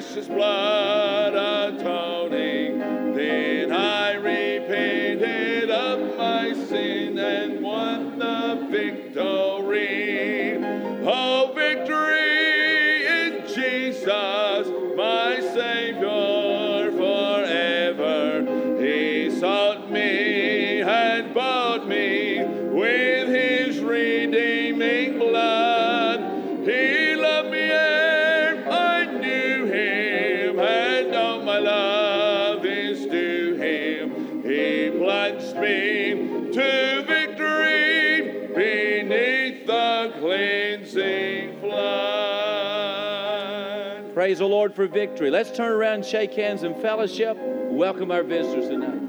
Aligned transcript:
precious 0.00 0.28
blood 0.28 0.69
For 44.74 44.86
victory. 44.86 45.30
Let's 45.30 45.50
turn 45.50 45.72
around 45.72 45.94
and 45.94 46.04
shake 46.04 46.34
hands 46.34 46.62
in 46.62 46.74
fellowship. 46.80 47.36
Welcome 47.40 48.12
our 48.12 48.22
visitors 48.22 48.68
tonight. 48.68 48.99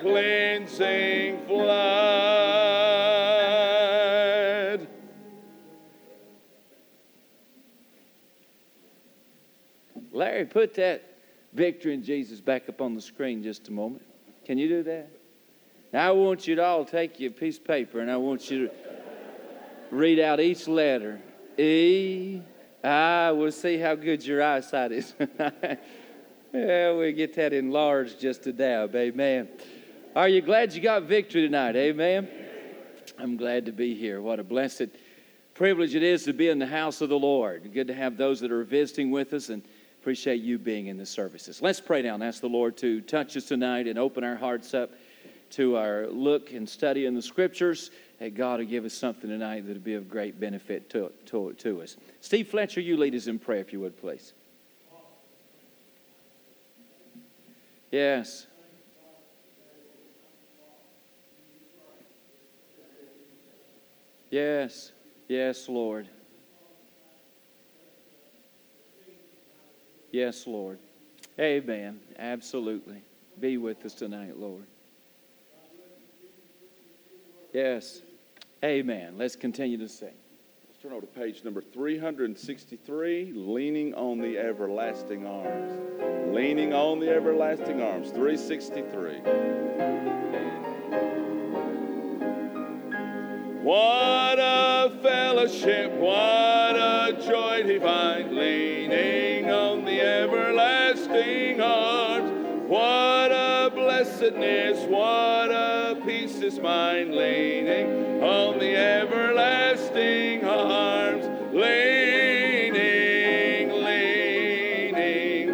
Cleansing 0.00 1.46
flood. 1.46 2.46
Larry, 10.12 10.44
put 10.46 10.74
that 10.74 11.18
victory 11.52 11.94
in 11.94 12.02
Jesus 12.02 12.40
back 12.40 12.68
up 12.68 12.80
on 12.80 12.94
the 12.94 13.00
screen 13.00 13.42
just 13.42 13.68
a 13.68 13.72
moment. 13.72 14.02
Can 14.44 14.58
you 14.58 14.68
do 14.68 14.82
that? 14.84 15.10
Now 15.92 16.08
I 16.08 16.12
want 16.12 16.46
you 16.46 16.54
to 16.56 16.64
all 16.64 16.84
take 16.84 17.20
your 17.20 17.30
piece 17.30 17.58
of 17.58 17.64
paper 17.64 18.00
and 18.00 18.10
I 18.10 18.16
want 18.16 18.50
you 18.50 18.68
to 18.68 18.74
read 19.90 20.18
out 20.18 20.40
each 20.40 20.68
letter. 20.68 21.20
E, 21.58 22.40
I, 22.82 23.32
we'll 23.32 23.52
see 23.52 23.78
how 23.78 23.94
good 23.94 24.24
your 24.24 24.42
eyesight 24.42 24.92
is. 24.92 25.14
yeah, 25.38 25.76
we'll 26.52 27.12
get 27.12 27.34
that 27.34 27.52
enlarged 27.52 28.20
just 28.20 28.46
a 28.46 28.52
dab. 28.52 28.94
Amen. 28.94 29.48
Are 30.16 30.30
you 30.30 30.40
glad 30.40 30.72
you 30.72 30.80
got 30.80 31.02
victory 31.02 31.42
tonight? 31.42 31.76
Amen. 31.76 32.26
I'm 33.18 33.36
glad 33.36 33.66
to 33.66 33.72
be 33.72 33.94
here. 33.94 34.22
What 34.22 34.40
a 34.40 34.44
blessed 34.44 34.86
privilege 35.52 35.94
it 35.94 36.02
is 36.02 36.24
to 36.24 36.32
be 36.32 36.48
in 36.48 36.58
the 36.58 36.66
house 36.66 37.02
of 37.02 37.10
the 37.10 37.18
Lord. 37.18 37.70
Good 37.74 37.88
to 37.88 37.94
have 37.94 38.16
those 38.16 38.40
that 38.40 38.50
are 38.50 38.64
visiting 38.64 39.10
with 39.10 39.34
us 39.34 39.50
and 39.50 39.62
appreciate 40.00 40.40
you 40.40 40.58
being 40.58 40.86
in 40.86 40.96
the 40.96 41.04
services. 41.04 41.60
Let's 41.60 41.82
pray 41.82 42.00
now 42.00 42.14
and 42.14 42.24
ask 42.24 42.40
the 42.40 42.48
Lord 42.48 42.78
to 42.78 43.02
touch 43.02 43.36
us 43.36 43.44
tonight 43.44 43.86
and 43.86 43.98
open 43.98 44.24
our 44.24 44.36
hearts 44.36 44.72
up 44.72 44.92
to 45.50 45.76
our 45.76 46.06
look 46.06 46.50
and 46.54 46.66
study 46.66 47.04
in 47.04 47.12
the 47.12 47.20
scriptures. 47.20 47.90
That 48.18 48.34
God 48.34 48.60
will 48.60 48.66
give 48.66 48.86
us 48.86 48.94
something 48.94 49.28
tonight 49.28 49.66
that 49.66 49.74
will 49.74 49.80
be 49.80 49.96
of 49.96 50.08
great 50.08 50.40
benefit 50.40 50.88
to, 50.90 51.12
to, 51.26 51.52
to 51.52 51.82
us. 51.82 51.98
Steve 52.22 52.48
Fletcher, 52.48 52.80
you 52.80 52.96
lead 52.96 53.14
us 53.14 53.26
in 53.26 53.38
prayer 53.38 53.60
if 53.60 53.70
you 53.70 53.80
would, 53.80 54.00
please. 54.00 54.32
Yes. 57.92 58.46
Yes. 64.30 64.92
Yes, 65.28 65.68
Lord. 65.68 66.08
Yes, 70.12 70.46
Lord. 70.46 70.78
Amen. 71.38 72.00
Absolutely. 72.18 73.02
Be 73.38 73.58
with 73.58 73.84
us 73.84 73.94
tonight, 73.94 74.38
Lord. 74.38 74.64
Yes. 77.52 78.00
Amen. 78.64 79.18
Let's 79.18 79.36
continue 79.36 79.76
to 79.78 79.88
sing. 79.88 80.14
Let's 80.68 80.82
Turn 80.82 80.92
over 80.92 81.02
to 81.02 81.06
page 81.06 81.44
number 81.44 81.60
363, 81.60 83.32
Leaning 83.34 83.94
on 83.94 84.18
the 84.18 84.38
Everlasting 84.38 85.26
Arms. 85.26 86.34
Leaning 86.34 86.72
on 86.72 87.00
the 87.00 87.10
Everlasting 87.10 87.82
Arms, 87.82 88.10
363. 88.10 89.56
What 93.66 94.38
a 94.38 94.92
fellowship, 95.02 95.90
what 95.94 96.76
a 96.76 97.20
joy 97.20 97.64
divine, 97.64 98.32
leaning 98.36 99.50
on 99.50 99.84
the 99.84 100.00
everlasting 100.00 101.60
arms. 101.60 102.30
What 102.68 103.32
a 103.32 103.72
blessedness, 103.74 104.88
what 104.88 105.50
a 105.50 106.00
peace 106.06 106.36
is 106.36 106.60
mine, 106.60 107.10
leaning 107.10 108.22
on 108.22 108.60
the 108.60 108.76
everlasting 108.76 110.44
arms. 110.44 111.24
Leaning, 111.52 112.52
leaning, 113.82 115.48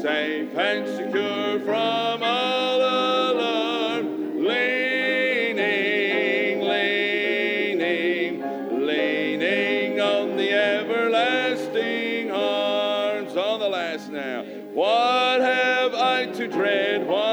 safe 0.00 0.56
and 0.56 0.88
secure 0.88 1.60
from 1.60 2.22
I 16.60 17.27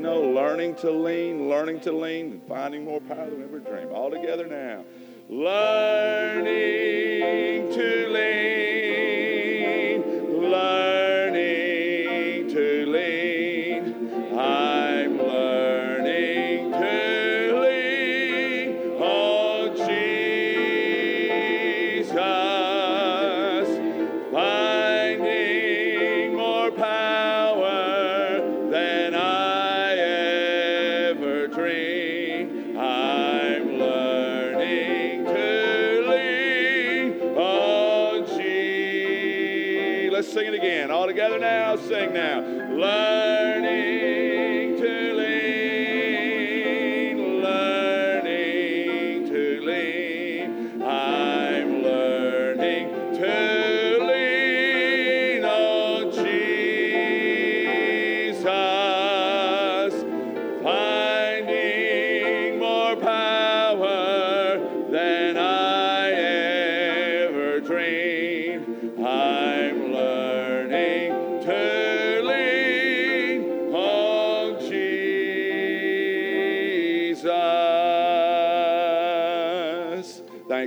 know, 0.00 0.20
learning 0.20 0.74
to 0.76 0.90
lean, 0.90 1.48
learning 1.48 1.80
to 1.80 1.92
lean, 1.92 2.32
and 2.32 2.42
finding 2.48 2.84
more 2.84 3.00
power 3.00 3.28
than 3.28 3.38
we 3.38 3.44
ever 3.44 3.58
dreamed. 3.60 3.92
All 3.92 4.10
together 4.10 4.46
now. 4.46 4.84
Learning 5.28 6.79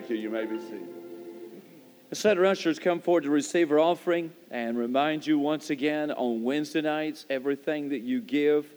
Thank 0.04 0.20
you. 0.20 0.24
You 0.24 0.30
may 0.32 0.46
be 0.46 0.60
seated. 0.60 0.90
Let's 2.12 2.80
come 2.80 3.00
forward 3.00 3.24
to 3.24 3.30
receive 3.30 3.72
our 3.72 3.80
offering 3.80 4.34
and 4.52 4.78
remind 4.78 5.26
you 5.26 5.40
once 5.40 5.70
again 5.70 6.12
on 6.12 6.44
Wednesday 6.44 6.82
nights, 6.82 7.26
everything 7.30 7.88
that 7.88 8.02
you 8.02 8.20
give 8.20 8.70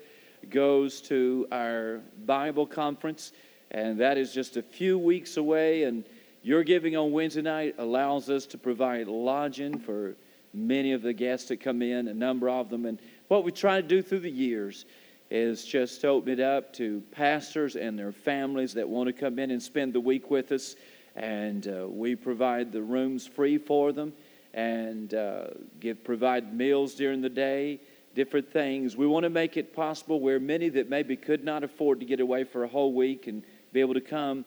goes 0.51 1.01
to 1.03 1.49
our 1.51 2.01
Bible 2.27 2.65
conference, 2.65 3.33
and 3.73 3.99
that 3.99 4.19
is 4.19 4.33
just 4.33 4.57
a 4.57 4.63
few 4.63 5.01
weeks 5.01 5.37
away. 5.37 5.83
And 5.83 6.05
your 6.45 6.63
giving 6.63 6.97
on 6.97 7.11
Wednesday 7.11 7.43
night 7.43 7.75
allows 7.79 8.31
us 8.31 8.47
to 8.47 8.57
provide 8.57 9.09
lodging 9.09 9.81
for 9.81 10.15
many 10.55 10.93
of 10.93 11.03
the 11.03 11.13
guests 11.13 11.49
that 11.49 11.57
come 11.57 11.83
in, 11.83 12.07
a 12.07 12.15
number 12.15 12.49
of 12.49 12.71
them. 12.71 12.87
And 12.87 13.01
what 13.27 13.43
we 13.43 13.51
try 13.51 13.81
to 13.81 13.89
do 13.89 14.01
through 14.01 14.21
the 14.21 14.31
years 14.31 14.85
is 15.29 15.65
just 15.65 16.05
open 16.05 16.35
it 16.35 16.41
up 16.41 16.73
to 16.75 17.03
pastors 17.11 17.75
and 17.75 17.99
their 17.99 18.13
families 18.13 18.75
that 18.75 18.89
want 18.89 19.09
to 19.09 19.13
come 19.13 19.41
in 19.41 19.51
and 19.51 19.61
spend 19.61 19.93
the 19.93 19.99
week 19.99 20.31
with 20.31 20.53
us 20.53 20.77
and 21.17 21.67
uh, 21.67 21.87
we 21.89 22.15
provide 22.15 22.71
the 22.71 22.83
rooms 22.83 23.27
free 23.27 23.59
for 23.59 23.91
them 23.93 24.13
and 24.55 25.15
uh, 25.15 25.49
give 25.81 26.05
provide 26.05 26.55
meals 26.55 26.95
during 26.95 27.21
the 27.21 27.29
day 27.29 27.81
different 28.15 28.51
things. 28.53 28.97
We 28.97 29.07
want 29.07 29.25
to 29.25 29.31
make 29.31 29.57
it 29.57 29.75
possible 29.75 30.21
where 30.21 30.39
many 30.39 30.69
that 30.71 30.89
maybe 30.89 31.17
could 31.17 31.45
not 31.45 31.65
afford 31.65 32.01
to 32.01 32.07
get 32.07 32.21
away 32.21 32.45
for 32.45 32.65
a 32.65 32.69
whole 32.69 32.93
week 32.93 33.27
and 33.27 33.43
be 33.73 33.81
able 33.81 33.95
to 33.95 34.01
come 34.01 34.45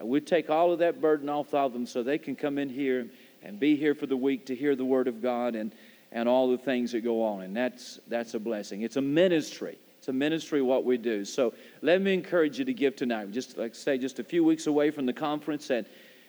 uh, 0.00 0.06
we 0.06 0.20
take 0.20 0.50
all 0.50 0.72
of 0.72 0.78
that 0.78 1.00
burden 1.00 1.28
off 1.28 1.52
of 1.54 1.72
them 1.72 1.86
so 1.86 2.02
they 2.02 2.18
can 2.18 2.34
come 2.34 2.58
in 2.58 2.68
here 2.68 3.06
and 3.42 3.58
be 3.58 3.76
here 3.76 3.94
for 3.94 4.06
the 4.06 4.16
week 4.16 4.46
to 4.46 4.54
hear 4.54 4.74
the 4.74 4.84
word 4.84 5.08
of 5.08 5.20
god 5.20 5.54
and 5.54 5.72
and 6.14 6.28
all 6.28 6.50
the 6.50 6.58
things 6.58 6.92
that 6.92 7.00
go 7.00 7.22
on. 7.22 7.42
And 7.42 7.56
that's 7.56 7.98
that's 8.08 8.34
a 8.34 8.38
blessing. 8.38 8.82
It's 8.82 8.96
a 8.96 9.02
ministry. 9.02 9.78
It's 9.98 10.08
a 10.08 10.12
ministry 10.12 10.60
what 10.62 10.84
we 10.84 10.98
do. 10.98 11.24
So 11.24 11.54
let 11.80 12.02
me 12.02 12.12
encourage 12.12 12.58
you 12.58 12.64
to 12.64 12.74
give 12.74 12.96
tonight. 12.96 13.30
Just 13.30 13.56
like 13.56 13.70
I 13.70 13.74
say 13.74 13.98
just 13.98 14.18
a 14.18 14.24
few 14.24 14.44
weeks 14.44 14.66
away 14.66 14.90
from 14.90 15.06
the 15.06 15.12
conference 15.12 15.70
and 15.70 15.86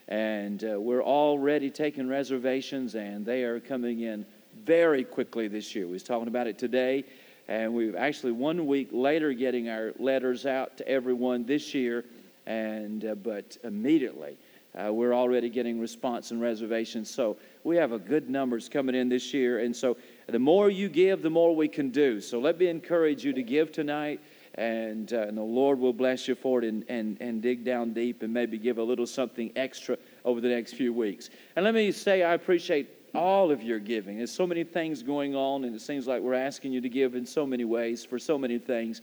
and 0.07 0.63
uh, 0.63 0.79
we're 0.79 1.03
already 1.03 1.69
taking 1.69 2.07
reservations, 2.07 2.95
and 2.95 3.25
they 3.25 3.43
are 3.43 3.59
coming 3.59 4.01
in 4.01 4.25
very 4.65 5.03
quickly 5.03 5.47
this 5.47 5.73
year. 5.75 5.85
We 5.87 5.93
was 5.93 6.03
talking 6.03 6.27
about 6.27 6.47
it 6.47 6.57
today, 6.57 7.03
and 7.47 7.73
we've 7.73 7.95
actually 7.95 8.33
one 8.33 8.67
week 8.67 8.89
later 8.91 9.33
getting 9.33 9.69
our 9.69 9.93
letters 9.99 10.45
out 10.45 10.77
to 10.77 10.87
everyone 10.87 11.45
this 11.45 11.73
year, 11.73 12.05
and 12.45 13.05
uh, 13.05 13.15
but 13.15 13.57
immediately 13.63 14.37
uh, 14.75 14.91
we're 14.91 15.13
already 15.13 15.49
getting 15.49 15.79
response 15.79 16.31
and 16.31 16.41
reservations. 16.41 17.09
So 17.09 17.37
we 17.63 17.75
have 17.77 17.91
a 17.91 17.99
good 17.99 18.29
numbers 18.29 18.67
coming 18.67 18.95
in 18.95 19.07
this 19.07 19.33
year, 19.33 19.59
and 19.59 19.75
so 19.75 19.97
the 20.27 20.39
more 20.39 20.69
you 20.69 20.89
give, 20.89 21.21
the 21.21 21.29
more 21.29 21.55
we 21.55 21.67
can 21.67 21.89
do. 21.89 22.19
So 22.21 22.39
let 22.39 22.57
me 22.57 22.67
encourage 22.67 23.23
you 23.23 23.33
to 23.33 23.43
give 23.43 23.71
tonight 23.71 24.19
and, 24.55 25.13
uh, 25.13 25.21
and 25.21 25.37
the 25.37 25.41
Lord 25.41 25.79
will 25.79 25.93
bless 25.93 26.27
you 26.27 26.35
for 26.35 26.59
it 26.61 26.65
and, 26.65 26.85
and, 26.87 27.17
and 27.19 27.41
dig 27.41 27.65
down 27.65 27.93
deep 27.93 28.21
and 28.21 28.31
maybe 28.31 28.57
give 28.57 28.77
a 28.77 28.83
little 28.83 29.07
something 29.07 29.51
extra 29.55 29.97
over 30.23 30.41
the 30.41 30.47
next 30.47 30.73
few 30.73 30.93
weeks. 30.93 31.29
And 31.55 31.65
let 31.65 31.73
me 31.73 31.91
say, 31.91 32.23
I 32.23 32.33
appreciate 32.33 32.89
all 33.15 33.51
of 33.51 33.61
your 33.63 33.79
giving. 33.79 34.17
There's 34.17 34.31
so 34.31 34.47
many 34.47 34.63
things 34.63 35.03
going 35.03 35.35
on, 35.35 35.63
and 35.65 35.75
it 35.75 35.81
seems 35.81 36.07
like 36.07 36.21
we're 36.21 36.33
asking 36.33 36.73
you 36.73 36.81
to 36.81 36.89
give 36.89 37.15
in 37.15 37.25
so 37.25 37.45
many 37.45 37.65
ways 37.65 38.05
for 38.05 38.19
so 38.19 38.37
many 38.37 38.57
things. 38.57 39.01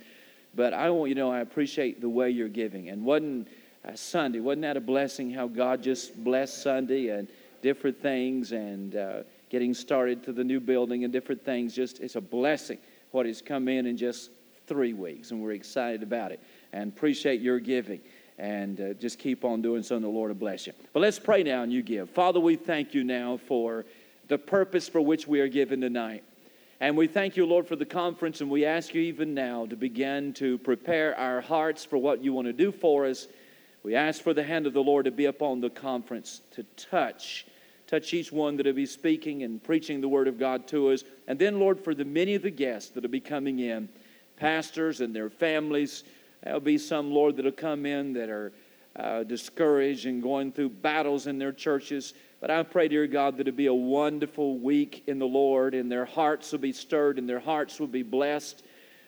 But 0.54 0.72
I 0.72 0.90
want 0.90 1.08
you 1.08 1.14
to 1.14 1.20
know 1.20 1.30
I 1.30 1.40
appreciate 1.40 2.00
the 2.00 2.08
way 2.08 2.30
you're 2.30 2.48
giving. 2.48 2.88
And 2.88 3.04
wasn't 3.04 3.48
uh, 3.84 3.94
Sunday, 3.94 4.40
wasn't 4.40 4.62
that 4.62 4.76
a 4.76 4.80
blessing 4.80 5.30
how 5.30 5.46
God 5.46 5.82
just 5.82 6.22
blessed 6.22 6.62
Sunday 6.62 7.08
and 7.08 7.28
different 7.62 8.00
things 8.00 8.52
and 8.52 8.96
uh, 8.96 9.22
getting 9.48 9.74
started 9.74 10.24
to 10.24 10.32
the 10.32 10.44
new 10.44 10.60
building 10.60 11.04
and 11.04 11.12
different 11.12 11.44
things? 11.44 11.74
Just 11.74 12.00
it's 12.00 12.16
a 12.16 12.20
blessing 12.20 12.78
what 13.12 13.26
has 13.26 13.42
come 13.42 13.68
in 13.68 13.86
and 13.86 13.96
just 13.96 14.30
three 14.70 14.92
weeks, 14.92 15.32
and 15.32 15.42
we're 15.42 15.50
excited 15.50 16.00
about 16.04 16.30
it 16.30 16.38
and 16.72 16.92
appreciate 16.92 17.40
your 17.40 17.58
giving. 17.58 18.00
And 18.38 18.80
uh, 18.80 18.94
just 18.94 19.18
keep 19.18 19.44
on 19.44 19.62
doing 19.62 19.82
so, 19.82 19.96
and 19.96 20.04
the 20.04 20.08
Lord 20.08 20.30
will 20.30 20.36
bless 20.36 20.64
you. 20.68 20.72
But 20.92 21.00
let's 21.00 21.18
pray 21.18 21.42
now 21.42 21.64
and 21.64 21.72
you 21.72 21.82
give. 21.82 22.08
Father, 22.08 22.38
we 22.38 22.54
thank 22.54 22.94
you 22.94 23.02
now 23.02 23.36
for 23.48 23.84
the 24.28 24.38
purpose 24.38 24.88
for 24.88 25.00
which 25.00 25.26
we 25.26 25.40
are 25.40 25.48
given 25.48 25.80
tonight. 25.80 26.22
And 26.78 26.96
we 26.96 27.08
thank 27.08 27.36
you, 27.36 27.46
Lord, 27.46 27.66
for 27.66 27.74
the 27.74 27.84
conference, 27.84 28.40
and 28.40 28.48
we 28.48 28.64
ask 28.64 28.94
you 28.94 29.02
even 29.02 29.34
now 29.34 29.66
to 29.66 29.74
begin 29.74 30.32
to 30.34 30.56
prepare 30.58 31.18
our 31.18 31.40
hearts 31.40 31.84
for 31.84 31.98
what 31.98 32.22
you 32.22 32.32
want 32.32 32.46
to 32.46 32.52
do 32.52 32.70
for 32.70 33.06
us. 33.06 33.26
We 33.82 33.96
ask 33.96 34.22
for 34.22 34.32
the 34.32 34.44
hand 34.44 34.68
of 34.68 34.72
the 34.72 34.82
Lord 34.82 35.06
to 35.06 35.10
be 35.10 35.24
upon 35.24 35.60
the 35.60 35.68
conference, 35.68 36.42
to 36.52 36.62
touch, 36.76 37.44
touch 37.88 38.14
each 38.14 38.30
one 38.30 38.56
that 38.56 38.66
will 38.66 38.72
be 38.72 38.86
speaking 38.86 39.42
and 39.42 39.62
preaching 39.62 40.00
the 40.00 40.08
word 40.08 40.28
of 40.28 40.38
God 40.38 40.68
to 40.68 40.90
us. 40.90 41.02
And 41.26 41.38
then, 41.38 41.58
Lord, 41.58 41.80
for 41.80 41.92
the 41.92 42.04
many 42.04 42.36
of 42.36 42.42
the 42.42 42.50
guests 42.50 42.90
that 42.92 43.02
will 43.02 43.10
be 43.10 43.20
coming 43.20 43.58
in, 43.58 43.88
pastors 44.40 45.00
and 45.00 45.14
their 45.14 45.30
families, 45.30 46.02
there'll 46.42 46.58
be 46.58 46.78
some, 46.78 47.12
Lord, 47.12 47.36
that 47.36 47.44
will 47.44 47.52
come 47.52 47.86
in 47.86 48.14
that 48.14 48.30
are 48.30 48.52
uh, 48.96 49.22
discouraged 49.22 50.06
and 50.06 50.22
going 50.22 50.50
through 50.50 50.70
battles 50.70 51.26
in 51.26 51.38
their 51.38 51.52
churches. 51.52 52.14
But 52.40 52.50
I 52.50 52.62
pray, 52.62 52.88
dear 52.88 53.06
God, 53.06 53.36
that 53.36 53.46
it'll 53.46 53.56
be 53.56 53.66
a 53.66 53.74
wonderful 53.74 54.58
week 54.58 55.04
in 55.06 55.18
the 55.18 55.26
Lord, 55.26 55.74
and 55.74 55.92
their 55.92 56.06
hearts 56.06 56.50
will 56.50 56.58
be 56.58 56.72
stirred 56.72 57.18
and 57.18 57.28
their 57.28 57.38
hearts 57.38 57.78
will 57.78 57.86
be 57.86 58.02
blessed. 58.02 58.64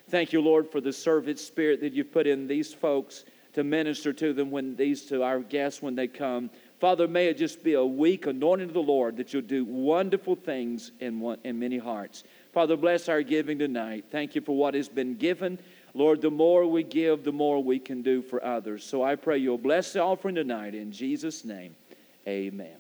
Thank 0.09 0.33
you, 0.33 0.41
Lord, 0.41 0.71
for 0.71 0.81
the 0.81 0.93
servant 0.93 1.39
spirit 1.39 1.81
that 1.81 1.95
you've 1.95 2.13
put 2.13 2.27
in 2.27 2.47
these 2.47 2.73
folks 2.75 3.25
to 3.55 3.65
minister 3.65 4.13
to 4.13 4.33
them 4.33 4.51
when 4.51 4.77
these 4.77 5.05
to 5.07 5.23
our 5.23 5.41
guests 5.41 5.83
when 5.83 5.95
they 5.95 6.09
come. 6.09 6.51
Father, 6.79 7.07
may 7.07 7.27
it 7.27 7.37
just 7.37 7.63
be 7.63 7.75
a 7.75 7.85
week 7.85 8.27
anointing 8.27 8.69
of 8.69 8.75
the 8.75 8.83
Lord 8.83 9.17
that 9.17 9.33
you'll 9.33 9.43
do 9.43 9.65
wonderful 9.65 10.35
things 10.35 10.93
in, 11.01 11.21
one, 11.21 11.39
in 11.45 11.59
many 11.59 11.79
hearts. 11.79 12.25
Father, 12.53 12.77
bless 12.77 13.09
our 13.09 13.23
giving 13.23 13.59
tonight. 13.59 14.05
Thank 14.11 14.35
you 14.35 14.43
for 14.43 14.55
what 14.55 14.75
has 14.75 14.89
been 14.89 15.17
given. 15.17 15.59
Lord, 15.95 16.21
the 16.21 16.31
more 16.31 16.67
we 16.67 16.83
give, 16.83 17.25
the 17.25 17.33
more 17.33 17.63
we 17.63 17.79
can 17.79 18.03
do 18.03 18.23
for 18.23 18.45
others. 18.45 18.85
So 18.85 19.03
I 19.03 19.17
pray 19.17 19.39
you'll 19.39 19.59
bless 19.59 19.95
the 19.95 20.01
offering 20.01 20.35
tonight 20.35 20.75
in 20.75 20.93
Jesus' 20.93 21.45
name. 21.45 21.75
Amen. 22.27 22.77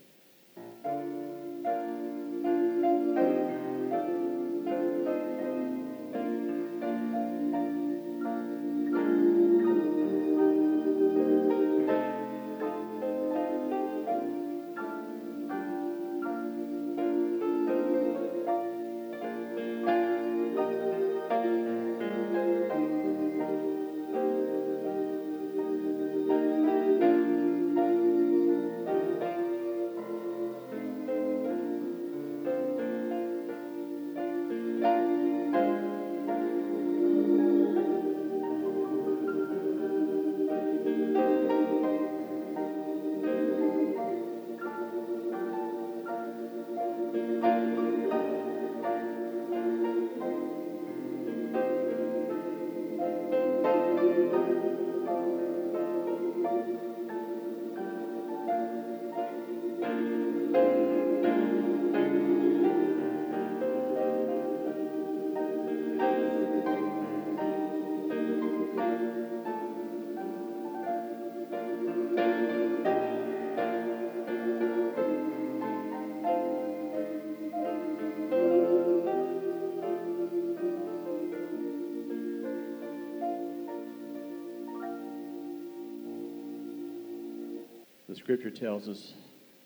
Scripture 88.22 88.50
tells 88.50 88.88
us, 88.88 89.14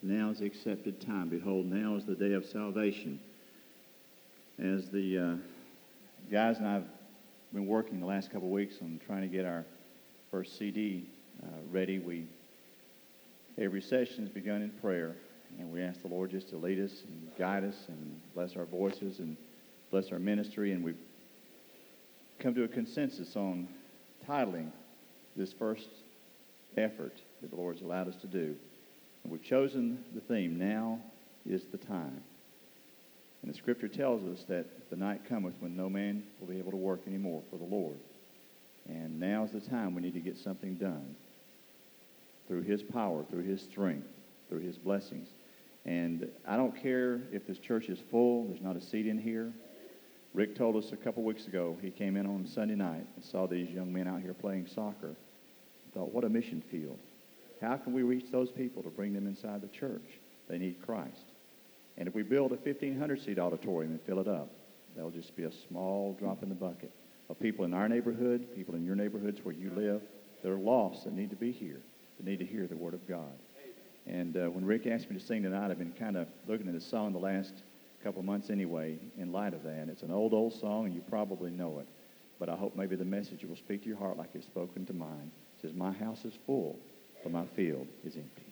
now 0.02 0.30
is 0.30 0.38
the 0.38 0.46
accepted 0.46 0.98
time. 0.98 1.28
Behold, 1.28 1.66
now 1.66 1.94
is 1.94 2.06
the 2.06 2.14
day 2.14 2.32
of 2.32 2.46
salvation. 2.46 3.20
As 4.58 4.88
the 4.88 5.18
uh, 5.18 5.34
guys 6.32 6.56
and 6.56 6.66
I 6.66 6.72
have 6.72 6.86
been 7.52 7.66
working 7.66 8.00
the 8.00 8.06
last 8.06 8.32
couple 8.32 8.48
of 8.48 8.52
weeks 8.52 8.76
on 8.80 8.98
trying 9.06 9.20
to 9.20 9.28
get 9.28 9.44
our 9.44 9.66
first 10.30 10.58
CD 10.58 11.04
uh, 11.42 11.48
ready, 11.70 11.98
we 11.98 12.24
every 13.58 13.82
session 13.82 14.24
has 14.24 14.30
begun 14.30 14.62
in 14.62 14.70
prayer, 14.70 15.16
and 15.58 15.70
we 15.70 15.82
ask 15.82 16.00
the 16.00 16.08
Lord 16.08 16.30
just 16.30 16.48
to 16.48 16.56
lead 16.56 16.80
us 16.80 17.02
and 17.06 17.30
guide 17.38 17.62
us 17.62 17.76
and 17.88 18.18
bless 18.34 18.56
our 18.56 18.64
voices 18.64 19.18
and 19.18 19.36
bless 19.90 20.12
our 20.12 20.18
ministry. 20.18 20.72
And 20.72 20.82
we've 20.82 20.96
come 22.38 22.54
to 22.54 22.64
a 22.64 22.68
consensus 22.68 23.36
on 23.36 23.68
titling 24.26 24.70
this 25.36 25.52
first 25.52 25.88
effort 26.78 27.20
that 27.46 27.54
the 27.54 27.62
Lord's 27.62 27.82
allowed 27.82 28.08
us 28.08 28.16
to 28.16 28.26
do. 28.26 28.56
And 29.22 29.32
we've 29.32 29.42
chosen 29.42 30.02
the 30.14 30.20
theme, 30.20 30.58
Now 30.58 30.98
is 31.48 31.62
the 31.70 31.78
Time. 31.78 32.20
And 33.42 33.52
the 33.52 33.56
scripture 33.56 33.86
tells 33.86 34.24
us 34.24 34.44
that 34.48 34.90
the 34.90 34.96
night 34.96 35.28
cometh 35.28 35.54
when 35.60 35.76
no 35.76 35.88
man 35.88 36.24
will 36.40 36.48
be 36.48 36.58
able 36.58 36.72
to 36.72 36.76
work 36.76 37.02
anymore 37.06 37.42
for 37.48 37.56
the 37.56 37.64
Lord. 37.64 37.98
And 38.88 39.20
now 39.20 39.44
is 39.44 39.52
the 39.52 39.60
time 39.60 39.94
we 39.94 40.02
need 40.02 40.14
to 40.14 40.20
get 40.20 40.36
something 40.36 40.74
done 40.74 41.14
through 42.48 42.62
his 42.62 42.82
power, 42.82 43.24
through 43.30 43.44
his 43.44 43.62
strength, 43.62 44.08
through 44.48 44.60
his 44.60 44.76
blessings. 44.76 45.28
And 45.84 46.28
I 46.48 46.56
don't 46.56 46.74
care 46.82 47.20
if 47.30 47.46
this 47.46 47.58
church 47.58 47.88
is 47.88 48.00
full, 48.10 48.48
there's 48.48 48.60
not 48.60 48.74
a 48.74 48.80
seat 48.80 49.06
in 49.06 49.18
here. 49.18 49.52
Rick 50.34 50.56
told 50.56 50.74
us 50.74 50.90
a 50.90 50.96
couple 50.96 51.22
weeks 51.22 51.46
ago, 51.46 51.76
he 51.80 51.90
came 51.92 52.16
in 52.16 52.26
on 52.26 52.44
Sunday 52.44 52.74
night 52.74 53.06
and 53.14 53.24
saw 53.24 53.46
these 53.46 53.70
young 53.70 53.92
men 53.92 54.08
out 54.08 54.20
here 54.20 54.34
playing 54.34 54.66
soccer. 54.66 55.14
Thought, 55.94 56.12
what 56.12 56.24
a 56.24 56.28
mission 56.28 56.60
field. 56.68 56.98
How 57.60 57.76
can 57.76 57.92
we 57.92 58.02
reach 58.02 58.30
those 58.30 58.50
people 58.50 58.82
to 58.82 58.90
bring 58.90 59.12
them 59.12 59.26
inside 59.26 59.62
the 59.62 59.68
church? 59.68 60.20
They 60.48 60.58
need 60.58 60.84
Christ. 60.84 61.32
And 61.96 62.06
if 62.06 62.14
we 62.14 62.22
build 62.22 62.52
a 62.52 62.56
1,500 62.56 63.20
seat 63.20 63.38
auditorium 63.38 63.92
and 63.92 64.00
fill 64.02 64.20
it 64.20 64.28
up, 64.28 64.50
that'll 64.94 65.10
just 65.10 65.34
be 65.36 65.44
a 65.44 65.52
small 65.68 66.14
drop 66.18 66.42
in 66.42 66.48
the 66.48 66.54
bucket 66.54 66.92
of 67.28 67.40
people 67.40 67.64
in 67.64 67.74
our 67.74 67.88
neighborhood, 67.88 68.46
people 68.54 68.74
in 68.74 68.84
your 68.84 68.94
neighborhoods 68.94 69.40
where 69.42 69.54
you 69.54 69.70
live 69.70 70.02
that 70.42 70.50
are 70.50 70.58
lost 70.58 71.04
that 71.04 71.12
need 71.12 71.30
to 71.30 71.36
be 71.36 71.50
here, 71.50 71.80
that 72.18 72.26
need 72.26 72.38
to 72.38 72.44
hear 72.44 72.66
the 72.66 72.76
Word 72.76 72.94
of 72.94 73.06
God. 73.08 73.32
And 74.06 74.36
uh, 74.36 74.50
when 74.50 74.64
Rick 74.64 74.86
asked 74.86 75.10
me 75.10 75.18
to 75.18 75.24
sing 75.24 75.42
tonight, 75.42 75.70
I've 75.70 75.78
been 75.78 75.92
kind 75.92 76.16
of 76.16 76.28
looking 76.46 76.68
at 76.68 76.74
the 76.74 76.80
song 76.80 77.12
the 77.12 77.18
last 77.18 77.54
couple 78.04 78.22
months 78.22 78.50
anyway 78.50 78.98
in 79.18 79.32
light 79.32 79.52
of 79.52 79.64
that. 79.64 79.88
It's 79.88 80.02
an 80.02 80.12
old, 80.12 80.32
old 80.32 80.52
song, 80.52 80.86
and 80.86 80.94
you 80.94 81.00
probably 81.00 81.50
know 81.50 81.80
it. 81.80 81.88
But 82.38 82.48
I 82.48 82.54
hope 82.54 82.76
maybe 82.76 82.94
the 82.94 83.04
message 83.04 83.44
will 83.44 83.56
speak 83.56 83.82
to 83.82 83.88
your 83.88 83.96
heart 83.96 84.16
like 84.16 84.28
it's 84.34 84.46
spoken 84.46 84.86
to 84.86 84.92
mine. 84.92 85.32
It 85.58 85.62
says, 85.62 85.72
My 85.74 85.90
house 85.90 86.24
is 86.24 86.34
full 86.46 86.78
my 87.30 87.46
field 87.54 87.86
is 88.04 88.16
empty. 88.16 88.45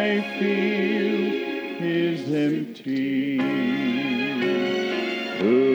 My 0.00 0.20
feel 0.38 1.20
is 1.82 2.20
empty. 2.32 3.36
Who 5.40 5.69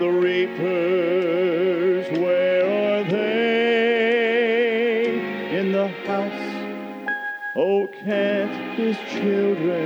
The 0.00 0.10
reapers, 0.10 0.58
where 2.18 2.66
are 2.66 3.04
they? 3.04 4.24
In 5.56 5.70
the 5.70 5.86
house, 5.86 6.32
oh, 7.54 7.86
can't 7.86 8.76
his 8.76 8.96
children 9.08 9.83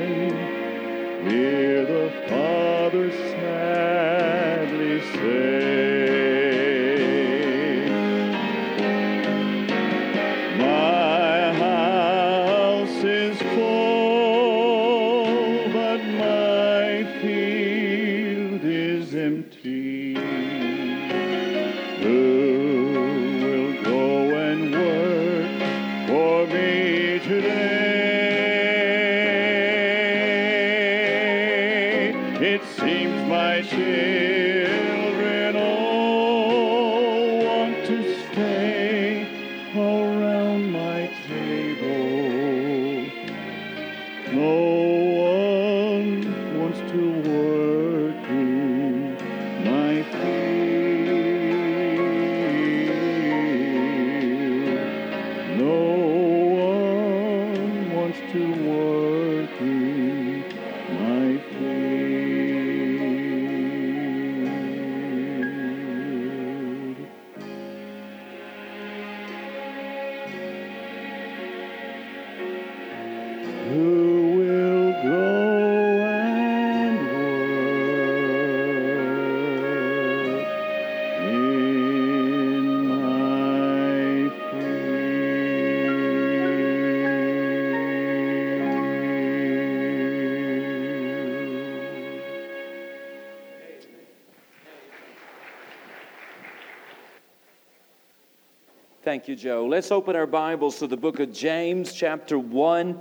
Thank 99.19 99.27
you, 99.27 99.35
Joe. 99.35 99.67
Let's 99.67 99.91
open 99.91 100.15
our 100.15 100.29
Bibles 100.29 100.79
to 100.79 100.87
the 100.87 100.97
book 100.97 101.19
of 101.19 101.33
James, 101.33 101.93
chapter 101.93 102.39
1. 102.39 102.97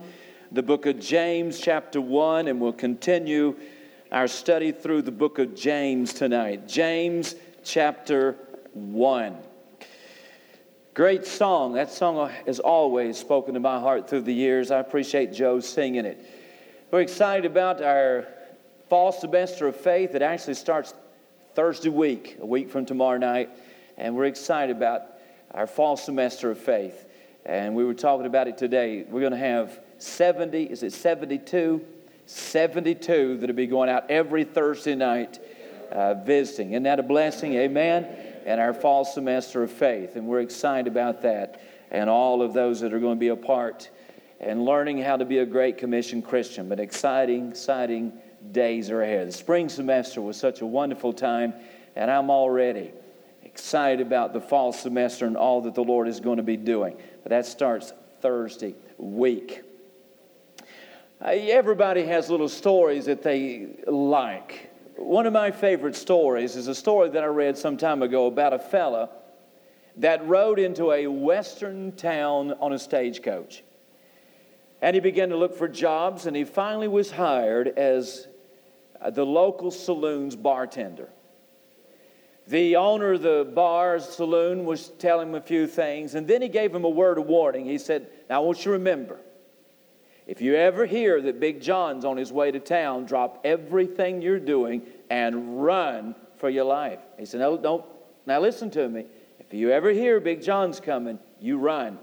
The 0.52 0.64
book 0.64 0.88
of 0.88 1.00
James, 1.00 1.60
chapter 1.60 2.02
1, 2.02 2.48
and 2.48 2.60
we'll 2.60 2.74
continue 2.74 3.56
our 4.12 4.28
study 4.28 4.72
through 4.72 5.04
the 5.04 5.12
book 5.12 5.38
of 5.38 5.54
James 5.54 6.14
tonight. 6.14 6.68
James, 6.68 7.36
chapter 7.64 8.36
1. 8.74 9.38
Great 10.96 11.28
song. 11.28 11.74
That 11.74 11.92
song 11.92 12.32
has 12.48 12.60
always 12.60 13.16
spoken 13.20 13.54
to 13.54 13.60
my 13.60 13.80
heart 13.80 14.10
through 14.10 14.22
the 14.22 14.34
years. 14.34 14.72
I 14.72 14.80
appreciate 14.80 15.34
Joe 15.34 15.60
singing 15.60 16.06
it. 16.06 16.20
We're 16.90 17.02
excited 17.02 17.46
about 17.46 17.80
our 17.84 18.26
fall 18.90 19.12
semester 19.12 19.68
of 19.68 19.76
faith. 19.76 20.16
It 20.16 20.24
actually 20.24 20.56
starts 20.56 20.96
Thursday 21.54 21.90
week, 21.90 22.40
a 22.42 22.46
week 22.48 22.72
from 22.72 22.88
tomorrow 22.88 23.20
night. 23.20 23.52
And 23.98 24.16
we're 24.16 24.26
excited 24.26 24.76
about 24.76 25.17
our 25.58 25.66
fall 25.66 25.98
semester 25.98 26.52
of 26.52 26.60
faith. 26.60 27.06
And 27.44 27.74
we 27.74 27.84
were 27.84 27.96
talking 27.96 28.28
about 28.28 28.48
it 28.48 28.60
today. 28.60 29.04
We're 29.10 29.22
going 29.22 29.32
to 29.32 29.38
have 29.40 29.80
70, 29.98 30.66
is 30.66 30.84
it 30.84 30.94
72? 30.94 31.84
72 32.28 33.38
that'll 33.38 33.56
be 33.56 33.66
going 33.66 33.90
out 33.90 34.12
every 34.12 34.44
Thursday 34.44 34.94
night 34.94 35.40
uh, 35.92 36.14
visiting. 36.14 36.74
Isn't 36.74 36.84
that 36.84 37.00
a 37.00 37.04
blessing? 37.04 37.56
Amen. 37.56 38.06
And 38.46 38.62
our 38.62 38.72
fall 38.72 39.04
semester 39.04 39.64
of 39.64 39.72
faith. 39.72 40.16
And 40.16 40.28
we're 40.28 40.42
excited 40.42 40.86
about 40.86 41.24
that. 41.24 41.60
And 41.90 42.08
all 42.08 42.44
of 42.44 42.54
those 42.54 42.82
that 42.82 42.94
are 42.94 43.00
going 43.00 43.16
to 43.16 43.20
be 43.20 43.30
a 43.30 43.36
part 43.36 43.90
and 44.40 44.64
learning 44.64 45.00
how 45.00 45.18
to 45.18 45.26
be 45.26 45.40
a 45.40 45.46
Great 45.46 45.80
Commission 45.80 46.22
Christian. 46.22 46.70
But 46.70 46.80
exciting, 46.80 47.50
exciting 47.50 48.14
days 48.52 48.92
are 48.92 49.02
ahead. 49.02 49.30
The 49.30 49.32
spring 49.32 49.70
semester 49.70 50.22
was 50.22 50.38
such 50.38 50.62
a 50.62 50.68
wonderful 50.68 51.14
time, 51.14 51.56
and 51.96 52.12
I'm 52.12 52.30
already 52.30 52.92
excited 53.58 54.06
about 54.06 54.34
the 54.34 54.40
fall 54.40 54.72
semester 54.72 55.26
and 55.26 55.36
all 55.36 55.62
that 55.62 55.74
the 55.74 55.84
Lord 55.84 56.08
is 56.08 56.20
going 56.20 56.38
to 56.38 56.44
be 56.44 56.58
doing. 56.58 56.96
But 57.24 57.32
that 57.32 57.48
starts 57.48 57.92
Thursday 58.22 58.76
week. 59.00 59.64
Uh, 61.20 61.30
everybody 61.30 62.06
has 62.06 62.30
little 62.30 62.50
stories 62.50 63.06
that 63.06 63.24
they 63.24 63.70
like. 63.88 64.70
One 64.96 65.26
of 65.26 65.34
my 65.34 65.50
favorite 65.50 65.96
stories 65.96 66.56
is 66.56 66.68
a 66.68 66.76
story 66.76 67.10
that 67.10 67.24
I 67.24 67.26
read 67.26 67.58
some 67.58 67.78
time 67.78 68.04
ago 68.04 68.28
about 68.28 68.54
a 68.54 68.60
fella 68.60 69.10
that 69.96 70.24
rode 70.28 70.60
into 70.60 70.92
a 70.92 71.08
western 71.08 71.94
town 71.94 72.54
on 72.60 72.74
a 72.74 72.78
stagecoach. 72.78 73.64
And 74.84 74.94
he 74.94 75.00
began 75.00 75.30
to 75.30 75.36
look 75.36 75.56
for 75.56 75.68
jobs, 75.68 76.28
and 76.28 76.36
he 76.36 76.44
finally 76.44 76.88
was 76.88 77.10
hired 77.10 77.70
as 77.70 78.28
the 79.10 79.26
local 79.26 79.72
saloon's 79.72 80.36
bartender. 80.36 81.10
The 82.48 82.78
owner 82.78 83.14
of 83.14 83.24
the 83.24 83.50
bar, 83.54 84.00
saloon, 84.00 84.64
was 84.64 84.90
telling 85.00 85.30
him 85.30 85.36
a 85.36 85.42
few 85.42 85.68
things, 85.68 86.16
and 86.16 86.26
then 86.26 86.42
he 86.42 86.48
gave 86.48 86.74
him 86.74 86.86
a 86.86 86.90
word 86.90 87.18
of 87.18 87.26
warning. 87.26 87.66
He 87.66 87.78
said, 87.78 88.08
Now 88.30 88.38
I 88.38 88.46
want 88.46 88.60
you 88.60 88.64
to 88.66 88.70
remember, 88.72 89.20
if 90.26 90.42
you 90.42 90.56
ever 90.56 90.86
hear 90.86 91.22
that 91.22 91.40
Big 91.42 91.62
John's 91.62 92.06
on 92.06 92.16
his 92.16 92.32
way 92.32 92.52
to 92.52 92.60
town, 92.60 93.06
drop 93.06 93.42
everything 93.44 94.22
you're 94.22 94.40
doing 94.40 94.82
and 95.10 95.62
run 95.64 96.16
for 96.38 96.50
your 96.50 96.64
life. 96.64 97.00
He 97.20 97.26
said, 97.26 97.42
No, 97.42 97.58
don't. 97.58 97.84
Now 98.26 98.40
listen 98.40 98.70
to 98.72 98.88
me. 98.88 99.06
If 99.40 99.54
you 99.54 99.72
ever 99.72 99.92
hear 99.92 100.20
Big 100.20 100.42
John's 100.42 100.80
coming, 100.80 101.20
you 101.42 101.58
run. 101.58 102.00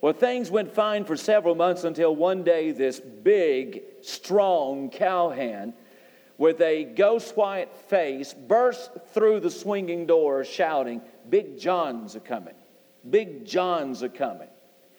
Well, 0.00 0.12
things 0.12 0.50
went 0.50 0.72
fine 0.72 1.04
for 1.04 1.16
several 1.16 1.54
months 1.54 1.84
until 1.84 2.14
one 2.14 2.44
day 2.44 2.72
this 2.72 3.00
big, 3.00 3.82
strong 4.02 4.90
cowhand 4.90 5.72
with 6.38 6.60
a 6.60 6.84
ghost 6.84 7.36
white 7.36 7.74
face 7.88 8.34
burst 8.34 8.90
through 9.12 9.40
the 9.40 9.50
swinging 9.50 10.06
door 10.06 10.44
shouting, 10.44 11.00
Big 11.28 11.58
John's 11.58 12.16
are 12.16 12.20
coming. 12.20 12.54
Big 13.08 13.44
John's 13.44 14.02
are 14.02 14.08
coming. 14.08 14.48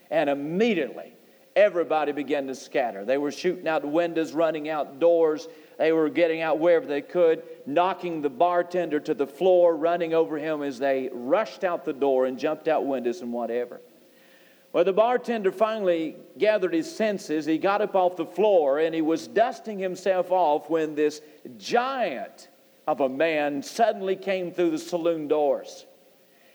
And 0.09 0.29
immediately, 0.29 1.13
everybody 1.55 2.11
began 2.11 2.47
to 2.47 2.55
scatter. 2.55 3.05
They 3.05 3.17
were 3.17 3.31
shooting 3.31 3.67
out 3.67 3.85
windows, 3.85 4.33
running 4.33 4.69
out 4.69 4.99
doors. 4.99 5.47
They 5.77 5.91
were 5.91 6.09
getting 6.09 6.41
out 6.41 6.59
wherever 6.59 6.85
they 6.85 7.01
could, 7.01 7.43
knocking 7.65 8.21
the 8.21 8.29
bartender 8.29 8.99
to 9.01 9.13
the 9.13 9.27
floor, 9.27 9.75
running 9.75 10.13
over 10.13 10.37
him 10.37 10.61
as 10.61 10.79
they 10.79 11.09
rushed 11.11 11.63
out 11.63 11.83
the 11.83 11.93
door 11.93 12.25
and 12.25 12.37
jumped 12.37 12.67
out 12.67 12.85
windows 12.85 13.21
and 13.21 13.33
whatever. 13.33 13.81
Well, 14.75 14.83
the 14.83 14.91
bartender 14.91 15.53
finally 15.53 16.17
gathered 16.37 16.73
his 16.73 16.93
senses. 16.93 17.45
He 17.45 17.57
got 17.57 17.81
up 17.81 17.95
off 17.95 18.17
the 18.17 18.25
floor 18.25 18.79
and 18.79 18.93
he 18.93 19.01
was 19.01 19.25
dusting 19.25 19.79
himself 19.79 20.33
off 20.33 20.69
when 20.69 20.95
this 20.95 21.21
giant 21.57 22.49
of 22.85 22.99
a 22.99 23.07
man 23.07 23.63
suddenly 23.63 24.17
came 24.17 24.51
through 24.51 24.71
the 24.71 24.77
saloon 24.77 25.29
doors. 25.29 25.85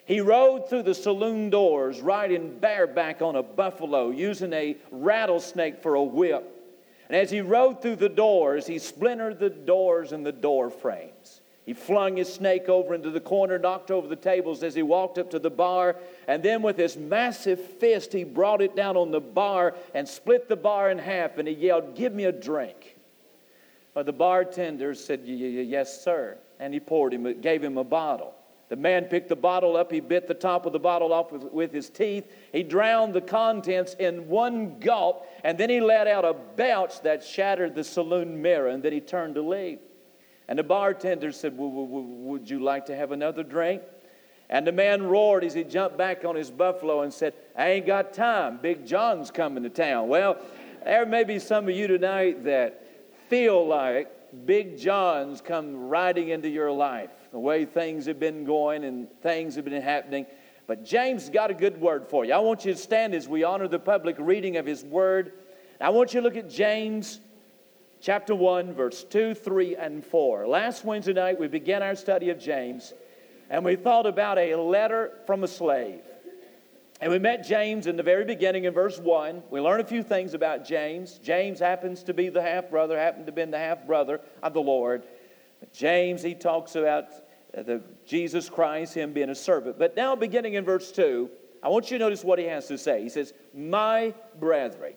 He 0.04 0.20
rode 0.20 0.68
through 0.68 0.82
the 0.82 0.94
saloon 0.94 1.48
doors 1.48 2.02
riding 2.02 2.58
bareback 2.58 3.22
on 3.22 3.36
a 3.36 3.42
buffalo, 3.42 4.10
using 4.10 4.52
a 4.52 4.76
rattlesnake 4.90 5.80
for 5.80 5.94
a 5.94 6.04
whip. 6.04 6.76
And 7.08 7.16
as 7.16 7.30
he 7.30 7.40
rode 7.40 7.80
through 7.80 7.96
the 7.96 8.10
doors, 8.10 8.66
he 8.66 8.78
splintered 8.78 9.38
the 9.38 9.48
doors 9.48 10.12
and 10.12 10.26
the 10.26 10.30
door 10.30 10.68
frames. 10.68 11.39
He 11.70 11.74
flung 11.74 12.16
his 12.16 12.34
snake 12.34 12.68
over 12.68 12.96
into 12.96 13.12
the 13.12 13.20
corner, 13.20 13.56
knocked 13.56 13.92
over 13.92 14.08
the 14.08 14.16
tables 14.16 14.64
as 14.64 14.74
he 14.74 14.82
walked 14.82 15.18
up 15.18 15.30
to 15.30 15.38
the 15.38 15.50
bar, 15.50 15.94
and 16.26 16.42
then 16.42 16.62
with 16.62 16.76
his 16.76 16.96
massive 16.96 17.60
fist, 17.60 18.12
he 18.12 18.24
brought 18.24 18.60
it 18.60 18.74
down 18.74 18.96
on 18.96 19.12
the 19.12 19.20
bar 19.20 19.76
and 19.94 20.08
split 20.08 20.48
the 20.48 20.56
bar 20.56 20.90
in 20.90 20.98
half, 20.98 21.38
and 21.38 21.46
he 21.46 21.54
yelled, 21.54 21.94
Give 21.94 22.12
me 22.12 22.24
a 22.24 22.32
drink. 22.32 22.96
But 23.94 24.06
the 24.06 24.12
bartender 24.12 24.94
said, 24.94 25.20
Yes, 25.24 26.02
sir. 26.02 26.38
And 26.58 26.74
he 26.74 26.80
poured 26.80 27.14
him, 27.14 27.40
gave 27.40 27.62
him 27.62 27.78
a 27.78 27.84
bottle. 27.84 28.34
The 28.68 28.74
man 28.74 29.04
picked 29.04 29.28
the 29.28 29.36
bottle 29.36 29.76
up, 29.76 29.92
he 29.92 30.00
bit 30.00 30.26
the 30.26 30.34
top 30.34 30.66
of 30.66 30.72
the 30.72 30.80
bottle 30.80 31.12
off 31.12 31.30
with, 31.30 31.44
with, 31.52 31.72
his 31.72 31.88
teeth. 31.88 32.34
He 32.50 32.64
drowned 32.64 33.14
the 33.14 33.20
contents 33.20 33.94
in 33.94 34.26
one 34.26 34.80
gulp, 34.80 35.24
and 35.44 35.56
then 35.56 35.70
he 35.70 35.80
let 35.80 36.08
out 36.08 36.24
a 36.24 36.34
belch 36.34 37.00
that 37.02 37.22
shattered 37.22 37.76
the 37.76 37.84
saloon 37.84 38.42
mirror, 38.42 38.70
and 38.70 38.82
then 38.82 38.92
he 38.92 39.00
turned 39.00 39.36
to 39.36 39.42
leave. 39.42 39.78
And 40.50 40.58
the 40.58 40.64
bartender 40.64 41.30
said, 41.30 41.54
Would 41.56 42.50
you 42.50 42.58
like 42.58 42.86
to 42.86 42.96
have 42.96 43.12
another 43.12 43.44
drink? 43.44 43.82
And 44.48 44.66
the 44.66 44.72
man 44.72 45.04
roared 45.04 45.44
as 45.44 45.54
he 45.54 45.62
jumped 45.62 45.96
back 45.96 46.24
on 46.24 46.34
his 46.34 46.50
buffalo 46.50 47.02
and 47.02 47.14
said, 47.14 47.34
I 47.56 47.68
ain't 47.68 47.86
got 47.86 48.12
time. 48.12 48.58
Big 48.60 48.84
John's 48.84 49.30
coming 49.30 49.62
to 49.62 49.70
town. 49.70 50.08
Well, 50.08 50.38
there 50.84 51.06
may 51.06 51.22
be 51.22 51.38
some 51.38 51.68
of 51.68 51.76
you 51.76 51.86
tonight 51.86 52.42
that 52.44 52.84
feel 53.28 53.64
like 53.64 54.10
Big 54.44 54.76
John's 54.76 55.40
come 55.40 55.88
riding 55.88 56.30
into 56.30 56.48
your 56.48 56.72
life, 56.72 57.10
the 57.30 57.38
way 57.38 57.64
things 57.64 58.06
have 58.06 58.18
been 58.18 58.44
going 58.44 58.82
and 58.82 59.06
things 59.22 59.54
have 59.54 59.64
been 59.64 59.80
happening. 59.80 60.26
But 60.66 60.84
James 60.84 61.30
got 61.30 61.52
a 61.52 61.54
good 61.54 61.80
word 61.80 62.08
for 62.08 62.24
you. 62.24 62.32
I 62.32 62.38
want 62.38 62.64
you 62.64 62.72
to 62.72 62.78
stand 62.78 63.14
as 63.14 63.28
we 63.28 63.44
honor 63.44 63.68
the 63.68 63.78
public 63.78 64.16
reading 64.18 64.56
of 64.56 64.66
his 64.66 64.82
word. 64.84 65.32
I 65.80 65.90
want 65.90 66.12
you 66.12 66.20
to 66.20 66.24
look 66.24 66.36
at 66.36 66.50
James 66.50 67.20
chapter 68.00 68.34
1, 68.34 68.72
verse 68.72 69.04
2, 69.04 69.34
3, 69.34 69.76
and 69.76 70.04
4. 70.04 70.46
Last 70.46 70.84
Wednesday 70.84 71.12
night, 71.12 71.38
we 71.38 71.48
began 71.48 71.82
our 71.82 71.94
study 71.94 72.30
of 72.30 72.38
James, 72.38 72.92
and 73.50 73.64
we 73.64 73.76
thought 73.76 74.06
about 74.06 74.38
a 74.38 74.56
letter 74.56 75.18
from 75.26 75.44
a 75.44 75.48
slave. 75.48 76.00
And 77.00 77.10
we 77.10 77.18
met 77.18 77.46
James 77.46 77.86
in 77.86 77.96
the 77.96 78.02
very 78.02 78.24
beginning 78.24 78.64
in 78.64 78.74
verse 78.74 78.98
1. 78.98 79.44
We 79.50 79.60
learned 79.60 79.80
a 79.80 79.86
few 79.86 80.02
things 80.02 80.34
about 80.34 80.66
James. 80.66 81.18
James 81.22 81.58
happens 81.58 82.02
to 82.04 82.14
be 82.14 82.28
the 82.28 82.42
half 82.42 82.68
brother, 82.68 82.98
happened 82.98 83.26
to 83.26 83.32
be 83.32 83.44
the 83.44 83.58
half 83.58 83.86
brother 83.86 84.20
of 84.42 84.52
the 84.52 84.60
Lord. 84.60 85.04
James, 85.72 86.22
he 86.22 86.34
talks 86.34 86.74
about 86.74 87.06
the 87.52 87.82
Jesus 88.06 88.50
Christ, 88.50 88.94
him 88.94 89.12
being 89.12 89.30
a 89.30 89.34
servant. 89.34 89.78
But 89.78 89.96
now, 89.96 90.14
beginning 90.14 90.54
in 90.54 90.64
verse 90.64 90.92
2, 90.92 91.30
I 91.62 91.68
want 91.68 91.90
you 91.90 91.98
to 91.98 92.04
notice 92.04 92.22
what 92.22 92.38
he 92.38 92.44
has 92.46 92.68
to 92.68 92.76
say. 92.76 93.02
He 93.02 93.08
says, 93.08 93.32
My 93.54 94.14
brethren. 94.38 94.94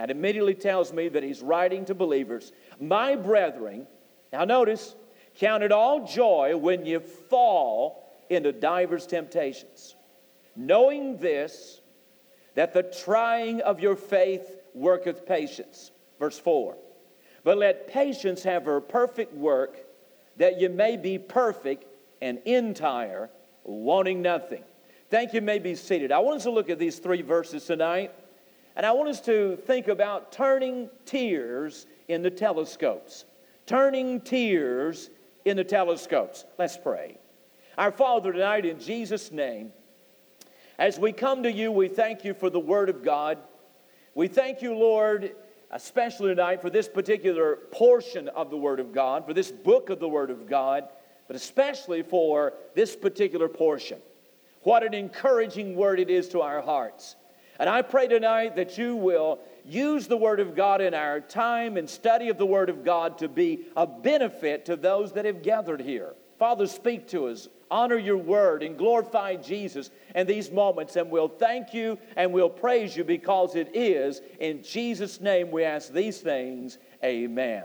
And 0.00 0.10
immediately 0.10 0.54
tells 0.54 0.94
me 0.94 1.10
that 1.10 1.22
he's 1.22 1.42
writing 1.42 1.84
to 1.84 1.94
believers. 1.94 2.52
My 2.80 3.16
brethren, 3.16 3.86
now 4.32 4.46
notice, 4.46 4.94
count 5.36 5.62
it 5.62 5.72
all 5.72 6.06
joy 6.06 6.56
when 6.56 6.86
you 6.86 7.00
fall 7.00 8.10
into 8.30 8.50
divers 8.50 9.06
temptations, 9.06 9.96
knowing 10.56 11.18
this, 11.18 11.82
that 12.54 12.72
the 12.72 12.82
trying 12.82 13.60
of 13.60 13.78
your 13.78 13.94
faith 13.94 14.62
worketh 14.72 15.26
patience. 15.26 15.90
Verse 16.18 16.38
4. 16.38 16.78
But 17.44 17.58
let 17.58 17.86
patience 17.86 18.42
have 18.44 18.64
her 18.64 18.80
perfect 18.80 19.34
work, 19.34 19.84
that 20.38 20.58
you 20.58 20.70
may 20.70 20.96
be 20.96 21.18
perfect 21.18 21.84
and 22.22 22.38
entire, 22.46 23.28
wanting 23.64 24.22
nothing. 24.22 24.62
Thank 25.10 25.34
you, 25.34 25.42
may 25.42 25.58
be 25.58 25.74
seated. 25.74 26.10
I 26.10 26.20
want 26.20 26.38
us 26.38 26.44
to 26.44 26.50
look 26.50 26.70
at 26.70 26.78
these 26.78 26.98
three 27.00 27.20
verses 27.20 27.66
tonight. 27.66 28.12
And 28.76 28.86
I 28.86 28.92
want 28.92 29.08
us 29.08 29.20
to 29.22 29.56
think 29.66 29.88
about 29.88 30.32
turning 30.32 30.88
tears 31.04 31.86
in 32.08 32.22
the 32.22 32.30
telescopes. 32.30 33.24
Turning 33.66 34.20
tears 34.20 35.10
in 35.44 35.56
the 35.56 35.64
telescopes. 35.64 36.44
Let's 36.58 36.76
pray. 36.76 37.18
Our 37.76 37.92
Father, 37.92 38.32
tonight, 38.32 38.64
in 38.64 38.78
Jesus' 38.78 39.32
name, 39.32 39.72
as 40.78 40.98
we 40.98 41.12
come 41.12 41.42
to 41.42 41.52
you, 41.52 41.70
we 41.70 41.88
thank 41.88 42.24
you 42.24 42.34
for 42.34 42.50
the 42.50 42.60
Word 42.60 42.88
of 42.88 43.04
God. 43.04 43.38
We 44.14 44.28
thank 44.28 44.62
you, 44.62 44.74
Lord, 44.74 45.34
especially 45.70 46.28
tonight 46.30 46.62
for 46.62 46.70
this 46.70 46.88
particular 46.88 47.56
portion 47.70 48.28
of 48.28 48.50
the 48.50 48.56
Word 48.56 48.80
of 48.80 48.92
God, 48.92 49.26
for 49.26 49.34
this 49.34 49.50
book 49.50 49.90
of 49.90 50.00
the 50.00 50.08
Word 50.08 50.30
of 50.30 50.48
God, 50.48 50.88
but 51.26 51.36
especially 51.36 52.02
for 52.02 52.54
this 52.74 52.96
particular 52.96 53.48
portion. 53.48 54.00
What 54.62 54.82
an 54.82 54.94
encouraging 54.94 55.76
word 55.76 56.00
it 56.00 56.10
is 56.10 56.28
to 56.30 56.40
our 56.40 56.60
hearts. 56.60 57.16
And 57.60 57.68
I 57.68 57.82
pray 57.82 58.08
tonight 58.08 58.56
that 58.56 58.78
you 58.78 58.96
will 58.96 59.38
use 59.66 60.06
the 60.06 60.16
Word 60.16 60.40
of 60.40 60.56
God 60.56 60.80
in 60.80 60.94
our 60.94 61.20
time 61.20 61.76
and 61.76 61.88
study 61.88 62.30
of 62.30 62.38
the 62.38 62.46
Word 62.46 62.70
of 62.70 62.82
God 62.82 63.18
to 63.18 63.28
be 63.28 63.66
a 63.76 63.86
benefit 63.86 64.64
to 64.64 64.76
those 64.76 65.12
that 65.12 65.26
have 65.26 65.42
gathered 65.42 65.82
here. 65.82 66.14
Father, 66.38 66.66
speak 66.66 67.06
to 67.08 67.26
us. 67.26 67.48
Honor 67.70 67.98
your 67.98 68.16
word 68.16 68.62
and 68.62 68.78
glorify 68.78 69.36
Jesus 69.36 69.90
in 70.14 70.26
these 70.26 70.50
moments. 70.50 70.96
And 70.96 71.10
we'll 71.10 71.28
thank 71.28 71.74
you 71.74 71.98
and 72.16 72.32
we'll 72.32 72.48
praise 72.48 72.96
you 72.96 73.04
because 73.04 73.54
it 73.54 73.76
is. 73.76 74.22
In 74.40 74.62
Jesus' 74.62 75.20
name 75.20 75.50
we 75.50 75.62
ask 75.62 75.92
these 75.92 76.18
things. 76.18 76.78
Amen. 77.04 77.64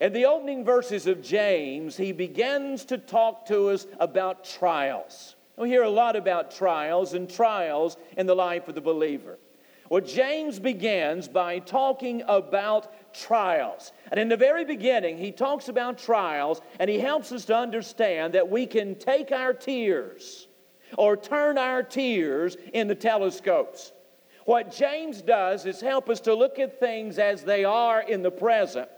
In 0.00 0.14
the 0.14 0.24
opening 0.24 0.64
verses 0.64 1.06
of 1.06 1.22
James, 1.22 1.94
he 1.94 2.12
begins 2.12 2.86
to 2.86 2.96
talk 2.96 3.44
to 3.48 3.68
us 3.68 3.86
about 4.00 4.44
trials. 4.44 5.36
We 5.58 5.68
hear 5.68 5.82
a 5.82 5.90
lot 5.90 6.14
about 6.14 6.52
trials 6.52 7.14
and 7.14 7.28
trials 7.28 7.96
in 8.16 8.26
the 8.26 8.36
life 8.36 8.68
of 8.68 8.74
the 8.74 8.80
believer. 8.80 9.38
Well, 9.90 10.02
James 10.02 10.58
begins 10.58 11.28
by 11.28 11.60
talking 11.60 12.22
about 12.28 13.14
trials. 13.14 13.92
And 14.10 14.20
in 14.20 14.28
the 14.28 14.36
very 14.36 14.64
beginning, 14.64 15.18
he 15.18 15.32
talks 15.32 15.68
about 15.68 15.98
trials 15.98 16.60
and 16.78 16.90
he 16.90 16.98
helps 16.98 17.32
us 17.32 17.46
to 17.46 17.56
understand 17.56 18.34
that 18.34 18.48
we 18.48 18.66
can 18.66 18.94
take 18.96 19.32
our 19.32 19.54
tears 19.54 20.46
or 20.96 21.16
turn 21.16 21.58
our 21.58 21.82
tears 21.82 22.56
into 22.72 22.94
telescopes. 22.94 23.92
What 24.44 24.72
James 24.72 25.22
does 25.22 25.66
is 25.66 25.80
help 25.80 26.08
us 26.08 26.20
to 26.20 26.34
look 26.34 26.58
at 26.58 26.78
things 26.78 27.18
as 27.18 27.42
they 27.42 27.64
are 27.64 28.00
in 28.02 28.22
the 28.22 28.30
present 28.30 28.88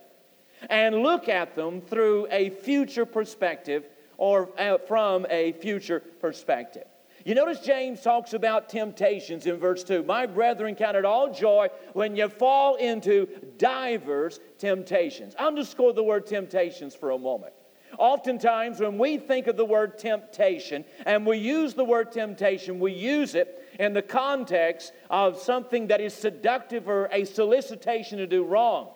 and 0.68 1.02
look 1.02 1.28
at 1.28 1.56
them 1.56 1.80
through 1.80 2.26
a 2.30 2.50
future 2.50 3.06
perspective 3.06 3.84
or 4.20 4.50
uh, 4.58 4.76
from 4.86 5.26
a 5.30 5.52
future 5.52 5.98
perspective. 5.98 6.84
You 7.24 7.34
notice 7.34 7.60
James 7.60 8.02
talks 8.02 8.34
about 8.34 8.68
temptations 8.68 9.46
in 9.46 9.56
verse 9.56 9.82
2. 9.82 10.04
My 10.04 10.26
brethren, 10.26 10.74
count 10.74 10.96
it 10.96 11.04
all 11.04 11.32
joy 11.32 11.68
when 11.94 12.16
you 12.16 12.28
fall 12.28 12.76
into 12.76 13.26
divers 13.58 14.38
temptations. 14.58 15.34
Underscore 15.34 15.94
the 15.94 16.02
word 16.02 16.26
temptations 16.26 16.94
for 16.94 17.10
a 17.10 17.18
moment. 17.18 17.54
Oftentimes, 17.98 18.80
when 18.80 18.98
we 18.98 19.16
think 19.16 19.46
of 19.46 19.56
the 19.56 19.64
word 19.64 19.98
temptation 19.98 20.84
and 21.04 21.26
we 21.26 21.38
use 21.38 21.74
the 21.74 21.84
word 21.84 22.12
temptation, 22.12 22.78
we 22.78 22.92
use 22.92 23.34
it 23.34 23.66
in 23.78 23.94
the 23.94 24.02
context 24.02 24.92
of 25.08 25.38
something 25.38 25.86
that 25.88 26.00
is 26.00 26.14
seductive 26.14 26.88
or 26.88 27.08
a 27.10 27.24
solicitation 27.24 28.18
to 28.18 28.26
do 28.26 28.44
wrong. 28.44 28.90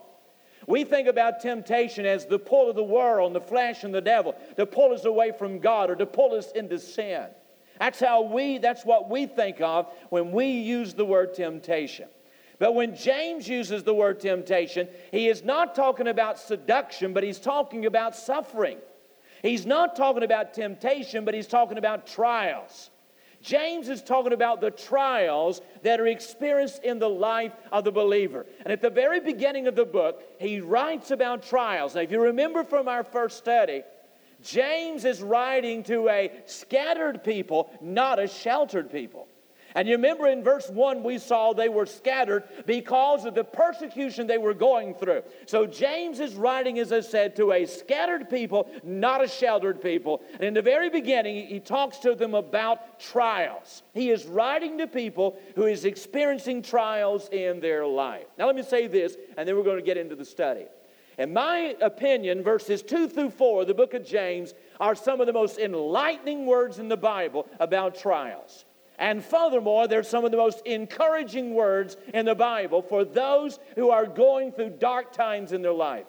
We 0.67 0.85
think 0.85 1.09
about 1.09 1.41
temptation 1.41 2.07
as 2.07 2.27
the 2.27 2.39
pull 2.39 2.71
of 2.71 2.77
the 2.77 2.85
world 2.85 3.29
and 3.29 3.37
the 3.37 3.47
flesh 3.47 3.85
and 3.85 3.95
the 3.95 4.01
devil 4.01 4.35
to 4.57 4.67
pull 4.67 4.93
us 4.93 5.05
away 5.05 5.33
from 5.37 5.59
God 5.59 5.91
or 5.91 5.97
to 5.97 6.07
pull 6.07 6.35
us 6.35 6.53
into 6.53 6.79
sin. 6.79 7.27
That's 7.79 8.01
how 8.01 8.23
we, 8.23 8.59
that's 8.59 8.85
what 8.85 9.11
we 9.11 9.27
think 9.27 9.61
of 9.61 9.93
when 10.11 10.33
we 10.33 10.47
use 10.47 10.95
the 10.95 11.05
word 11.05 11.35
temptation. 11.35 12.09
But 12.59 12.75
when 12.75 12.97
James 12.97 13.49
uses 13.49 13.83
the 13.83 13.95
word 13.95 14.21
temptation, 14.21 14.89
he 15.11 15.29
is 15.29 15.43
not 15.43 15.75
talking 15.75 16.07
about 16.07 16.39
seduction, 16.39 17.13
but 17.13 17.25
he's 17.25 17.41
talking 17.41 17.85
about 17.87 18.15
suffering. 18.15 18.79
He's 19.43 19.67
not 19.67 19.97
talking 19.97 20.23
about 20.23 20.55
temptation, 20.55 21.25
but 21.25 21.35
he's 21.35 21.49
talking 21.49 21.79
about 21.79 22.07
trials. 22.07 22.91
James 23.45 23.91
is 23.91 24.03
talking 24.03 24.33
about 24.33 24.63
the 24.63 24.71
trials 24.71 25.61
that 25.83 26.01
are 26.01 26.07
experienced 26.07 26.83
in 26.83 26.99
the 26.99 27.09
life 27.09 27.53
of 27.71 27.85
the 27.85 27.93
believer. 27.93 28.47
And 28.61 28.73
at 28.73 28.81
the 28.81 28.89
very 28.89 29.21
beginning 29.21 29.67
of 29.67 29.77
the 29.77 29.85
book, 29.85 30.23
he 30.41 30.61
writes 30.61 31.11
about 31.11 31.43
trials. 31.43 31.95
Now, 31.95 32.01
if 32.01 32.11
you 32.11 32.21
remember 32.21 32.65
from 32.65 32.89
our 32.89 33.05
first 33.05 33.37
study, 33.37 33.83
James 34.43 35.05
is 35.05 35.23
writing 35.23 35.83
to 35.85 36.09
a 36.09 36.33
scattered 36.47 37.23
people, 37.23 37.71
not 37.83 38.19
a 38.19 38.27
sheltered 38.27 38.91
people. 38.91 39.29
And 39.75 39.89
you 39.89 39.97
remember 39.97 40.29
in 40.29 40.45
verse 40.45 40.69
1, 40.69 41.03
we 41.03 41.19
saw 41.19 41.53
they 41.53 41.69
were 41.69 41.87
scattered 41.87 42.45
because 42.65 43.25
of 43.25 43.35
the 43.35 43.43
persecution 43.43 44.27
they 44.27 44.39
were 44.39 44.55
going 44.55 44.95
through. 44.95 45.23
So 45.47 45.67
James 45.67 46.21
is 46.21 46.37
writing, 46.37 46.79
as 46.79 46.93
I 46.93 47.01
said, 47.01 47.35
to 47.37 47.51
a 47.53 47.67
scattered 47.67 48.31
people, 48.31 48.71
not 48.85 49.25
a 49.25 49.27
sheltered 49.27 49.83
people. 49.83 50.23
And 50.35 50.45
in 50.45 50.55
the 50.55 50.63
very 50.63 50.91
beginning, 50.91 51.49
he 51.49 51.59
talks 51.59 51.99
to 51.99 52.15
them 52.15 52.35
about 52.35 53.01
trials. 53.01 53.83
He 53.95 54.11
is 54.11 54.27
writing 54.27 54.79
to 54.79 54.87
people 54.87 55.37
who 55.57 55.67
is 55.67 55.85
experiencing 55.85 56.63
trials 56.63 57.29
in 57.31 57.59
their 57.59 57.85
life. 57.85 58.27
Now, 58.39 58.47
let 58.47 58.55
me 58.55 58.63
say 58.63 58.87
this, 58.87 59.17
and 59.37 59.49
then 59.49 59.57
we're 59.57 59.65
going 59.65 59.79
to 59.79 59.83
get 59.83 59.97
into 59.97 60.15
the 60.15 60.25
study. 60.25 60.67
In 61.19 61.33
my 61.33 61.77
opinion, 61.81 62.45
verses 62.45 62.83
2 62.83 63.09
through 63.09 63.31
4, 63.31 63.65
the 63.65 63.75
book 63.75 63.95
of 63.95 64.05
James, 64.05 64.55
are 64.79 64.95
some 64.95 65.21
of 65.21 65.27
the 65.27 65.33
most 65.33 65.59
enlightening 65.59 66.47
words 66.47 66.79
in 66.79 66.89
the 66.89 66.97
Bible 66.97 67.49
about 67.59 67.97
trials. 67.97 68.65
And 68.99 69.25
furthermore, 69.25 69.89
there's 69.89 70.09
some 70.09 70.25
of 70.25 70.31
the 70.31 70.37
most 70.37 70.63
encouraging 70.65 71.55
words 71.55 71.97
in 72.13 72.27
the 72.27 72.35
Bible 72.35 72.81
for 72.83 73.05
those 73.05 73.59
who 73.75 73.91
are 73.91 74.07
going 74.07 74.53
through 74.53 74.71
dark 74.79 75.13
times 75.13 75.53
in 75.53 75.63
their 75.63 75.73
life 75.73 76.07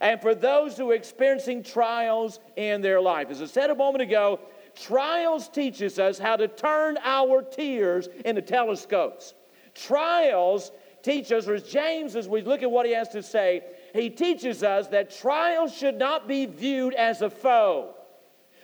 and 0.00 0.20
for 0.20 0.34
those 0.34 0.76
who 0.76 0.90
are 0.90 0.94
experiencing 0.94 1.62
trials 1.62 2.40
in 2.56 2.80
their 2.80 3.00
life. 3.00 3.30
As 3.30 3.42
I 3.42 3.46
said 3.46 3.70
a 3.70 3.74
moment 3.74 4.02
ago, 4.02 4.40
trials 4.80 5.48
teaches 5.48 5.98
us 5.98 6.18
how 6.18 6.36
to 6.36 6.48
turn 6.48 6.98
our 7.02 7.42
tears 7.42 8.08
into 8.24 8.42
telescopes. 8.42 9.34
Trials 9.74 10.72
teach 11.02 11.32
us, 11.32 11.48
or 11.48 11.54
as 11.54 11.64
James, 11.64 12.16
as 12.16 12.28
we 12.28 12.42
look 12.42 12.62
at 12.62 12.70
what 12.70 12.86
he 12.86 12.92
has 12.92 13.08
to 13.10 13.22
say, 13.22 13.62
he 13.94 14.10
teaches 14.10 14.62
us 14.62 14.88
that 14.88 15.16
trials 15.16 15.74
should 15.74 15.96
not 15.96 16.28
be 16.28 16.46
viewed 16.46 16.94
as 16.94 17.22
a 17.22 17.30
foe, 17.30 17.94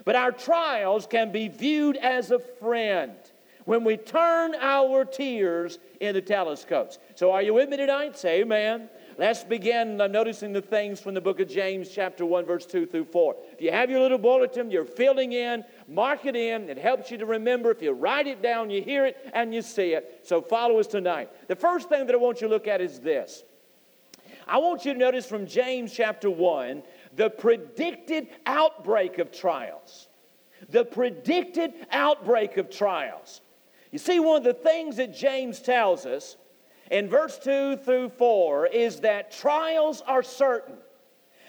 but 0.04 0.16
our 0.16 0.32
trials 0.32 1.06
can 1.06 1.32
be 1.32 1.48
viewed 1.48 1.96
as 1.96 2.30
a 2.30 2.38
friend 2.38 3.14
when 3.64 3.84
we 3.84 3.96
turn 3.96 4.54
our 4.54 5.04
tears 5.04 5.78
into 6.00 6.20
telescopes. 6.20 6.98
So, 7.14 7.32
are 7.32 7.42
you 7.42 7.54
with 7.54 7.68
me 7.68 7.76
tonight? 7.76 8.16
Say 8.16 8.42
amen. 8.42 8.88
Let's 9.16 9.44
begin 9.44 10.00
uh, 10.00 10.06
noticing 10.08 10.52
the 10.52 10.60
things 10.60 11.00
from 11.00 11.14
the 11.14 11.20
book 11.20 11.38
of 11.40 11.48
James, 11.48 11.88
chapter 11.88 12.26
1, 12.26 12.44
verse 12.44 12.66
2 12.66 12.86
through 12.86 13.04
4. 13.04 13.36
If 13.52 13.60
you 13.60 13.70
have 13.70 13.88
your 13.88 14.00
little 14.00 14.18
bulletin, 14.18 14.70
you're 14.70 14.84
filling 14.84 15.32
in, 15.32 15.64
mark 15.88 16.26
it 16.26 16.34
in. 16.34 16.68
It 16.68 16.78
helps 16.78 17.10
you 17.10 17.18
to 17.18 17.26
remember. 17.26 17.70
If 17.70 17.80
you 17.80 17.92
write 17.92 18.26
it 18.26 18.42
down, 18.42 18.70
you 18.70 18.82
hear 18.82 19.06
it 19.06 19.16
and 19.32 19.54
you 19.54 19.62
see 19.62 19.92
it. 19.92 20.20
So, 20.24 20.42
follow 20.42 20.78
us 20.78 20.86
tonight. 20.86 21.30
The 21.48 21.56
first 21.56 21.88
thing 21.88 22.06
that 22.06 22.14
I 22.14 22.18
want 22.18 22.40
you 22.40 22.48
to 22.48 22.52
look 22.52 22.66
at 22.66 22.80
is 22.80 23.00
this. 23.00 23.44
I 24.46 24.58
want 24.58 24.84
you 24.84 24.92
to 24.92 24.98
notice 24.98 25.26
from 25.26 25.46
James 25.46 25.92
chapter 25.92 26.28
1 26.28 26.82
the 27.16 27.30
predicted 27.30 28.28
outbreak 28.44 29.18
of 29.18 29.32
trials. 29.32 30.08
The 30.68 30.84
predicted 30.84 31.72
outbreak 31.90 32.56
of 32.56 32.70
trials. 32.70 33.40
You 33.94 34.00
see, 34.00 34.18
one 34.18 34.38
of 34.38 34.42
the 34.42 34.54
things 34.54 34.96
that 34.96 35.14
James 35.14 35.60
tells 35.60 36.04
us 36.04 36.36
in 36.90 37.08
verse 37.08 37.38
2 37.38 37.76
through 37.76 38.08
4 38.08 38.66
is 38.66 39.02
that 39.02 39.30
trials 39.30 40.02
are 40.08 40.24
certain 40.24 40.74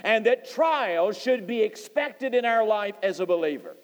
and 0.03 0.27
that 0.27 0.47
trials 0.47 1.19
should 1.19 1.47
be 1.47 1.63
expected 1.63 2.35
in 2.35 2.45
our 2.45 2.63
life 2.63 2.93
as 3.01 3.19
a 3.19 3.25
believer. 3.25 3.75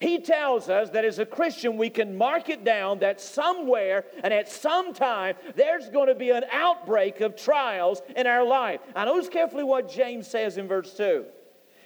He 0.00 0.18
tells 0.18 0.68
us 0.68 0.90
that 0.90 1.06
as 1.06 1.18
a 1.18 1.24
Christian, 1.24 1.78
we 1.78 1.88
can 1.88 2.14
mark 2.14 2.50
it 2.50 2.62
down 2.62 2.98
that 2.98 3.22
somewhere 3.22 4.04
and 4.22 4.34
at 4.34 4.50
some 4.50 4.92
time 4.92 5.36
there's 5.56 5.88
going 5.88 6.08
to 6.08 6.14
be 6.14 6.28
an 6.28 6.44
outbreak 6.52 7.22
of 7.22 7.36
trials 7.36 8.02
in 8.14 8.26
our 8.26 8.44
life. 8.44 8.80
I 8.94 9.06
notice 9.06 9.30
carefully 9.30 9.64
what 9.64 9.90
James 9.90 10.28
says 10.28 10.58
in 10.58 10.68
verse 10.68 10.94
2. 10.94 11.24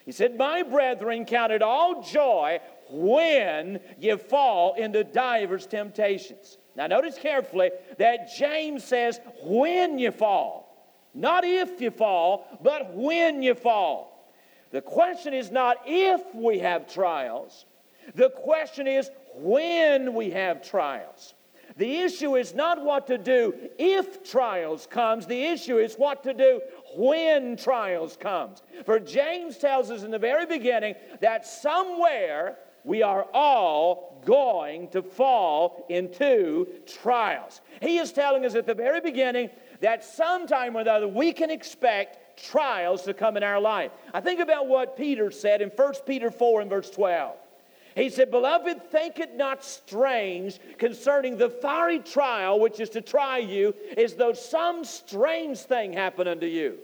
He 0.04 0.11
said, 0.11 0.37
My 0.37 0.64
brethren, 0.64 1.26
count 1.26 1.52
it 1.52 1.62
all 1.62 2.02
joy 2.02 2.59
when 2.90 3.81
you 3.98 4.16
fall 4.16 4.74
into 4.74 5.05
divers 5.05 5.66
temptations. 5.66 6.59
Now, 6.77 6.87
notice 6.87 7.18
carefully 7.18 7.70
that 7.98 8.31
James 8.37 8.85
says, 8.85 9.20
when 9.42 9.98
you 9.98 10.12
fall. 10.12 10.68
Not 11.14 11.44
if 11.44 11.81
you 11.81 11.90
fall, 11.90 12.46
but 12.62 12.94
when 12.94 13.42
you 13.42 13.55
fall. 13.55 14.33
The 14.70 14.83
question 14.83 15.35
is 15.35 15.51
not 15.51 15.79
if 15.87 16.22
we 16.35 16.59
have 16.59 16.92
trials, 16.92 17.64
the 18.14 18.31
question 18.31 18.87
is 18.87 19.11
when 19.35 20.14
we 20.14 20.31
have 20.31 20.62
trials. 20.62 21.35
The 21.77 21.98
issue 21.98 22.37
is 22.37 22.55
not 22.55 22.83
what 22.83 23.07
to 23.07 23.18
do 23.18 23.55
if 23.79 24.29
trials 24.29 24.87
comes, 24.87 25.27
the 25.27 25.44
issue 25.44 25.79
is 25.79 25.94
what 25.94 26.22
to 26.24 26.35
do 26.35 26.61
when 26.96 27.57
trials 27.57 28.16
comes. 28.16 28.62
For 28.85 28.98
James 28.98 29.59
tells 29.59 29.90
us 29.90 30.03
in 30.03 30.11
the 30.11 30.18
very 30.18 30.46
beginning 30.46 30.94
that 31.20 31.46
somewhere 31.46 32.59
we 32.88 33.03
are 33.03 33.27
all 33.35 34.20
going 34.24 34.88
to 34.88 35.03
fall 35.03 35.85
into 35.90 36.66
trials. 36.87 37.61
He 37.83 37.98
is 37.98 38.12
telling 38.12 38.46
us 38.46 38.55
at 38.55 38.66
the 38.66 38.74
very 38.74 39.01
beginning 39.01 39.51
that 39.81 40.03
sometime 40.03 40.74
or 40.74 40.88
other 40.88 41.07
we 41.07 41.33
can 41.33 41.51
expect 41.51 42.42
trials 42.46 43.03
to 43.03 43.12
come 43.12 43.37
in 43.37 43.42
our 43.42 43.61
life. 43.61 43.92
I 44.14 44.20
think 44.20 44.40
about 44.40 44.68
what 44.68 44.96
Peter 44.96 45.31
said 45.31 45.61
in 45.61 45.68
1 45.68 45.92
Peter 46.07 46.31
4 46.31 46.62
and 46.62 46.70
verse 46.70 46.90
12. 46.90 47.37
He 47.94 48.09
said, 48.11 48.31
Beloved, 48.31 48.90
think 48.90 49.18
it 49.18 49.37
not 49.37 49.64
strange 49.64 50.59
concerning 50.79 51.37
the 51.37 51.51
fiery 51.51 51.98
trial 51.98 52.59
which 52.61 52.81
is 52.81 52.90
to 52.90 53.01
try 53.01 53.38
you, 53.38 53.74
as 53.96 54.14
though 54.14 54.33
some 54.33 54.85
strange 54.85 55.59
thing 55.59 55.92
happened 55.92 56.29
unto 56.29 56.46
you. 56.46 56.79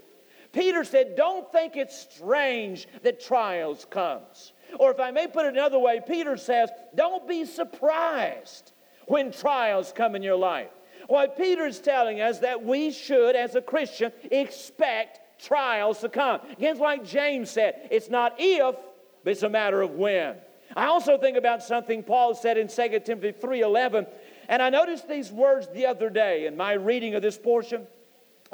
Peter 0.53 0.85
said, 0.85 1.15
Don't 1.17 1.51
think 1.53 1.77
it 1.77 1.93
strange 1.93 2.89
that 3.03 3.21
trials 3.21 3.87
comes. 3.89 4.53
Or 4.79 4.91
if 4.91 5.01
I 5.01 5.11
may 5.11 5.27
put 5.27 5.47
it 5.47 5.53
another 5.55 5.79
way, 5.79 6.01
Peter 6.07 6.37
says, 6.37 6.71
don't 6.95 7.27
be 7.29 7.45
surprised 7.45 8.73
when 9.07 9.33
trials 9.33 9.93
come 9.95 10.15
in 10.15 10.23
your 10.23 10.37
life. 10.37 10.71
What 11.07 11.37
Peter 11.37 11.67
is 11.67 11.81
telling 11.81 12.21
us 12.21 12.39
that 12.39 12.65
we 12.65 12.91
should, 12.91 13.37
as 13.37 13.55
a 13.55 13.61
Christian, 13.61 14.13
expect 14.31 15.21
trials 15.45 16.01
to 16.01 16.09
come. 16.09 16.41
Again, 16.53 16.79
like 16.79 17.05
James 17.05 17.51
said, 17.51 17.89
it's 17.91 18.09
not 18.09 18.37
if, 18.39 18.77
but 19.23 19.31
it's 19.31 19.43
a 19.43 19.49
matter 19.49 19.83
of 19.83 19.91
when. 19.93 20.37
I 20.77 20.87
also 20.87 21.19
think 21.19 21.37
about 21.37 21.63
something 21.63 22.03
Paul 22.03 22.35
said 22.35 22.57
in 22.57 22.69
2 22.69 23.01
Timothy 23.01 23.33
3:11, 23.33 24.07
and 24.49 24.63
I 24.63 24.71
noticed 24.71 25.09
these 25.09 25.31
words 25.31 25.69
the 25.69 25.87
other 25.87 26.11
day 26.11 26.47
in 26.47 26.57
my 26.57 26.73
reading 26.73 27.15
of 27.15 27.23
this 27.23 27.39
portion. 27.39 27.87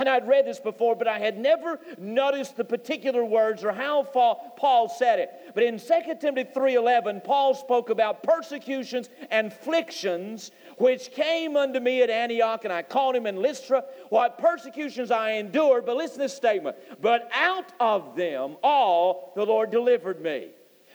And 0.01 0.09
I'd 0.09 0.27
read 0.27 0.47
this 0.47 0.59
before, 0.59 0.97
but 0.97 1.07
I 1.07 1.19
had 1.19 1.39
never 1.39 1.79
noticed 1.99 2.57
the 2.57 2.65
particular 2.65 3.23
words 3.23 3.63
or 3.63 3.71
how 3.71 4.03
Paul 4.03 4.89
said 4.89 5.19
it. 5.19 5.31
But 5.53 5.63
in 5.63 5.79
2 5.79 6.19
Timothy 6.19 6.51
3:11, 6.55 7.23
Paul 7.23 7.53
spoke 7.53 7.91
about 7.91 8.23
persecutions 8.23 9.11
and 9.31 9.49
afflictions 9.49 10.53
which 10.79 11.11
came 11.11 11.55
unto 11.55 11.81
me 11.81 12.01
at 12.03 12.09
Antioch, 12.09 12.65
and 12.65 12.73
Iconium 12.73 13.27
in 13.27 13.37
Lystra, 13.37 13.85
what 14.09 14.39
persecutions 14.39 15.11
I 15.11 15.33
endured. 15.33 15.85
But 15.85 15.97
listen 15.97 16.15
to 16.15 16.21
this 16.21 16.35
statement. 16.35 16.79
But 17.03 17.29
out 17.35 17.71
of 17.79 18.17
them 18.17 18.57
all 18.63 19.35
the 19.37 19.45
Lord 19.45 19.71
delivered 19.71 20.23
me. 20.23 20.49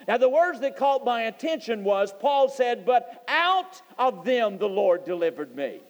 Now, 0.08 0.18
the 0.18 0.28
words 0.28 0.58
that 0.60 0.76
caught 0.76 1.04
my 1.04 1.22
attention 1.22 1.84
was 1.84 2.12
Paul 2.12 2.48
said, 2.48 2.84
But 2.84 3.24
out 3.28 3.80
of 3.98 4.24
them 4.24 4.58
the 4.58 4.68
Lord 4.68 5.04
delivered 5.04 5.54
me. 5.54 5.80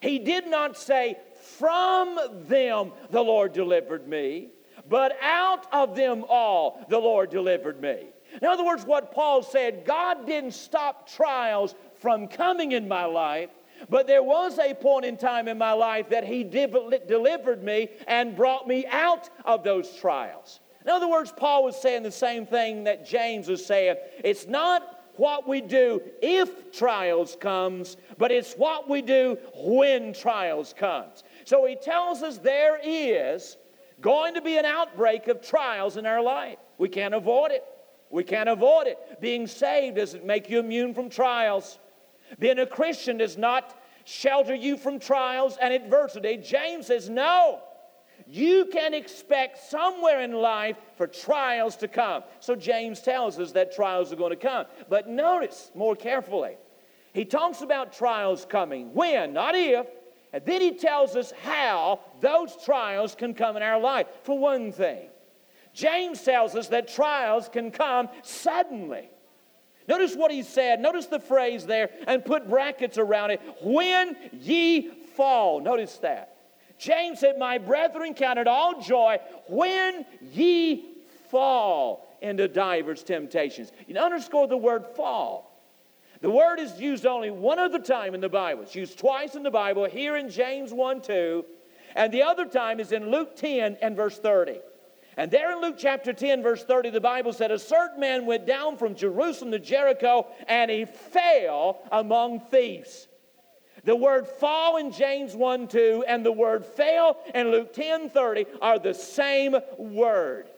He 0.00 0.20
did 0.20 0.46
not 0.46 0.76
say, 0.76 1.18
from 1.58 2.18
them 2.48 2.92
the 3.10 3.22
Lord 3.22 3.52
delivered 3.52 4.08
me, 4.08 4.50
but 4.88 5.16
out 5.22 5.66
of 5.72 5.96
them 5.96 6.24
all 6.28 6.84
the 6.88 6.98
Lord 6.98 7.30
delivered 7.30 7.80
me. 7.80 8.06
In 8.40 8.46
other 8.46 8.64
words, 8.64 8.84
what 8.84 9.12
Paul 9.12 9.42
said, 9.42 9.84
God 9.84 10.26
didn't 10.26 10.54
stop 10.54 11.08
trials 11.08 11.74
from 11.98 12.28
coming 12.28 12.72
in 12.72 12.86
my 12.86 13.04
life, 13.04 13.50
but 13.88 14.06
there 14.06 14.22
was 14.22 14.58
a 14.58 14.74
point 14.74 15.04
in 15.04 15.16
time 15.16 15.48
in 15.48 15.58
my 15.58 15.72
life 15.72 16.10
that 16.10 16.24
He 16.24 16.44
delivered 16.44 17.62
me 17.62 17.88
and 18.06 18.36
brought 18.36 18.68
me 18.68 18.86
out 18.86 19.28
of 19.44 19.64
those 19.64 19.90
trials. 19.96 20.60
In 20.84 20.90
other 20.90 21.08
words, 21.08 21.32
Paul 21.36 21.64
was 21.64 21.80
saying 21.80 22.04
the 22.04 22.12
same 22.12 22.46
thing 22.46 22.84
that 22.84 23.06
James 23.06 23.48
was 23.48 23.64
saying. 23.64 23.96
It's 24.24 24.46
not 24.46 24.98
what 25.16 25.46
we 25.46 25.60
do 25.60 26.00
if 26.22 26.72
trials 26.72 27.36
comes, 27.38 27.98
but 28.16 28.30
it's 28.30 28.54
what 28.54 28.88
we 28.88 29.02
do 29.02 29.36
when 29.54 30.14
trials 30.14 30.72
comes. 30.72 31.24
So 31.50 31.66
he 31.66 31.74
tells 31.74 32.22
us 32.22 32.38
there 32.38 32.78
is 32.80 33.56
going 34.00 34.34
to 34.34 34.40
be 34.40 34.56
an 34.56 34.64
outbreak 34.64 35.26
of 35.26 35.42
trials 35.42 35.96
in 35.96 36.06
our 36.06 36.22
life. 36.22 36.58
We 36.78 36.88
can't 36.88 37.12
avoid 37.12 37.50
it. 37.50 37.64
We 38.08 38.22
can't 38.22 38.48
avoid 38.48 38.86
it. 38.86 39.20
Being 39.20 39.48
saved 39.48 39.96
doesn't 39.96 40.24
make 40.24 40.48
you 40.48 40.60
immune 40.60 40.94
from 40.94 41.10
trials. 41.10 41.80
Being 42.38 42.60
a 42.60 42.66
Christian 42.66 43.16
does 43.16 43.36
not 43.36 43.82
shelter 44.04 44.54
you 44.54 44.76
from 44.76 45.00
trials 45.00 45.58
and 45.60 45.74
adversity. 45.74 46.36
James 46.36 46.86
says, 46.86 47.08
no. 47.10 47.58
You 48.28 48.66
can 48.66 48.94
expect 48.94 49.58
somewhere 49.58 50.20
in 50.20 50.30
life 50.30 50.76
for 50.96 51.08
trials 51.08 51.74
to 51.78 51.88
come. 51.88 52.22
So 52.38 52.54
James 52.54 53.00
tells 53.00 53.40
us 53.40 53.50
that 53.52 53.74
trials 53.74 54.12
are 54.12 54.16
going 54.16 54.30
to 54.30 54.36
come. 54.36 54.66
But 54.88 55.08
notice 55.08 55.72
more 55.74 55.96
carefully. 55.96 56.58
He 57.12 57.24
talks 57.24 57.60
about 57.60 57.92
trials 57.92 58.46
coming. 58.48 58.94
When, 58.94 59.32
not 59.32 59.56
if. 59.56 59.88
And 60.32 60.44
then 60.44 60.60
he 60.60 60.72
tells 60.72 61.16
us 61.16 61.32
how 61.42 62.00
those 62.20 62.56
trials 62.64 63.14
can 63.14 63.34
come 63.34 63.56
in 63.56 63.62
our 63.62 63.80
life. 63.80 64.06
For 64.22 64.38
one 64.38 64.72
thing, 64.72 65.08
James 65.72 66.22
tells 66.22 66.54
us 66.54 66.68
that 66.68 66.88
trials 66.88 67.48
can 67.48 67.70
come 67.70 68.08
suddenly. 68.22 69.08
Notice 69.88 70.14
what 70.14 70.30
he 70.30 70.42
said. 70.42 70.80
Notice 70.80 71.06
the 71.06 71.18
phrase 71.18 71.66
there 71.66 71.90
and 72.06 72.24
put 72.24 72.48
brackets 72.48 72.96
around 72.96 73.32
it. 73.32 73.40
When 73.62 74.16
ye 74.32 74.90
fall. 75.16 75.60
Notice 75.60 75.96
that. 75.98 76.36
James 76.78 77.20
said, 77.20 77.38
My 77.38 77.58
brethren, 77.58 78.14
count 78.14 78.38
it 78.38 78.46
all 78.46 78.80
joy 78.80 79.18
when 79.48 80.06
ye 80.32 80.84
fall 81.30 82.08
into 82.22 82.48
divers 82.48 83.02
temptations. 83.02 83.72
You 83.86 83.96
underscore 83.98 84.46
the 84.46 84.56
word 84.56 84.86
fall. 84.96 85.59
The 86.20 86.30
word 86.30 86.60
is 86.60 86.78
used 86.78 87.06
only 87.06 87.30
one 87.30 87.58
other 87.58 87.78
time 87.78 88.14
in 88.14 88.20
the 88.20 88.28
Bible. 88.28 88.62
It's 88.62 88.74
used 88.74 88.98
twice 88.98 89.36
in 89.36 89.42
the 89.42 89.50
Bible, 89.50 89.86
here 89.86 90.16
in 90.16 90.28
James 90.28 90.72
1 90.72 91.00
2, 91.00 91.44
and 91.96 92.12
the 92.12 92.22
other 92.22 92.44
time 92.44 92.78
is 92.78 92.92
in 92.92 93.10
Luke 93.10 93.36
10 93.36 93.78
and 93.80 93.96
verse 93.96 94.18
30. 94.18 94.60
And 95.16 95.30
there 95.30 95.52
in 95.52 95.60
Luke 95.60 95.76
chapter 95.78 96.12
10, 96.12 96.42
verse 96.42 96.62
30, 96.64 96.90
the 96.90 97.00
Bible 97.00 97.32
said, 97.32 97.50
A 97.50 97.58
certain 97.58 98.00
man 98.00 98.26
went 98.26 98.46
down 98.46 98.76
from 98.76 98.94
Jerusalem 98.94 99.50
to 99.52 99.58
Jericho, 99.58 100.26
and 100.46 100.70
he 100.70 100.84
fell 100.84 101.82
among 101.90 102.40
thieves. 102.40 103.08
The 103.84 103.96
word 103.96 104.26
fall 104.26 104.76
in 104.76 104.92
James 104.92 105.34
1 105.34 105.68
2 105.68 106.04
and 106.06 106.24
the 106.24 106.32
word 106.32 106.66
fail 106.66 107.16
in 107.34 107.50
Luke 107.50 107.72
10 107.72 108.10
30 108.10 108.44
are 108.60 108.78
the 108.78 108.92
same 108.92 109.56
word. 109.78 110.50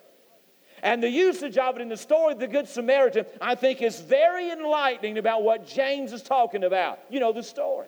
And 0.82 1.00
the 1.02 1.08
usage 1.08 1.56
of 1.58 1.76
it 1.76 1.82
in 1.82 1.88
the 1.88 1.96
story 1.96 2.32
of 2.32 2.40
the 2.40 2.48
Good 2.48 2.68
Samaritan, 2.68 3.24
I 3.40 3.54
think, 3.54 3.80
is 3.80 4.00
very 4.00 4.50
enlightening 4.50 5.16
about 5.16 5.44
what 5.44 5.66
James 5.66 6.12
is 6.12 6.22
talking 6.22 6.64
about. 6.64 6.98
You 7.08 7.20
know 7.20 7.32
the 7.32 7.42
story. 7.42 7.86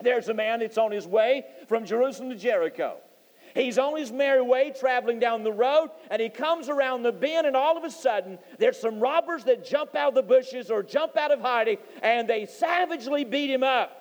There's 0.00 0.28
a 0.28 0.34
man 0.34 0.60
that's 0.60 0.78
on 0.78 0.90
his 0.90 1.06
way 1.06 1.44
from 1.68 1.84
Jerusalem 1.84 2.30
to 2.30 2.36
Jericho. 2.36 2.96
He's 3.54 3.78
on 3.78 3.96
his 3.96 4.12
merry 4.12 4.40
way 4.40 4.72
traveling 4.78 5.18
down 5.18 5.42
the 5.42 5.52
road, 5.52 5.90
and 6.10 6.22
he 6.22 6.28
comes 6.28 6.68
around 6.68 7.02
the 7.02 7.12
bend, 7.12 7.46
and 7.46 7.56
all 7.56 7.76
of 7.76 7.84
a 7.84 7.90
sudden, 7.90 8.38
there's 8.58 8.78
some 8.78 9.00
robbers 9.00 9.44
that 9.44 9.66
jump 9.66 9.94
out 9.94 10.10
of 10.10 10.14
the 10.14 10.22
bushes 10.22 10.70
or 10.70 10.82
jump 10.82 11.16
out 11.16 11.30
of 11.30 11.40
hiding, 11.40 11.78
and 12.02 12.28
they 12.28 12.46
savagely 12.46 13.24
beat 13.24 13.50
him 13.50 13.62
up. 13.62 13.98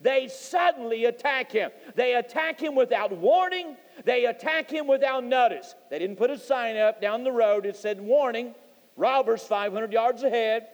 They 0.00 0.28
suddenly 0.28 1.04
attack 1.04 1.52
him. 1.52 1.70
They 1.94 2.14
attack 2.14 2.60
him 2.60 2.74
without 2.74 3.12
warning. 3.12 3.76
They 4.04 4.26
attack 4.26 4.70
him 4.70 4.86
without 4.86 5.24
notice. 5.24 5.74
They 5.90 5.98
didn't 5.98 6.16
put 6.16 6.30
a 6.30 6.38
sign 6.38 6.76
up 6.76 7.00
down 7.00 7.24
the 7.24 7.32
road 7.32 7.64
that 7.64 7.76
said, 7.76 8.00
Warning, 8.00 8.54
robbers 8.96 9.42
500 9.42 9.92
yards 9.92 10.22
ahead. 10.22 10.68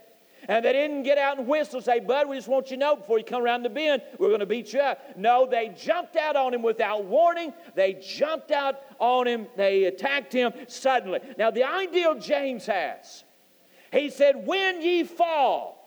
And 0.47 0.65
they 0.65 0.73
didn't 0.73 1.03
get 1.03 1.19
out 1.19 1.39
and 1.39 1.49
whistle, 1.49 1.81
say, 1.81 1.99
Bud, 1.99 2.29
we 2.29 2.37
just 2.37 2.49
want 2.49 2.71
you 2.71 2.77
to 2.77 2.81
know 2.81 2.97
before 2.97 3.19
you 3.19 3.25
come 3.25 3.43
around 3.43 3.65
the 3.65 3.71
bend, 3.71 4.03
we're 4.19 4.29
going 4.29 4.41
to 4.41 4.47
beat 4.47 4.73
you 4.73 4.81
up. 4.81 5.17
No, 5.17 5.47
they 5.51 5.75
jumped 5.77 6.17
out 6.17 6.37
on 6.37 6.55
him 6.55 6.63
without 6.63 7.05
warning. 7.05 7.53
They 7.75 7.95
jumped 7.95 8.53
out 8.53 8.77
on 9.01 9.27
him. 9.27 9.49
They 9.57 9.85
attacked 9.85 10.33
him 10.33 10.53
suddenly. 10.69 11.19
Now, 11.37 11.51
the 11.51 11.65
ideal 11.65 12.19
James 12.19 12.67
has, 12.67 13.25
he 13.93 14.11
said, 14.11 14.47
When 14.47 14.81
ye 14.81 15.03
fall, 15.03 15.79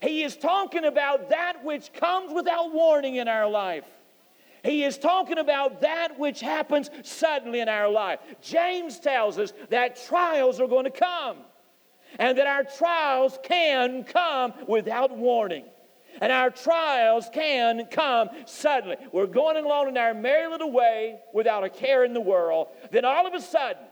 he 0.00 0.22
is 0.22 0.36
talking 0.36 0.84
about 0.84 1.30
that 1.30 1.64
which 1.64 1.92
comes 1.92 2.32
without 2.32 2.72
warning 2.72 3.16
in 3.16 3.28
our 3.28 3.48
life. 3.48 3.84
He 4.64 4.84
is 4.84 4.98
talking 4.98 5.38
about 5.38 5.80
that 5.82 6.18
which 6.18 6.40
happens 6.40 6.90
suddenly 7.02 7.60
in 7.60 7.68
our 7.68 7.88
life. 7.88 8.20
James 8.40 8.98
tells 8.98 9.38
us 9.38 9.52
that 9.70 10.04
trials 10.06 10.60
are 10.60 10.66
going 10.66 10.84
to 10.84 10.90
come 10.90 11.38
and 12.18 12.38
that 12.38 12.46
our 12.46 12.64
trials 12.64 13.38
can 13.42 14.04
come 14.04 14.52
without 14.66 15.16
warning. 15.16 15.64
And 16.20 16.32
our 16.32 16.50
trials 16.50 17.28
can 17.32 17.86
come 17.86 18.30
suddenly. 18.46 18.96
We're 19.12 19.26
going 19.26 19.56
along 19.56 19.88
in 19.88 19.96
our 19.96 20.14
merry 20.14 20.50
little 20.50 20.72
way 20.72 21.20
without 21.32 21.62
a 21.62 21.68
care 21.68 22.04
in 22.04 22.12
the 22.12 22.20
world. 22.20 22.68
Then 22.90 23.04
all 23.04 23.26
of 23.26 23.34
a 23.34 23.40
sudden, 23.40 23.84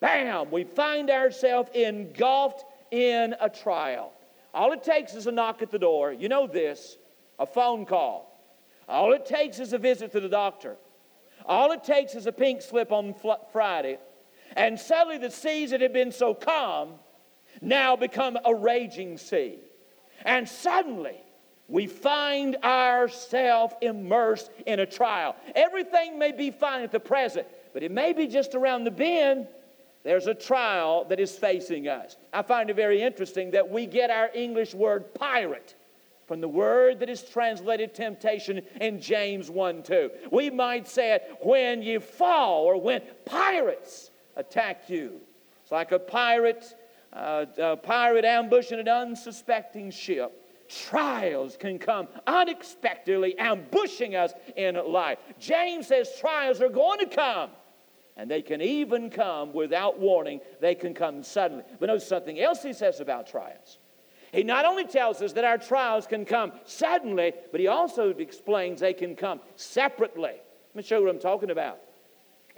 bam, 0.00 0.50
we 0.50 0.64
find 0.64 1.10
ourselves 1.10 1.70
engulfed 1.74 2.64
in 2.92 3.34
a 3.40 3.48
trial. 3.48 4.12
All 4.54 4.72
it 4.72 4.84
takes 4.84 5.14
is 5.14 5.26
a 5.26 5.32
knock 5.32 5.62
at 5.62 5.70
the 5.70 5.78
door. 5.78 6.12
You 6.12 6.28
know 6.28 6.46
this 6.46 6.96
a 7.38 7.46
phone 7.46 7.86
call. 7.86 8.27
All 8.88 9.12
it 9.12 9.26
takes 9.26 9.60
is 9.60 9.72
a 9.72 9.78
visit 9.78 10.12
to 10.12 10.20
the 10.20 10.28
doctor. 10.28 10.76
All 11.44 11.72
it 11.72 11.84
takes 11.84 12.14
is 12.14 12.26
a 12.26 12.32
pink 12.32 12.62
slip 12.62 12.92
on 12.92 13.14
Friday. 13.52 13.98
And 14.56 14.78
suddenly 14.78 15.18
the 15.18 15.30
seas 15.30 15.70
that 15.70 15.80
had 15.80 15.92
been 15.92 16.12
so 16.12 16.34
calm 16.34 16.94
now 17.60 17.96
become 17.96 18.38
a 18.44 18.54
raging 18.54 19.18
sea. 19.18 19.58
And 20.24 20.48
suddenly 20.48 21.16
we 21.68 21.86
find 21.86 22.56
ourselves 22.64 23.74
immersed 23.82 24.50
in 24.66 24.80
a 24.80 24.86
trial. 24.86 25.36
Everything 25.54 26.18
may 26.18 26.32
be 26.32 26.50
fine 26.50 26.82
at 26.82 26.92
the 26.92 27.00
present, 27.00 27.46
but 27.74 27.82
it 27.82 27.90
may 27.90 28.12
be 28.12 28.26
just 28.26 28.54
around 28.54 28.84
the 28.84 28.90
bend 28.90 29.48
there's 30.04 30.26
a 30.26 30.34
trial 30.34 31.04
that 31.10 31.20
is 31.20 31.36
facing 31.36 31.88
us. 31.88 32.16
I 32.32 32.42
find 32.42 32.70
it 32.70 32.76
very 32.76 33.02
interesting 33.02 33.50
that 33.50 33.68
we 33.68 33.86
get 33.86 34.10
our 34.10 34.30
English 34.34 34.74
word 34.74 35.12
pirate 35.12 35.74
from 36.28 36.42
the 36.42 36.48
word 36.48 37.00
that 37.00 37.08
is 37.08 37.22
translated 37.22 37.94
temptation 37.94 38.60
in 38.82 39.00
James 39.00 39.50
1 39.50 39.82
2. 39.82 40.10
We 40.30 40.50
might 40.50 40.86
say 40.86 41.14
it 41.14 41.38
when 41.40 41.82
you 41.82 41.98
fall 41.98 42.64
or 42.64 42.78
when 42.78 43.00
pirates 43.24 44.10
attack 44.36 44.90
you. 44.90 45.20
It's 45.62 45.72
like 45.72 45.90
a 45.90 45.98
pirate, 45.98 46.76
uh, 47.14 47.46
a 47.56 47.76
pirate 47.78 48.26
ambushing 48.26 48.78
an 48.78 48.88
unsuspecting 48.88 49.90
ship. 49.90 50.44
Trials 50.68 51.56
can 51.56 51.78
come 51.78 52.08
unexpectedly, 52.26 53.36
ambushing 53.38 54.14
us 54.14 54.34
in 54.54 54.74
life. 54.86 55.18
James 55.40 55.86
says 55.86 56.10
trials 56.20 56.60
are 56.60 56.68
going 56.68 56.98
to 56.98 57.06
come. 57.06 57.50
And 58.18 58.30
they 58.30 58.42
can 58.42 58.60
even 58.60 59.08
come 59.08 59.52
without 59.54 59.98
warning, 59.98 60.40
they 60.60 60.74
can 60.74 60.92
come 60.92 61.22
suddenly. 61.22 61.64
But 61.80 61.86
notice 61.86 62.06
something 62.06 62.38
else 62.38 62.62
he 62.62 62.72
says 62.72 63.00
about 63.00 63.28
trials. 63.28 63.78
He 64.32 64.42
not 64.42 64.64
only 64.64 64.84
tells 64.84 65.22
us 65.22 65.32
that 65.34 65.44
our 65.44 65.58
trials 65.58 66.06
can 66.06 66.24
come 66.24 66.52
suddenly, 66.64 67.32
but 67.50 67.60
he 67.60 67.66
also 67.66 68.10
explains 68.10 68.80
they 68.80 68.92
can 68.92 69.16
come 69.16 69.40
separately. 69.56 70.34
Let 70.74 70.76
me 70.76 70.82
show 70.82 70.98
you 70.98 71.06
what 71.06 71.14
I'm 71.14 71.20
talking 71.20 71.50
about. 71.50 71.80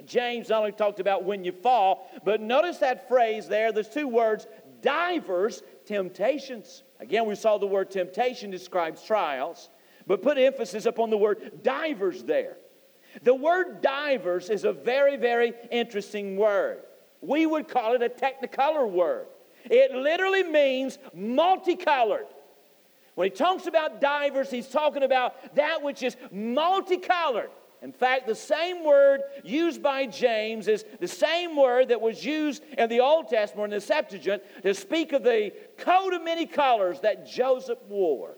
James 0.05 0.49
not 0.49 0.59
only 0.59 0.71
talked 0.71 0.99
about 0.99 1.23
when 1.23 1.43
you 1.43 1.51
fall, 1.51 2.09
but 2.23 2.41
notice 2.41 2.77
that 2.79 3.07
phrase 3.07 3.47
there. 3.47 3.71
There's 3.71 3.89
two 3.89 4.07
words 4.07 4.47
divers 4.81 5.61
temptations. 5.85 6.83
Again, 6.99 7.25
we 7.25 7.35
saw 7.35 7.57
the 7.57 7.67
word 7.67 7.91
temptation 7.91 8.49
describes 8.49 9.03
trials, 9.03 9.69
but 10.07 10.21
put 10.21 10.37
emphasis 10.37 10.85
upon 10.85 11.09
the 11.09 11.17
word 11.17 11.63
divers 11.63 12.23
there. 12.23 12.57
The 13.23 13.35
word 13.35 13.81
divers 13.81 14.49
is 14.49 14.63
a 14.63 14.73
very, 14.73 15.17
very 15.17 15.53
interesting 15.69 16.37
word. 16.37 16.81
We 17.21 17.45
would 17.45 17.67
call 17.67 17.93
it 17.93 18.01
a 18.01 18.09
technicolor 18.09 18.89
word. 18.89 19.27
It 19.65 19.91
literally 19.91 20.43
means 20.43 20.97
multicolored. 21.13 22.27
When 23.15 23.29
he 23.29 23.35
talks 23.35 23.67
about 23.67 24.01
divers, 24.01 24.49
he's 24.49 24.67
talking 24.67 25.03
about 25.03 25.55
that 25.55 25.81
which 25.81 26.01
is 26.03 26.15
multicolored. 26.31 27.49
In 27.81 27.91
fact, 27.91 28.27
the 28.27 28.35
same 28.35 28.83
word 28.83 29.21
used 29.43 29.81
by 29.81 30.05
James 30.05 30.67
is 30.67 30.85
the 30.99 31.07
same 31.07 31.55
word 31.55 31.87
that 31.89 31.99
was 31.99 32.23
used 32.23 32.63
in 32.77 32.87
the 32.89 32.99
Old 32.99 33.27
Testament, 33.27 33.73
in 33.73 33.79
the 33.79 33.85
Septuagint, 33.85 34.43
to 34.61 34.73
speak 34.73 35.13
of 35.13 35.23
the 35.23 35.51
coat 35.77 36.13
of 36.13 36.23
many 36.23 36.45
colors 36.45 36.99
that 37.01 37.27
Joseph 37.27 37.79
wore. 37.89 38.35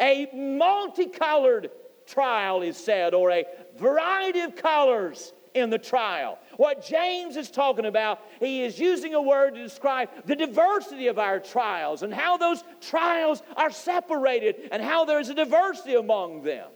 A 0.00 0.28
multicolored 0.32 1.70
trial 2.06 2.62
is 2.62 2.78
said, 2.78 3.12
or 3.12 3.30
a 3.30 3.44
variety 3.76 4.40
of 4.40 4.56
colors 4.56 5.34
in 5.54 5.70
the 5.70 5.78
trial. 5.78 6.38
What 6.56 6.84
James 6.84 7.36
is 7.36 7.50
talking 7.50 7.86
about, 7.86 8.20
he 8.40 8.62
is 8.62 8.78
using 8.78 9.14
a 9.14 9.22
word 9.22 9.54
to 9.54 9.62
describe 9.62 10.08
the 10.26 10.36
diversity 10.36 11.08
of 11.08 11.18
our 11.18 11.40
trials 11.40 12.02
and 12.02 12.12
how 12.12 12.36
those 12.36 12.62
trials 12.80 13.42
are 13.56 13.70
separated 13.70 14.68
and 14.70 14.82
how 14.82 15.04
there's 15.04 15.28
a 15.28 15.34
diversity 15.34 15.94
among 15.94 16.42
them. 16.42 16.68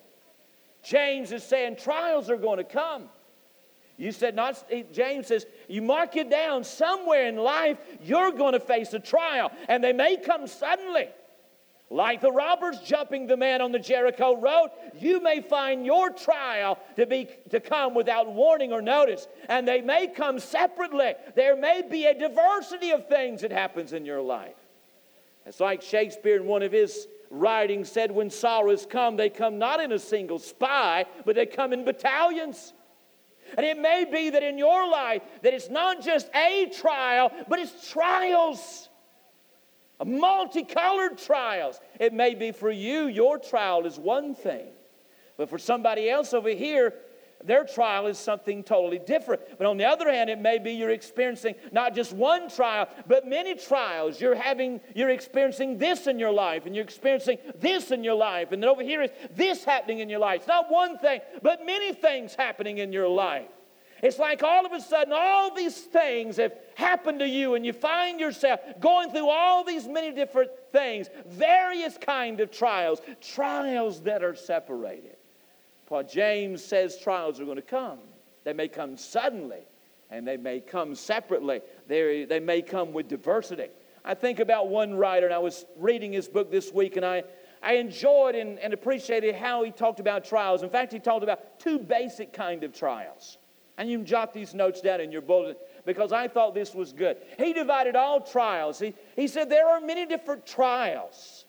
James 0.82 1.32
is 1.32 1.42
saying 1.42 1.76
trials 1.76 2.30
are 2.30 2.36
going 2.36 2.58
to 2.58 2.64
come. 2.64 3.08
You 3.96 4.12
said 4.12 4.34
not, 4.34 4.62
James 4.92 5.26
says, 5.26 5.46
you 5.68 5.80
mark 5.80 6.16
it 6.16 6.28
down 6.28 6.64
somewhere 6.64 7.26
in 7.28 7.36
life, 7.36 7.78
you're 8.02 8.30
going 8.30 8.52
to 8.52 8.60
face 8.60 8.92
a 8.92 9.00
trial, 9.00 9.50
and 9.68 9.82
they 9.82 9.94
may 9.94 10.16
come 10.16 10.46
suddenly. 10.46 11.08
Like 11.88 12.20
the 12.20 12.32
robbers 12.32 12.80
jumping 12.80 13.28
the 13.28 13.36
man 13.36 13.62
on 13.62 13.70
the 13.70 13.78
Jericho 13.78 14.36
road, 14.36 14.70
you 14.98 15.20
may 15.20 15.40
find 15.40 15.86
your 15.86 16.10
trial 16.10 16.80
to, 16.96 17.06
be, 17.06 17.28
to 17.50 17.60
come 17.60 17.94
without 17.94 18.32
warning 18.32 18.72
or 18.72 18.82
notice, 18.82 19.28
and 19.48 19.68
they 19.68 19.80
may 19.80 20.08
come 20.08 20.40
separately. 20.40 21.14
There 21.36 21.54
may 21.54 21.82
be 21.88 22.06
a 22.06 22.18
diversity 22.18 22.90
of 22.90 23.08
things 23.08 23.42
that 23.42 23.52
happens 23.52 23.92
in 23.92 24.04
your 24.04 24.20
life. 24.20 24.56
It's 25.46 25.60
like 25.60 25.80
Shakespeare 25.80 26.36
in 26.36 26.46
one 26.46 26.62
of 26.62 26.72
his 26.72 27.06
writings 27.30 27.90
said, 27.90 28.10
when 28.10 28.30
sorrows 28.30 28.84
come, 28.84 29.16
they 29.16 29.30
come 29.30 29.58
not 29.58 29.80
in 29.80 29.92
a 29.92 29.98
single 29.98 30.40
spy, 30.40 31.04
but 31.24 31.36
they 31.36 31.46
come 31.46 31.72
in 31.72 31.84
battalions. 31.84 32.72
And 33.56 33.64
it 33.64 33.78
may 33.78 34.04
be 34.04 34.30
that 34.30 34.42
in 34.42 34.58
your 34.58 34.88
life 34.90 35.22
that 35.42 35.54
it's 35.54 35.70
not 35.70 36.02
just 36.02 36.28
a 36.34 36.68
trial, 36.76 37.30
but 37.48 37.60
it's 37.60 37.88
trials 37.90 38.88
multicolored 40.04 41.18
trials. 41.18 41.80
It 41.98 42.12
may 42.12 42.34
be 42.34 42.52
for 42.52 42.70
you, 42.70 43.06
your 43.06 43.38
trial 43.38 43.86
is 43.86 43.98
one 43.98 44.34
thing. 44.34 44.68
But 45.36 45.48
for 45.48 45.58
somebody 45.58 46.08
else 46.08 46.32
over 46.34 46.50
here, 46.50 46.94
their 47.44 47.64
trial 47.64 48.06
is 48.06 48.18
something 48.18 48.64
totally 48.64 48.98
different. 48.98 49.42
But 49.58 49.66
on 49.66 49.76
the 49.76 49.84
other 49.84 50.10
hand, 50.10 50.30
it 50.30 50.40
may 50.40 50.58
be 50.58 50.72
you're 50.72 50.90
experiencing 50.90 51.54
not 51.70 51.94
just 51.94 52.12
one 52.12 52.48
trial, 52.48 52.88
but 53.06 53.26
many 53.26 53.54
trials. 53.54 54.20
You're 54.20 54.34
having, 54.34 54.80
you're 54.94 55.10
experiencing 55.10 55.78
this 55.78 56.06
in 56.06 56.18
your 56.18 56.32
life, 56.32 56.66
and 56.66 56.74
you're 56.74 56.84
experiencing 56.84 57.38
this 57.58 57.90
in 57.90 58.02
your 58.02 58.14
life, 58.14 58.52
and 58.52 58.62
then 58.62 58.70
over 58.70 58.82
here 58.82 59.02
is 59.02 59.10
this 59.34 59.64
happening 59.64 60.00
in 60.00 60.08
your 60.08 60.18
life. 60.18 60.40
It's 60.40 60.48
not 60.48 60.70
one 60.70 60.98
thing, 60.98 61.20
but 61.42 61.64
many 61.64 61.92
things 61.92 62.34
happening 62.34 62.78
in 62.78 62.92
your 62.92 63.08
life. 63.08 63.50
It's 64.02 64.18
like 64.18 64.42
all 64.42 64.66
of 64.66 64.72
a 64.72 64.80
sudden 64.80 65.12
all 65.16 65.54
these 65.54 65.76
things 65.76 66.36
have 66.36 66.52
happened 66.74 67.20
to 67.20 67.28
you 67.28 67.54
and 67.54 67.64
you 67.64 67.72
find 67.72 68.20
yourself 68.20 68.60
going 68.78 69.10
through 69.10 69.28
all 69.28 69.64
these 69.64 69.88
many 69.88 70.12
different 70.12 70.50
things, 70.70 71.08
various 71.26 71.96
kind 71.98 72.40
of 72.40 72.50
trials, 72.50 73.00
trials 73.20 74.02
that 74.02 74.22
are 74.22 74.34
separated. 74.34 75.16
Paul 75.86 76.02
James 76.02 76.62
says 76.62 76.98
trials 76.98 77.40
are 77.40 77.44
going 77.44 77.56
to 77.56 77.62
come. 77.62 77.98
They 78.44 78.52
may 78.52 78.68
come 78.68 78.96
suddenly 78.96 79.62
and 80.10 80.26
they 80.26 80.36
may 80.36 80.60
come 80.60 80.94
separately. 80.94 81.60
They, 81.86 82.24
they 82.24 82.40
may 82.40 82.62
come 82.62 82.92
with 82.92 83.08
diversity. 83.08 83.68
I 84.04 84.14
think 84.14 84.38
about 84.38 84.68
one 84.68 84.94
writer, 84.94 85.26
and 85.26 85.34
I 85.34 85.38
was 85.38 85.66
reading 85.76 86.12
his 86.12 86.28
book 86.28 86.48
this 86.48 86.72
week, 86.72 86.96
and 86.96 87.04
I, 87.04 87.24
I 87.60 87.74
enjoyed 87.74 88.36
and, 88.36 88.56
and 88.60 88.72
appreciated 88.72 89.34
how 89.34 89.64
he 89.64 89.72
talked 89.72 89.98
about 89.98 90.24
trials. 90.24 90.62
In 90.62 90.70
fact, 90.70 90.92
he 90.92 91.00
talked 91.00 91.24
about 91.24 91.58
two 91.58 91.80
basic 91.80 92.32
kind 92.32 92.62
of 92.62 92.72
trials. 92.72 93.38
And 93.78 93.90
you 93.90 93.98
can 93.98 94.06
jot 94.06 94.32
these 94.32 94.54
notes 94.54 94.80
down 94.80 95.00
in 95.00 95.12
your 95.12 95.20
bulletin 95.20 95.56
because 95.84 96.12
I 96.12 96.28
thought 96.28 96.54
this 96.54 96.74
was 96.74 96.92
good. 96.92 97.18
He 97.38 97.52
divided 97.52 97.94
all 97.94 98.20
trials. 98.20 98.78
He, 98.78 98.94
he 99.14 99.28
said 99.28 99.50
there 99.50 99.68
are 99.68 99.80
many 99.80 100.06
different 100.06 100.46
trials. 100.46 101.44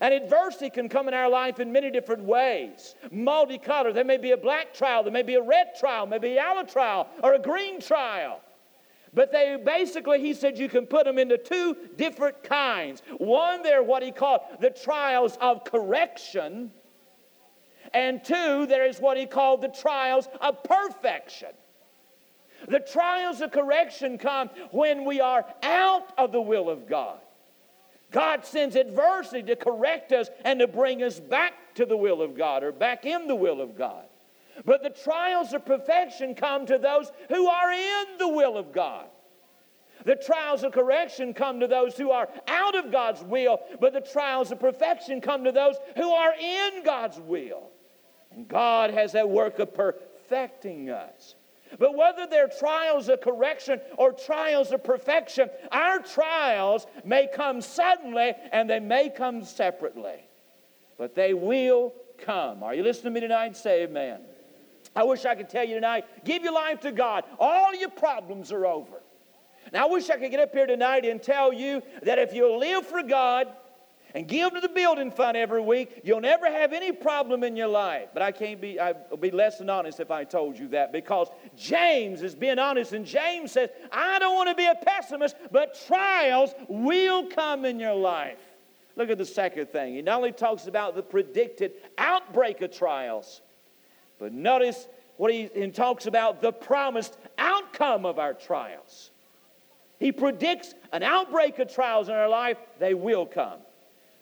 And 0.00 0.12
adversity 0.12 0.70
can 0.70 0.88
come 0.88 1.08
in 1.08 1.14
our 1.14 1.28
life 1.30 1.58
in 1.58 1.72
many 1.72 1.90
different 1.90 2.22
ways. 2.22 2.94
Multicolored. 3.10 3.94
There 3.94 4.04
may 4.04 4.18
be 4.18 4.32
a 4.32 4.36
black 4.36 4.74
trial, 4.74 5.02
there 5.02 5.12
may 5.12 5.22
be 5.22 5.36
a 5.36 5.42
red 5.42 5.74
trial, 5.78 6.06
maybe 6.06 6.32
a 6.32 6.34
yellow 6.34 6.64
trial, 6.64 7.08
or 7.22 7.34
a 7.34 7.38
green 7.38 7.80
trial. 7.80 8.40
But 9.14 9.32
they 9.32 9.56
basically, 9.64 10.20
he 10.20 10.34
said, 10.34 10.58
you 10.58 10.68
can 10.68 10.84
put 10.84 11.06
them 11.06 11.18
into 11.18 11.38
two 11.38 11.74
different 11.96 12.42
kinds. 12.42 13.02
One, 13.16 13.62
they're 13.62 13.82
what 13.82 14.02
he 14.02 14.12
called 14.12 14.42
the 14.60 14.68
trials 14.68 15.38
of 15.40 15.64
correction 15.64 16.70
and 17.92 18.22
two, 18.24 18.66
there 18.66 18.86
is 18.86 19.00
what 19.00 19.16
he 19.16 19.26
called 19.26 19.62
the 19.62 19.68
trials 19.68 20.28
of 20.40 20.62
perfection. 20.64 21.50
The 22.68 22.80
trials 22.80 23.40
of 23.40 23.52
correction 23.52 24.18
come 24.18 24.50
when 24.70 25.04
we 25.04 25.20
are 25.20 25.44
out 25.62 26.12
of 26.18 26.32
the 26.32 26.40
will 26.40 26.68
of 26.68 26.88
God. 26.88 27.20
God 28.10 28.44
sends 28.44 28.76
adversity 28.76 29.42
to 29.44 29.56
correct 29.56 30.12
us 30.12 30.28
and 30.44 30.60
to 30.60 30.66
bring 30.66 31.02
us 31.02 31.20
back 31.20 31.74
to 31.74 31.84
the 31.84 31.96
will 31.96 32.22
of 32.22 32.36
God 32.36 32.62
or 32.62 32.72
back 32.72 33.04
in 33.04 33.26
the 33.26 33.34
will 33.34 33.60
of 33.60 33.76
God. 33.76 34.04
But 34.64 34.82
the 34.82 34.90
trials 34.90 35.52
of 35.52 35.66
perfection 35.66 36.34
come 36.34 36.66
to 36.66 36.78
those 36.78 37.12
who 37.28 37.46
are 37.46 37.72
in 37.72 38.18
the 38.18 38.28
will 38.28 38.56
of 38.56 38.72
God. 38.72 39.06
The 40.04 40.16
trials 40.16 40.62
of 40.62 40.72
correction 40.72 41.34
come 41.34 41.60
to 41.60 41.66
those 41.66 41.96
who 41.96 42.10
are 42.10 42.28
out 42.46 42.76
of 42.76 42.92
God's 42.92 43.22
will, 43.22 43.58
but 43.80 43.92
the 43.92 44.00
trials 44.00 44.52
of 44.52 44.60
perfection 44.60 45.20
come 45.20 45.44
to 45.44 45.52
those 45.52 45.76
who 45.96 46.10
are 46.10 46.34
in 46.34 46.84
God's 46.84 47.18
will. 47.18 47.70
God 48.48 48.90
has 48.90 49.12
that 49.12 49.28
work 49.28 49.58
of 49.58 49.74
perfecting 49.74 50.90
us. 50.90 51.34
But 51.78 51.96
whether 51.96 52.26
they're 52.26 52.48
trials 52.48 53.08
of 53.08 53.20
correction 53.20 53.80
or 53.98 54.12
trials 54.12 54.72
of 54.72 54.84
perfection, 54.84 55.50
our 55.72 55.98
trials 55.98 56.86
may 57.04 57.28
come 57.32 57.60
suddenly 57.60 58.34
and 58.52 58.70
they 58.70 58.80
may 58.80 59.10
come 59.10 59.44
separately. 59.44 60.20
But 60.96 61.14
they 61.14 61.34
will 61.34 61.92
come. 62.18 62.62
Are 62.62 62.74
you 62.74 62.82
listening 62.82 63.14
to 63.14 63.20
me 63.20 63.26
tonight? 63.26 63.56
Say 63.56 63.82
amen. 63.82 64.20
I 64.94 65.02
wish 65.02 65.24
I 65.24 65.34
could 65.34 65.48
tell 65.48 65.64
you 65.64 65.74
tonight 65.74 66.06
give 66.24 66.42
your 66.42 66.54
life 66.54 66.80
to 66.80 66.92
God. 66.92 67.24
All 67.38 67.74
your 67.74 67.90
problems 67.90 68.52
are 68.52 68.66
over. 68.66 69.02
Now, 69.72 69.88
I 69.88 69.90
wish 69.90 70.08
I 70.10 70.16
could 70.16 70.30
get 70.30 70.40
up 70.40 70.52
here 70.52 70.66
tonight 70.66 71.04
and 71.04 71.20
tell 71.20 71.52
you 71.52 71.82
that 72.02 72.18
if 72.18 72.32
you 72.32 72.56
live 72.56 72.86
for 72.86 73.02
God, 73.02 73.48
and 74.16 74.26
give 74.26 74.54
to 74.54 74.60
the 74.60 74.68
building 74.70 75.10
fund 75.10 75.36
every 75.36 75.60
week, 75.60 76.00
you'll 76.02 76.22
never 76.22 76.50
have 76.50 76.72
any 76.72 76.90
problem 76.90 77.44
in 77.44 77.54
your 77.54 77.68
life. 77.68 78.08
But 78.14 78.22
I 78.22 78.32
can't 78.32 78.58
be, 78.58 78.80
I'll 78.80 79.18
be 79.20 79.30
less 79.30 79.58
than 79.58 79.68
honest 79.68 80.00
if 80.00 80.10
I 80.10 80.24
told 80.24 80.58
you 80.58 80.68
that 80.68 80.90
because 80.90 81.28
James 81.54 82.22
is 82.22 82.34
being 82.34 82.58
honest, 82.58 82.94
and 82.94 83.04
James 83.04 83.52
says, 83.52 83.68
I 83.92 84.18
don't 84.18 84.34
want 84.34 84.48
to 84.48 84.54
be 84.54 84.64
a 84.64 84.74
pessimist, 84.74 85.36
but 85.52 85.78
trials 85.86 86.54
will 86.66 87.26
come 87.26 87.66
in 87.66 87.78
your 87.78 87.92
life. 87.92 88.38
Look 88.96 89.10
at 89.10 89.18
the 89.18 89.24
second 89.26 89.66
thing. 89.66 89.96
He 89.96 90.00
not 90.00 90.16
only 90.16 90.32
talks 90.32 90.66
about 90.66 90.96
the 90.96 91.02
predicted 91.02 91.72
outbreak 91.98 92.62
of 92.62 92.72
trials, 92.72 93.42
but 94.18 94.32
notice 94.32 94.88
what 95.18 95.30
he, 95.30 95.50
he 95.54 95.70
talks 95.70 96.06
about 96.06 96.40
the 96.40 96.52
promised 96.52 97.18
outcome 97.36 98.06
of 98.06 98.18
our 98.18 98.32
trials. 98.32 99.10
He 100.00 100.10
predicts 100.10 100.72
an 100.90 101.02
outbreak 101.02 101.58
of 101.58 101.70
trials 101.70 102.08
in 102.08 102.14
our 102.14 102.30
life, 102.30 102.56
they 102.78 102.94
will 102.94 103.26
come. 103.26 103.58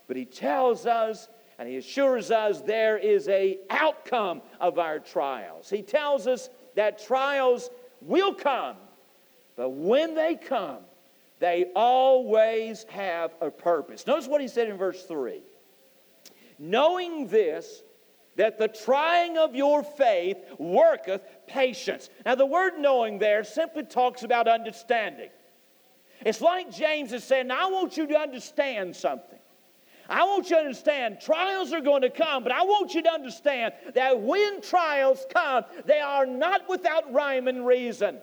But 0.06 0.16
he 0.16 0.24
tells 0.24 0.86
us 0.86 1.28
and 1.58 1.68
he 1.68 1.76
assures 1.76 2.30
us 2.30 2.60
there 2.60 2.98
is 2.98 3.28
a 3.28 3.58
outcome 3.70 4.42
of 4.60 4.78
our 4.78 4.98
trials. 4.98 5.70
He 5.70 5.82
tells 5.82 6.26
us 6.26 6.50
that 6.74 7.04
trials 7.04 7.70
will 8.00 8.34
come, 8.34 8.76
but 9.56 9.70
when 9.70 10.14
they 10.14 10.34
come, 10.34 10.80
they 11.38 11.66
always 11.76 12.84
have 12.84 13.32
a 13.40 13.50
purpose. 13.50 14.06
Notice 14.06 14.26
what 14.26 14.40
he 14.40 14.48
said 14.48 14.68
in 14.68 14.76
verse 14.76 15.02
3. 15.04 15.42
Knowing 16.58 17.28
this, 17.28 17.82
that 18.36 18.58
the 18.58 18.68
trying 18.68 19.38
of 19.38 19.54
your 19.54 19.82
faith 19.82 20.38
worketh 20.58 21.22
patience. 21.46 22.10
Now, 22.24 22.34
the 22.34 22.46
word 22.46 22.78
knowing 22.78 23.18
there 23.18 23.44
simply 23.44 23.84
talks 23.84 24.22
about 24.22 24.48
understanding. 24.48 25.30
It's 26.24 26.40
like 26.40 26.70
James 26.70 27.12
is 27.12 27.22
saying, 27.22 27.50
I 27.50 27.66
want 27.66 27.96
you 27.96 28.06
to 28.08 28.18
understand 28.18 28.96
something. 28.96 29.38
I 30.08 30.24
want 30.24 30.50
you 30.50 30.56
to 30.56 30.62
understand 30.62 31.18
trials 31.20 31.72
are 31.72 31.80
going 31.80 32.02
to 32.02 32.10
come, 32.10 32.42
but 32.42 32.52
I 32.52 32.62
want 32.62 32.94
you 32.94 33.02
to 33.02 33.10
understand 33.10 33.74
that 33.94 34.20
when 34.20 34.60
trials 34.60 35.24
come, 35.32 35.64
they 35.86 36.00
are 36.00 36.26
not 36.26 36.68
without 36.68 37.12
rhyme 37.12 37.48
and 37.48 37.66
reason. 37.66 38.18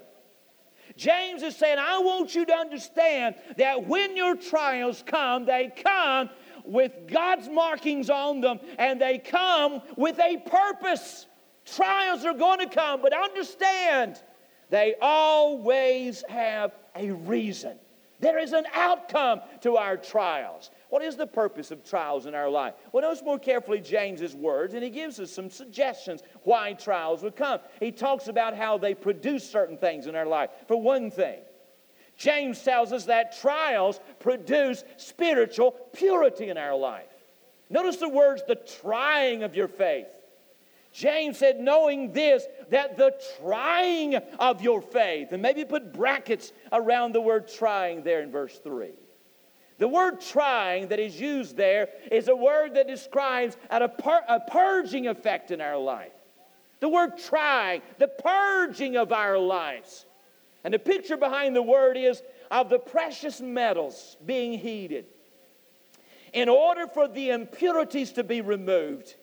James 0.95 1.41
is 1.41 1.55
saying, 1.55 1.77
I 1.79 1.99
want 1.99 2.35
you 2.35 2.45
to 2.45 2.53
understand 2.53 3.35
that 3.57 3.87
when 3.87 4.15
your 4.15 4.35
trials 4.35 5.03
come, 5.05 5.45
they 5.45 5.71
come 5.75 6.29
with 6.65 6.91
God's 7.07 7.49
markings 7.49 8.09
on 8.09 8.41
them 8.41 8.59
and 8.77 9.01
they 9.01 9.17
come 9.17 9.81
with 9.97 10.19
a 10.19 10.37
purpose. 10.37 11.25
Trials 11.65 12.25
are 12.25 12.33
going 12.33 12.59
to 12.59 12.69
come, 12.69 13.01
but 13.01 13.13
understand 13.13 14.21
they 14.69 14.95
always 15.01 16.23
have 16.29 16.73
a 16.95 17.11
reason. 17.11 17.77
There 18.19 18.37
is 18.37 18.53
an 18.53 18.65
outcome 18.73 19.41
to 19.61 19.77
our 19.77 19.97
trials. 19.97 20.69
What 20.91 21.01
is 21.01 21.15
the 21.15 21.25
purpose 21.25 21.71
of 21.71 21.85
trials 21.85 22.25
in 22.25 22.35
our 22.35 22.49
life? 22.49 22.73
Well, 22.91 23.01
notice 23.01 23.23
more 23.23 23.39
carefully 23.39 23.79
James's 23.79 24.35
words, 24.35 24.73
and 24.73 24.83
he 24.83 24.89
gives 24.89 25.21
us 25.21 25.31
some 25.31 25.49
suggestions 25.49 26.21
why 26.43 26.73
trials 26.73 27.23
would 27.23 27.37
come. 27.37 27.61
He 27.79 27.93
talks 27.93 28.27
about 28.27 28.57
how 28.57 28.77
they 28.77 28.93
produce 28.93 29.49
certain 29.49 29.77
things 29.77 30.05
in 30.05 30.17
our 30.17 30.25
life. 30.25 30.49
For 30.67 30.75
one 30.75 31.09
thing, 31.09 31.39
James 32.17 32.61
tells 32.61 32.91
us 32.91 33.05
that 33.05 33.39
trials 33.39 34.01
produce 34.19 34.83
spiritual 34.97 35.71
purity 35.93 36.49
in 36.49 36.57
our 36.57 36.75
life. 36.75 37.05
Notice 37.69 37.95
the 37.95 38.09
words, 38.09 38.43
the 38.45 38.55
trying 38.81 39.43
of 39.43 39.55
your 39.55 39.69
faith. 39.69 40.07
James 40.91 41.37
said, 41.37 41.61
knowing 41.61 42.11
this, 42.11 42.45
that 42.69 42.97
the 42.97 43.13
trying 43.39 44.15
of 44.39 44.61
your 44.61 44.81
faith, 44.81 45.29
and 45.31 45.41
maybe 45.41 45.63
put 45.63 45.93
brackets 45.93 46.51
around 46.73 47.13
the 47.13 47.21
word 47.21 47.47
trying 47.47 48.03
there 48.03 48.21
in 48.21 48.29
verse 48.29 48.59
3. 48.61 48.89
The 49.81 49.87
word 49.87 50.21
trying 50.21 50.89
that 50.89 50.99
is 50.99 51.19
used 51.19 51.57
there 51.57 51.89
is 52.11 52.27
a 52.27 52.35
word 52.35 52.75
that 52.75 52.87
describes 52.87 53.57
a, 53.71 53.89
pur- 53.89 54.23
a 54.29 54.39
purging 54.39 55.07
effect 55.07 55.49
in 55.49 55.59
our 55.59 55.75
life. 55.75 56.11
The 56.81 56.87
word 56.87 57.17
trying, 57.17 57.81
the 57.97 58.07
purging 58.07 58.95
of 58.95 59.11
our 59.11 59.39
lives. 59.39 60.05
And 60.63 60.71
the 60.71 60.77
picture 60.77 61.17
behind 61.17 61.55
the 61.55 61.63
word 61.63 61.97
is 61.97 62.21
of 62.51 62.69
the 62.69 62.77
precious 62.77 63.41
metals 63.41 64.17
being 64.23 64.53
heated. 64.59 65.05
in 66.31 66.47
order 66.47 66.85
for 66.85 67.07
the 67.07 67.31
impurities 67.31 68.11
to 68.13 68.23
be 68.23 68.41
removed. 68.41 69.15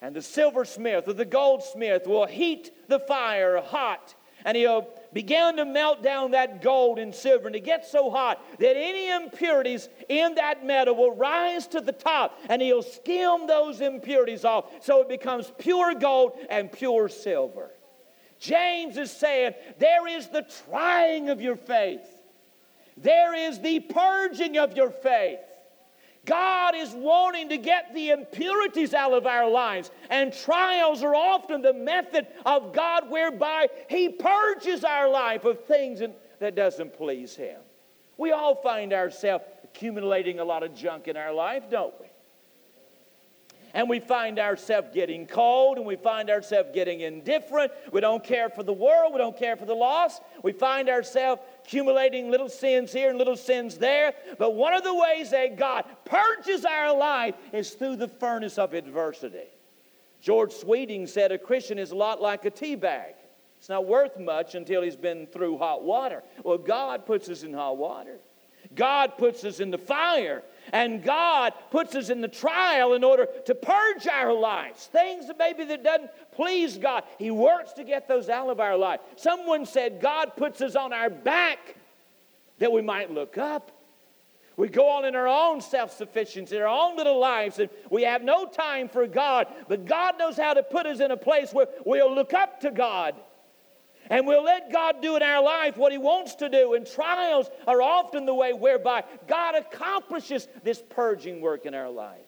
And 0.00 0.14
the 0.14 0.22
silversmith 0.22 1.08
or 1.08 1.14
the 1.14 1.24
goldsmith 1.24 2.06
will 2.06 2.26
heat 2.26 2.70
the 2.88 3.00
fire 3.00 3.60
hot, 3.60 4.14
and 4.44 4.56
he'll 4.56 4.88
begin 5.12 5.56
to 5.56 5.64
melt 5.64 6.02
down 6.02 6.30
that 6.32 6.62
gold 6.62 6.98
and 6.98 7.14
silver, 7.14 7.46
and 7.46 7.56
it 7.56 7.64
gets 7.64 7.90
so 7.90 8.10
hot 8.10 8.42
that 8.58 8.76
any 8.76 9.10
impurities 9.10 9.88
in 10.08 10.34
that 10.36 10.64
metal 10.64 10.94
will 10.94 11.14
rise 11.14 11.66
to 11.68 11.80
the 11.80 11.92
top, 11.92 12.38
and 12.48 12.62
he'll 12.62 12.82
skim 12.82 13.46
those 13.46 13.80
impurities 13.80 14.44
off 14.44 14.66
so 14.80 15.00
it 15.00 15.08
becomes 15.08 15.52
pure 15.58 15.94
gold 15.94 16.32
and 16.48 16.70
pure 16.70 17.08
silver. 17.08 17.70
James 18.38 18.96
is 18.96 19.10
saying 19.10 19.52
there 19.78 20.06
is 20.08 20.28
the 20.28 20.46
trying 20.68 21.28
of 21.28 21.40
your 21.40 21.56
faith. 21.56 22.08
There 22.96 23.34
is 23.34 23.60
the 23.60 23.80
purging 23.80 24.58
of 24.58 24.76
your 24.76 24.90
faith. 24.90 25.40
God 26.26 26.74
is 26.76 26.90
wanting 26.90 27.48
to 27.48 27.56
get 27.56 27.94
the 27.94 28.10
impurities 28.10 28.94
out 28.94 29.12
of 29.12 29.26
our 29.26 29.48
lives, 29.48 29.90
and 30.10 30.32
trials 30.32 31.02
are 31.02 31.14
often 31.14 31.62
the 31.62 31.72
method 31.72 32.26
of 32.44 32.72
God 32.72 33.10
whereby 33.10 33.68
He 33.88 34.08
purges 34.10 34.84
our 34.84 35.08
life 35.08 35.44
of 35.44 35.64
things 35.64 36.02
that 36.38 36.54
doesn't 36.54 36.96
please 36.96 37.34
Him. 37.34 37.60
We 38.18 38.32
all 38.32 38.54
find 38.54 38.92
ourselves 38.92 39.44
accumulating 39.64 40.40
a 40.40 40.44
lot 40.44 40.62
of 40.62 40.74
junk 40.74 41.08
in 41.08 41.16
our 41.16 41.32
life, 41.32 41.64
don't 41.70 41.94
we? 42.00 42.06
and 43.74 43.88
we 43.88 44.00
find 44.00 44.38
ourselves 44.38 44.88
getting 44.92 45.26
cold 45.26 45.76
and 45.76 45.86
we 45.86 45.96
find 45.96 46.30
ourselves 46.30 46.70
getting 46.74 47.00
indifferent. 47.00 47.72
We 47.92 48.00
don't 48.00 48.22
care 48.22 48.48
for 48.48 48.62
the 48.62 48.72
world, 48.72 49.12
we 49.12 49.18
don't 49.18 49.36
care 49.36 49.56
for 49.56 49.66
the 49.66 49.74
lost. 49.74 50.22
We 50.42 50.52
find 50.52 50.88
ourselves 50.88 51.42
accumulating 51.70 52.32
little 52.32 52.48
sins 52.48 52.92
here 52.92 53.10
and 53.10 53.18
little 53.18 53.36
sins 53.36 53.78
there. 53.78 54.12
But 54.38 54.56
one 54.56 54.74
of 54.74 54.82
the 54.82 54.94
ways 54.94 55.30
that 55.30 55.56
God 55.56 55.84
purges 56.04 56.64
our 56.64 56.96
life 56.96 57.36
is 57.52 57.70
through 57.70 57.96
the 57.96 58.08
furnace 58.08 58.58
of 58.58 58.74
adversity. 58.74 59.46
George 60.20 60.52
Sweeting 60.52 61.06
said 61.06 61.30
a 61.30 61.38
Christian 61.38 61.78
is 61.78 61.92
a 61.92 61.96
lot 61.96 62.20
like 62.20 62.44
a 62.44 62.50
tea 62.50 62.74
bag. 62.74 63.14
It's 63.56 63.68
not 63.68 63.86
worth 63.86 64.18
much 64.18 64.56
until 64.56 64.82
he's 64.82 64.96
been 64.96 65.28
through 65.28 65.58
hot 65.58 65.84
water. 65.84 66.24
Well, 66.42 66.58
God 66.58 67.06
puts 67.06 67.28
us 67.28 67.44
in 67.44 67.52
hot 67.52 67.76
water. 67.76 68.18
God 68.74 69.16
puts 69.16 69.44
us 69.44 69.60
in 69.60 69.70
the 69.70 69.78
fire 69.78 70.42
and 70.72 71.02
God 71.02 71.52
puts 71.70 71.94
us 71.94 72.10
in 72.10 72.20
the 72.20 72.28
trial 72.28 72.94
in 72.94 73.04
order 73.04 73.26
to 73.46 73.54
purge 73.54 74.06
our 74.06 74.32
lives. 74.32 74.86
Things 74.86 75.26
that 75.26 75.38
maybe 75.38 75.64
that 75.64 75.84
doesn't 75.84 76.10
please 76.32 76.78
God. 76.78 77.04
He 77.18 77.30
works 77.30 77.72
to 77.74 77.84
get 77.84 78.08
those 78.08 78.28
out 78.28 78.48
of 78.48 78.60
our 78.60 78.76
life. 78.76 79.00
Someone 79.16 79.66
said 79.66 80.00
God 80.00 80.36
puts 80.36 80.60
us 80.60 80.76
on 80.76 80.92
our 80.92 81.10
back 81.10 81.76
that 82.58 82.72
we 82.72 82.82
might 82.82 83.10
look 83.10 83.38
up. 83.38 83.72
We 84.56 84.68
go 84.68 84.88
on 84.88 85.06
in 85.06 85.16
our 85.16 85.26
own 85.26 85.62
self 85.62 85.96
sufficiency, 85.96 86.58
our 86.58 86.68
own 86.68 86.96
little 86.96 87.18
lives, 87.18 87.58
and 87.58 87.70
we 87.88 88.02
have 88.02 88.22
no 88.22 88.46
time 88.46 88.88
for 88.90 89.06
God. 89.06 89.46
But 89.68 89.86
God 89.86 90.18
knows 90.18 90.36
how 90.36 90.52
to 90.52 90.62
put 90.62 90.84
us 90.86 91.00
in 91.00 91.10
a 91.10 91.16
place 91.16 91.52
where 91.52 91.68
we'll 91.86 92.14
look 92.14 92.34
up 92.34 92.60
to 92.60 92.70
God. 92.70 93.14
And 94.10 94.26
we'll 94.26 94.42
let 94.42 94.72
God 94.72 95.00
do 95.00 95.16
in 95.16 95.22
our 95.22 95.42
life 95.42 95.76
what 95.76 95.92
He 95.92 95.98
wants 95.98 96.34
to 96.36 96.48
do. 96.48 96.74
And 96.74 96.84
trials 96.84 97.48
are 97.66 97.80
often 97.80 98.26
the 98.26 98.34
way 98.34 98.52
whereby 98.52 99.04
God 99.28 99.54
accomplishes 99.54 100.48
this 100.64 100.82
purging 100.90 101.40
work 101.40 101.64
in 101.64 101.74
our 101.74 101.90
life. 101.90 102.18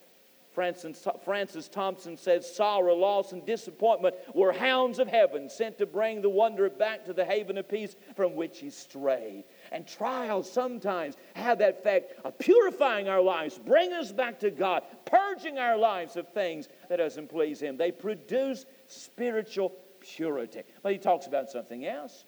Francis, 0.52 1.08
Francis 1.24 1.68
Thompson 1.68 2.16
says 2.16 2.54
sorrow, 2.54 2.94
loss, 2.94 3.32
and 3.32 3.44
disappointment 3.46 4.14
were 4.34 4.52
hounds 4.52 4.98
of 4.98 5.08
heaven 5.08 5.48
sent 5.48 5.78
to 5.78 5.86
bring 5.86 6.20
the 6.20 6.28
wanderer 6.28 6.68
back 6.68 7.06
to 7.06 7.14
the 7.14 7.24
haven 7.24 7.56
of 7.56 7.68
peace 7.68 7.96
from 8.14 8.34
which 8.34 8.58
he 8.58 8.68
strayed. 8.68 9.44
And 9.72 9.86
trials 9.86 10.50
sometimes 10.52 11.16
have 11.34 11.58
that 11.58 11.78
effect 11.78 12.20
of 12.24 12.38
purifying 12.38 13.08
our 13.08 13.22
lives, 13.22 13.58
bringing 13.58 13.94
us 13.94 14.12
back 14.12 14.40
to 14.40 14.50
God, 14.50 14.82
purging 15.06 15.58
our 15.58 15.78
lives 15.78 16.16
of 16.16 16.28
things 16.28 16.68
that 16.90 16.96
doesn't 16.96 17.30
please 17.30 17.60
Him. 17.60 17.78
They 17.78 17.90
produce 17.90 18.66
spiritual 18.86 19.72
purity. 20.02 20.62
But 20.82 20.92
he 20.92 20.98
talks 20.98 21.26
about 21.26 21.50
something 21.50 21.86
else. 21.86 22.24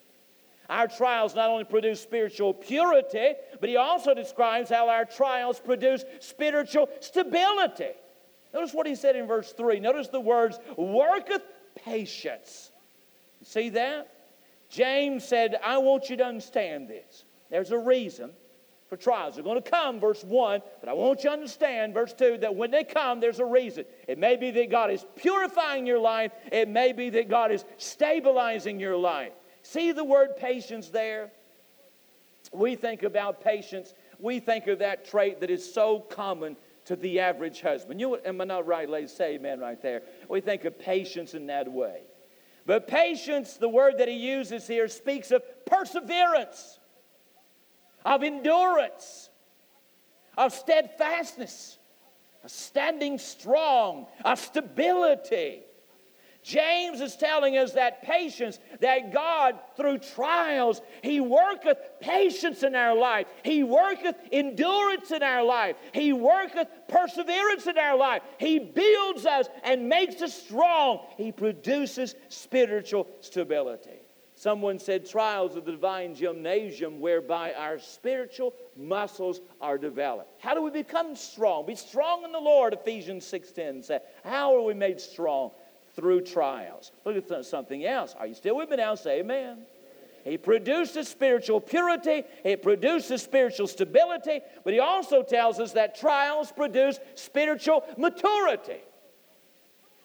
Our 0.70 0.88
trials 0.88 1.34
not 1.34 1.50
only 1.50 1.64
produce 1.64 2.00
spiritual 2.00 2.54
purity, 2.54 3.34
but 3.60 3.68
he 3.68 3.76
also 3.76 4.14
describes 4.14 4.70
how 4.70 4.88
our 4.88 5.04
trials 5.04 5.60
produce 5.60 6.04
spiritual 6.20 6.88
stability. 7.00 7.90
Notice 8.54 8.72
what 8.72 8.86
he 8.86 8.94
said 8.94 9.16
in 9.16 9.26
verse 9.26 9.52
3. 9.52 9.80
Notice 9.80 10.08
the 10.08 10.20
words, 10.20 10.58
worketh 10.78 11.42
patience. 11.74 12.70
See 13.42 13.68
that? 13.70 14.08
James 14.70 15.24
said, 15.24 15.56
I 15.62 15.78
want 15.78 16.08
you 16.08 16.16
to 16.16 16.24
understand 16.24 16.88
this. 16.88 17.24
There's 17.50 17.72
a 17.72 17.78
reason 17.78 18.30
for 18.94 19.02
trials. 19.02 19.34
They're 19.34 19.44
going 19.44 19.60
to 19.60 19.70
come, 19.70 19.98
verse 19.98 20.22
1, 20.22 20.60
but 20.78 20.88
I 20.88 20.92
want 20.92 21.24
you 21.24 21.30
to 21.30 21.32
understand, 21.32 21.94
verse 21.94 22.12
2, 22.12 22.38
that 22.38 22.54
when 22.54 22.70
they 22.70 22.84
come, 22.84 23.18
there's 23.18 23.40
a 23.40 23.44
reason. 23.44 23.84
It 24.06 24.18
may 24.18 24.36
be 24.36 24.52
that 24.52 24.70
God 24.70 24.90
is 24.90 25.04
purifying 25.16 25.84
your 25.84 25.98
life, 25.98 26.30
it 26.52 26.68
may 26.68 26.92
be 26.92 27.10
that 27.10 27.28
God 27.28 27.50
is 27.50 27.64
stabilizing 27.76 28.78
your 28.78 28.96
life. 28.96 29.32
See 29.62 29.90
the 29.90 30.04
word 30.04 30.36
patience 30.36 30.90
there? 30.90 31.32
We 32.52 32.76
think 32.76 33.02
about 33.02 33.42
patience, 33.42 33.94
we 34.20 34.38
think 34.38 34.68
of 34.68 34.78
that 34.78 35.04
trait 35.04 35.40
that 35.40 35.50
is 35.50 35.74
so 35.74 35.98
common 35.98 36.56
to 36.84 36.94
the 36.94 37.18
average 37.18 37.62
husband. 37.62 37.98
You 37.98 38.16
am 38.24 38.40
I 38.40 38.44
not 38.44 38.64
right, 38.64 38.88
ladies? 38.88 39.12
Say 39.12 39.34
amen 39.34 39.58
right 39.58 39.80
there. 39.82 40.02
We 40.28 40.40
think 40.40 40.64
of 40.64 40.78
patience 40.78 41.34
in 41.34 41.46
that 41.46 41.70
way. 41.72 42.02
But 42.64 42.86
patience, 42.86 43.56
the 43.56 43.68
word 43.68 43.98
that 43.98 44.06
he 44.06 44.14
uses 44.14 44.68
here, 44.68 44.86
speaks 44.86 45.32
of 45.32 45.42
perseverance 45.66 46.78
of 48.04 48.22
endurance, 48.22 49.30
of 50.36 50.52
steadfastness, 50.52 51.78
of 52.42 52.50
standing 52.50 53.18
strong, 53.18 54.06
of 54.24 54.38
stability. 54.38 55.62
James 56.42 57.00
is 57.00 57.16
telling 57.16 57.56
us 57.56 57.72
that 57.72 58.02
patience, 58.02 58.58
that 58.80 59.14
God, 59.14 59.58
through 59.78 59.96
trials, 59.96 60.82
He 61.02 61.18
worketh 61.18 61.78
patience 62.00 62.62
in 62.62 62.74
our 62.74 62.94
life. 62.94 63.26
He 63.42 63.64
worketh 63.64 64.14
endurance 64.30 65.10
in 65.10 65.22
our 65.22 65.42
life. 65.42 65.76
He 65.94 66.12
worketh 66.12 66.68
perseverance 66.86 67.66
in 67.66 67.78
our 67.78 67.96
life. 67.96 68.20
He 68.38 68.58
builds 68.58 69.24
us 69.24 69.48
and 69.62 69.88
makes 69.88 70.20
us 70.20 70.34
strong. 70.34 71.00
He 71.16 71.32
produces 71.32 72.14
spiritual 72.28 73.08
stability. 73.20 74.03
Someone 74.44 74.78
said 74.78 75.08
trials 75.08 75.56
of 75.56 75.64
the 75.64 75.72
divine 75.72 76.14
gymnasium 76.14 77.00
whereby 77.00 77.54
our 77.54 77.78
spiritual 77.78 78.52
muscles 78.76 79.40
are 79.58 79.78
developed. 79.78 80.34
How 80.38 80.52
do 80.52 80.60
we 80.60 80.70
become 80.70 81.16
strong? 81.16 81.64
Be 81.64 81.74
strong 81.74 82.24
in 82.24 82.32
the 82.32 82.38
Lord, 82.38 82.74
Ephesians 82.74 83.24
6.10 83.24 83.82
said. 83.82 84.02
How 84.22 84.54
are 84.54 84.60
we 84.60 84.74
made 84.74 85.00
strong? 85.00 85.50
Through 85.96 86.26
trials. 86.26 86.92
Look 87.06 87.16
at 87.16 87.26
th- 87.26 87.46
something 87.46 87.86
else. 87.86 88.14
Are 88.18 88.26
you 88.26 88.34
still 88.34 88.56
with 88.56 88.68
me 88.68 88.76
now? 88.76 88.96
Say 88.96 89.20
amen. 89.20 89.60
He 90.24 90.36
produces 90.36 91.08
spiritual 91.08 91.62
purity, 91.62 92.24
He 92.42 92.56
produces 92.56 93.22
spiritual 93.22 93.66
stability, 93.66 94.40
but 94.62 94.74
He 94.74 94.78
also 94.78 95.22
tells 95.22 95.58
us 95.58 95.72
that 95.72 95.98
trials 95.98 96.52
produce 96.52 97.00
spiritual 97.14 97.82
maturity. 97.96 98.82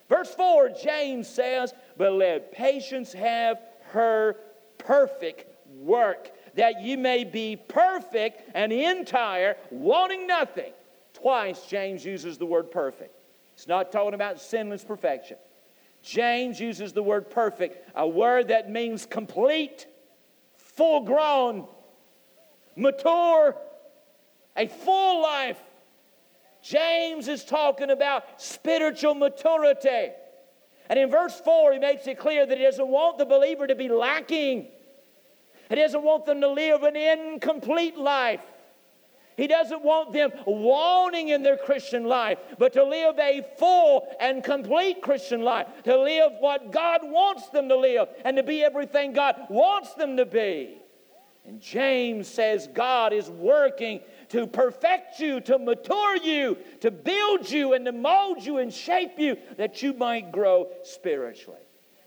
Verse 0.07 0.33
4, 0.33 0.69
James 0.81 1.27
says, 1.27 1.73
But 1.97 2.13
let 2.13 2.53
patience 2.53 3.11
have 3.11 3.59
her 3.91 4.35
perfect 4.77 5.45
work, 5.67 6.31
that 6.55 6.81
ye 6.81 6.95
may 6.95 7.23
be 7.23 7.55
perfect 7.55 8.49
and 8.55 8.71
entire, 8.71 9.55
wanting 9.69 10.27
nothing. 10.27 10.73
Twice 11.13 11.65
James 11.67 12.05
uses 12.05 12.37
the 12.37 12.45
word 12.45 12.71
perfect. 12.71 13.23
It's 13.53 13.67
not 13.67 13.91
talking 13.91 14.13
about 14.13 14.39
sinless 14.39 14.83
perfection. 14.83 15.37
James 16.01 16.59
uses 16.59 16.93
the 16.93 17.03
word 17.03 17.29
perfect, 17.29 17.89
a 17.95 18.07
word 18.07 18.47
that 18.47 18.69
means 18.69 19.05
complete, 19.05 19.85
full 20.55 21.01
grown, 21.01 21.67
mature, 22.75 23.55
a 24.55 24.67
full 24.67 25.21
life. 25.21 25.59
James 26.61 27.27
is 27.27 27.43
talking 27.43 27.89
about 27.89 28.41
spiritual 28.41 29.13
maturity. 29.13 30.11
And 30.89 30.97
in 30.97 31.09
verse 31.11 31.39
4, 31.39 31.73
he 31.73 31.79
makes 31.79 32.07
it 32.07 32.17
clear 32.17 32.45
that 32.45 32.57
he 32.57 32.63
doesn't 32.63 32.87
want 32.87 33.19
the 33.19 33.25
believer 33.25 33.67
to 33.67 33.75
be 33.75 33.89
lacking. 33.89 34.67
He 35.69 35.75
doesn't 35.75 36.01
want 36.01 36.25
them 36.25 36.41
to 36.41 36.49
live 36.49 36.81
an 36.81 36.95
incomplete 36.95 37.95
life. 37.95 38.41
He 39.37 39.47
doesn't 39.47 39.83
want 39.83 40.11
them 40.11 40.31
wanting 40.45 41.29
in 41.29 41.43
their 41.43 41.55
Christian 41.55 42.03
life, 42.03 42.39
but 42.57 42.73
to 42.73 42.83
live 42.83 43.17
a 43.19 43.45
full 43.57 44.13
and 44.19 44.43
complete 44.43 45.01
Christian 45.01 45.43
life, 45.43 45.67
to 45.85 45.97
live 45.97 46.33
what 46.39 46.71
God 46.71 47.01
wants 47.03 47.47
them 47.49 47.69
to 47.69 47.77
live, 47.77 48.09
and 48.25 48.35
to 48.35 48.43
be 48.43 48.63
everything 48.63 49.13
God 49.13 49.35
wants 49.49 49.93
them 49.93 50.17
to 50.17 50.25
be. 50.25 50.79
And 51.49 51.59
James 51.59 52.27
says 52.27 52.69
God 52.75 53.11
is 53.11 53.27
working 53.27 54.01
to 54.29 54.45
perfect 54.45 55.19
you, 55.19 55.41
to 55.41 55.57
mature 55.57 56.17
you, 56.17 56.55
to 56.81 56.91
build 56.91 57.49
you, 57.49 57.73
and 57.73 57.85
to 57.85 57.91
mold 57.91 58.45
you 58.45 58.59
and 58.59 58.71
shape 58.71 59.17
you 59.17 59.35
that 59.57 59.81
you 59.81 59.93
might 59.93 60.31
grow 60.31 60.67
spiritually. 60.83 61.57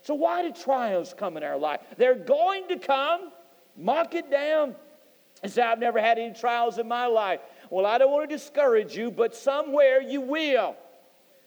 So, 0.01 0.13
why 0.13 0.43
do 0.43 0.53
trials 0.53 1.13
come 1.13 1.35
in 1.35 1.43
our 1.43 1.57
life? 1.57 1.81
They're 1.97 2.15
going 2.15 2.69
to 2.69 2.77
come. 2.77 3.33
Mark 3.75 4.15
it 4.15 4.31
down 4.31 4.77
and 5.41 5.51
say, 5.51 5.61
I've 5.61 5.79
never 5.79 5.99
had 5.99 6.17
any 6.17 6.33
trials 6.33 6.77
in 6.77 6.87
my 6.87 7.07
life. 7.07 7.41
Well, 7.69 7.85
I 7.85 7.97
don't 7.97 8.11
want 8.11 8.29
to 8.29 8.33
discourage 8.33 8.95
you, 8.95 9.11
but 9.11 9.35
somewhere 9.35 10.01
you 10.01 10.21
will. 10.21 10.77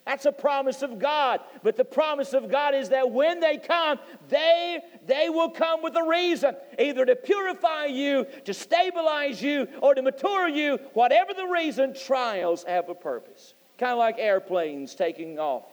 That's 0.06 0.24
a 0.24 0.32
promise 0.32 0.82
of 0.82 1.00
God. 1.00 1.40
But 1.64 1.76
the 1.76 1.84
promise 1.84 2.32
of 2.32 2.48
God 2.48 2.74
is 2.74 2.90
that 2.90 3.10
when 3.10 3.40
they 3.40 3.58
come, 3.58 3.98
they, 4.28 4.78
they 5.04 5.28
will 5.28 5.50
come 5.50 5.82
with 5.82 5.96
a 5.96 6.04
reason, 6.04 6.54
either 6.78 7.04
to 7.04 7.16
purify 7.16 7.86
you, 7.86 8.24
to 8.44 8.54
stabilize 8.54 9.42
you, 9.42 9.66
or 9.82 9.94
to 9.94 10.02
mature 10.02 10.48
you. 10.48 10.78
Whatever 10.94 11.34
the 11.34 11.46
reason, 11.46 11.92
trials 11.92 12.62
have 12.64 12.88
a 12.88 12.94
purpose. 12.94 13.54
Kind 13.78 13.92
of 13.92 13.98
like 13.98 14.16
airplanes 14.18 14.94
taking 14.94 15.40
off. 15.40 15.64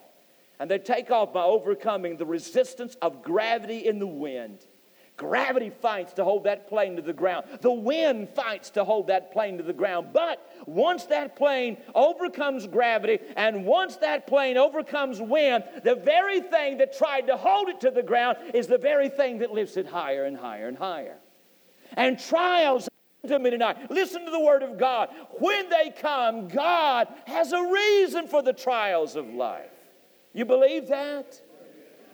And 0.60 0.70
they 0.70 0.80
take 0.80 1.12
off 1.12 1.32
by 1.32 1.44
overcoming 1.44 2.18
the 2.18 2.26
resistance 2.26 2.98
of 3.02 3.22
gravity 3.22 3.86
in 3.86 4.00
the 4.00 4.08
wind. 4.08 4.66
Gravity 5.16 5.70
fights 5.70 6.14
to 6.14 6.24
hold 6.24 6.46
that 6.46 6.68
plane 6.68 6.96
to 6.96 7.02
the 7.02 7.14
ground. 7.14 7.46
The 7.62 7.72
wind 7.72 8.30
fights 8.30 8.72
to 8.72 8.84
hold 8.84 9.08
that 9.08 9.32
plane 9.32 9.58
to 9.58 9.64
the 9.64 9.74
ground. 9.74 10.08
But 10.12 10.40
once 10.66 11.06
that 11.06 11.36
plane 11.36 11.78
overcomes 11.94 12.66
gravity 12.66 13.20
and 13.36 13.66
once 13.66 13.98
that 13.98 14.26
plane 14.26 14.58
overcomes 14.58 15.22
wind, 15.22 15.66
the 15.84 15.96
very 15.96 16.42
thing 16.42 16.80
that 16.80 16.98
tried 16.98 17.28
to 17.28 17.38
hold 17.38 17.70
it 17.70 17.80
to 17.82 17.92
the 17.92 18.02
ground 18.02 18.38
is 18.56 18.66
the 18.66 18.80
very 18.80 19.08
thing 19.08 19.38
that 19.40 19.54
lifts 19.54 19.78
it 19.78 19.86
higher 19.86 20.26
and 20.26 20.36
higher 20.36 20.68
and 20.68 20.78
higher. 20.78 21.18
And 21.96 22.18
trials 22.20 22.90
to 23.28 23.40
me 23.40 23.52
tonight. 23.52 23.92
Listen 23.92 24.26
to 24.26 24.32
the 24.32 24.40
word 24.40 24.64
of 24.64 24.78
God. 24.78 25.10
When 25.40 25.70
they 25.70 25.92
come, 25.92 26.48
God 26.48 27.08
has 27.26 27.54
a 27.54 27.62
reason 27.62 28.28
for 28.28 28.42
the 28.42 28.52
trials 28.52 29.16
of 29.16 29.28
life. 29.28 29.70
You 30.34 30.46
believe 30.46 30.88
that? 30.88 31.40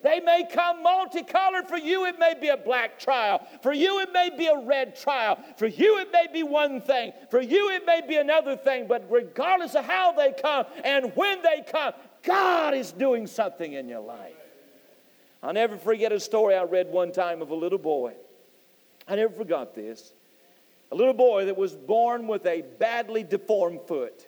They 0.01 0.19
may 0.19 0.45
come 0.51 0.83
multicolored. 0.83 1.67
For 1.67 1.77
you, 1.77 2.05
it 2.05 2.19
may 2.19 2.35
be 2.39 2.49
a 2.49 2.57
black 2.57 2.99
trial. 2.99 3.45
For 3.61 3.73
you, 3.73 3.99
it 3.99 4.11
may 4.13 4.29
be 4.29 4.47
a 4.47 4.57
red 4.57 4.95
trial. 4.95 5.39
For 5.57 5.67
you, 5.67 5.99
it 5.99 6.11
may 6.11 6.27
be 6.31 6.43
one 6.43 6.81
thing. 6.81 7.13
For 7.29 7.41
you, 7.41 7.69
it 7.71 7.85
may 7.85 8.01
be 8.07 8.15
another 8.15 8.55
thing. 8.55 8.87
But 8.87 9.05
regardless 9.09 9.75
of 9.75 9.85
how 9.85 10.11
they 10.13 10.33
come 10.33 10.65
and 10.83 11.11
when 11.15 11.41
they 11.41 11.63
come, 11.69 11.93
God 12.23 12.73
is 12.73 12.91
doing 12.91 13.27
something 13.27 13.73
in 13.73 13.87
your 13.87 14.01
life. 14.01 14.35
I'll 15.41 15.53
never 15.53 15.77
forget 15.77 16.11
a 16.11 16.19
story 16.19 16.55
I 16.55 16.63
read 16.63 16.91
one 16.91 17.11
time 17.11 17.41
of 17.41 17.49
a 17.49 17.55
little 17.55 17.77
boy. 17.77 18.13
I 19.07 19.15
never 19.15 19.33
forgot 19.33 19.73
this. 19.73 20.13
A 20.91 20.95
little 20.95 21.13
boy 21.13 21.45
that 21.45 21.57
was 21.57 21.75
born 21.75 22.27
with 22.27 22.45
a 22.45 22.61
badly 22.61 23.23
deformed 23.23 23.81
foot. 23.87 24.27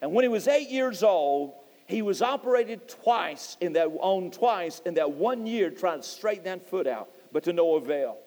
And 0.00 0.12
when 0.12 0.24
he 0.24 0.28
was 0.28 0.48
eight 0.48 0.68
years 0.68 1.02
old, 1.02 1.54
he 1.92 2.02
was 2.02 2.22
operated 2.22 2.88
twice 2.88 3.56
in 3.60 3.74
that 3.74 3.86
on 4.00 4.30
twice 4.30 4.80
in 4.86 4.94
that 4.94 5.12
one 5.12 5.46
year 5.46 5.70
trying 5.70 6.00
to 6.00 6.06
straighten 6.06 6.44
that 6.44 6.68
foot 6.68 6.86
out, 6.86 7.10
but 7.32 7.44
to 7.44 7.52
no 7.52 7.76
avail. 7.76 8.18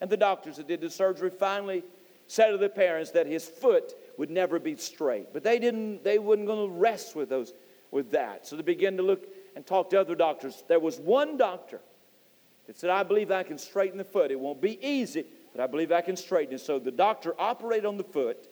And 0.00 0.10
the 0.10 0.16
doctors 0.16 0.56
that 0.56 0.66
did 0.66 0.80
the 0.80 0.90
surgery 0.90 1.30
finally 1.30 1.84
said 2.26 2.50
to 2.50 2.56
the 2.56 2.68
parents 2.68 3.10
that 3.10 3.26
his 3.26 3.46
foot 3.46 3.92
would 4.16 4.30
never 4.30 4.58
be 4.58 4.76
straight. 4.76 5.32
But 5.32 5.44
they 5.44 5.58
didn't, 5.58 6.02
they 6.02 6.18
weren't 6.18 6.46
going 6.46 6.68
to 6.68 6.74
rest 6.74 7.14
with 7.14 7.28
those 7.28 7.52
with 7.90 8.10
that. 8.12 8.46
So 8.46 8.56
they 8.56 8.62
began 8.62 8.96
to 8.96 9.02
look 9.02 9.28
and 9.54 9.66
talk 9.66 9.90
to 9.90 10.00
other 10.00 10.14
doctors. 10.14 10.64
There 10.66 10.80
was 10.80 10.98
one 10.98 11.36
doctor 11.36 11.80
that 12.66 12.78
said, 12.78 12.90
I 12.90 13.02
believe 13.02 13.30
I 13.30 13.42
can 13.42 13.58
straighten 13.58 13.98
the 13.98 14.04
foot. 14.04 14.30
It 14.30 14.40
won't 14.40 14.60
be 14.60 14.84
easy, 14.84 15.26
but 15.54 15.62
I 15.62 15.66
believe 15.66 15.92
I 15.92 16.00
can 16.00 16.16
straighten 16.16 16.54
it. 16.54 16.60
So 16.60 16.78
the 16.78 16.90
doctor 16.90 17.34
operated 17.38 17.84
on 17.84 17.98
the 17.98 18.04
foot 18.04 18.48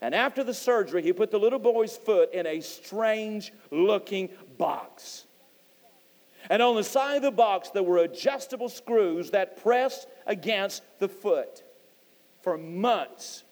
and 0.00 0.14
after 0.14 0.42
the 0.42 0.54
surgery, 0.54 1.02
he 1.02 1.12
put 1.12 1.30
the 1.30 1.38
little 1.38 1.58
boy's 1.58 1.96
foot 1.96 2.32
in 2.32 2.46
a 2.46 2.60
strange 2.60 3.52
looking 3.70 4.30
box. 4.56 5.26
And 6.48 6.62
on 6.62 6.76
the 6.76 6.84
side 6.84 7.16
of 7.16 7.22
the 7.22 7.30
box, 7.30 7.70
there 7.70 7.82
were 7.82 7.98
adjustable 7.98 8.70
screws 8.70 9.30
that 9.32 9.62
pressed 9.62 10.08
against 10.26 10.82
the 10.98 11.08
foot. 11.08 11.62
For 12.42 12.56
months, 12.56 13.44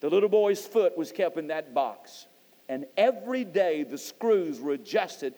the 0.00 0.10
little 0.10 0.28
boy's 0.28 0.66
foot 0.66 0.98
was 0.98 1.12
kept 1.12 1.38
in 1.38 1.46
that 1.48 1.72
box. 1.72 2.26
And 2.68 2.86
every 2.96 3.44
day, 3.44 3.84
the 3.84 3.98
screws 3.98 4.60
were 4.60 4.72
adjusted 4.72 5.34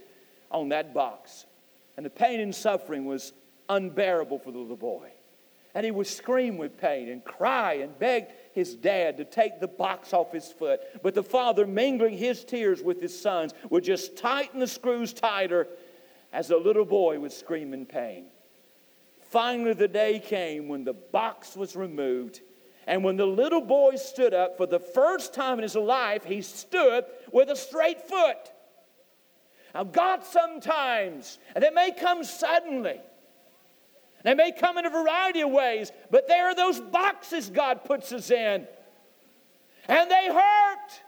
on 0.50 0.70
that 0.70 0.94
box. 0.94 1.44
And 1.96 2.06
the 2.06 2.10
pain 2.10 2.40
and 2.40 2.54
suffering 2.54 3.04
was 3.04 3.32
unbearable 3.68 4.38
for 4.38 4.52
the 4.52 4.58
little 4.58 4.76
boy. 4.76 5.10
And 5.74 5.84
he 5.84 5.90
would 5.90 6.06
scream 6.06 6.56
with 6.56 6.80
pain 6.80 7.10
and 7.10 7.22
cry 7.22 7.74
and 7.74 7.98
beg 7.98 8.28
his 8.56 8.74
dad 8.74 9.18
to 9.18 9.24
take 9.24 9.60
the 9.60 9.68
box 9.68 10.12
off 10.12 10.32
his 10.32 10.50
foot. 10.50 10.80
But 11.02 11.14
the 11.14 11.22
father, 11.22 11.66
mingling 11.66 12.16
his 12.16 12.42
tears 12.42 12.82
with 12.82 13.00
his 13.00 13.16
son's, 13.16 13.52
would 13.70 13.84
just 13.84 14.16
tighten 14.16 14.58
the 14.58 14.66
screws 14.66 15.12
tighter 15.12 15.68
as 16.32 16.48
the 16.48 16.56
little 16.56 16.86
boy 16.86 17.20
would 17.20 17.32
scream 17.32 17.72
in 17.72 17.86
pain. 17.86 18.24
Finally, 19.20 19.74
the 19.74 19.86
day 19.86 20.18
came 20.18 20.68
when 20.68 20.84
the 20.84 20.94
box 20.94 21.54
was 21.54 21.76
removed. 21.76 22.40
And 22.86 23.04
when 23.04 23.16
the 23.16 23.26
little 23.26 23.60
boy 23.60 23.96
stood 23.96 24.32
up 24.32 24.56
for 24.56 24.66
the 24.66 24.80
first 24.80 25.34
time 25.34 25.58
in 25.58 25.62
his 25.62 25.76
life, 25.76 26.24
he 26.24 26.40
stood 26.40 27.04
with 27.32 27.50
a 27.50 27.56
straight 27.56 28.00
foot. 28.00 28.52
Now, 29.74 29.84
God 29.84 30.24
sometimes, 30.24 31.38
and 31.54 31.62
it 31.62 31.74
may 31.74 31.90
come 31.90 32.24
suddenly, 32.24 33.00
they 34.26 34.34
may 34.34 34.50
come 34.50 34.76
in 34.76 34.84
a 34.84 34.90
variety 34.90 35.42
of 35.42 35.50
ways, 35.50 35.92
but 36.10 36.26
they 36.26 36.34
are 36.34 36.52
those 36.52 36.80
boxes 36.80 37.48
God 37.48 37.84
puts 37.84 38.10
us 38.10 38.28
in. 38.32 38.66
And 39.88 40.10
they 40.10 40.26
hurt. 40.26 41.02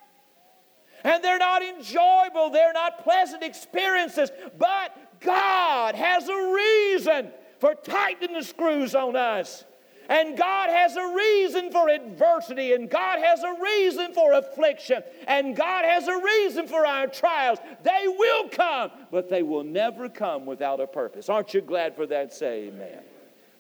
And 1.02 1.24
they're 1.24 1.38
not 1.38 1.62
enjoyable, 1.64 2.50
they're 2.50 2.72
not 2.72 3.02
pleasant 3.02 3.42
experiences, 3.42 4.30
but 4.56 5.20
God 5.20 5.96
has 5.96 6.28
a 6.28 6.52
reason 6.52 7.32
for 7.58 7.74
tightening 7.74 8.34
the 8.34 8.44
screws 8.44 8.94
on 8.94 9.16
us. 9.16 9.64
And 10.08 10.38
God 10.38 10.70
has 10.70 10.96
a 10.96 11.14
reason 11.14 11.70
for 11.70 11.90
adversity, 11.90 12.72
and 12.72 12.88
God 12.88 13.18
has 13.22 13.42
a 13.42 13.54
reason 13.62 14.14
for 14.14 14.32
affliction, 14.32 15.02
and 15.26 15.54
God 15.54 15.84
has 15.84 16.08
a 16.08 16.16
reason 16.16 16.66
for 16.66 16.86
our 16.86 17.06
trials. 17.06 17.58
They 17.82 18.04
will 18.06 18.48
come, 18.48 18.90
but 19.10 19.28
they 19.28 19.42
will 19.42 19.64
never 19.64 20.08
come 20.08 20.46
without 20.46 20.80
a 20.80 20.86
purpose. 20.86 21.28
Aren't 21.28 21.52
you 21.52 21.60
glad 21.60 21.94
for 21.94 22.06
that? 22.06 22.32
Say 22.32 22.68
amen. 22.68 23.02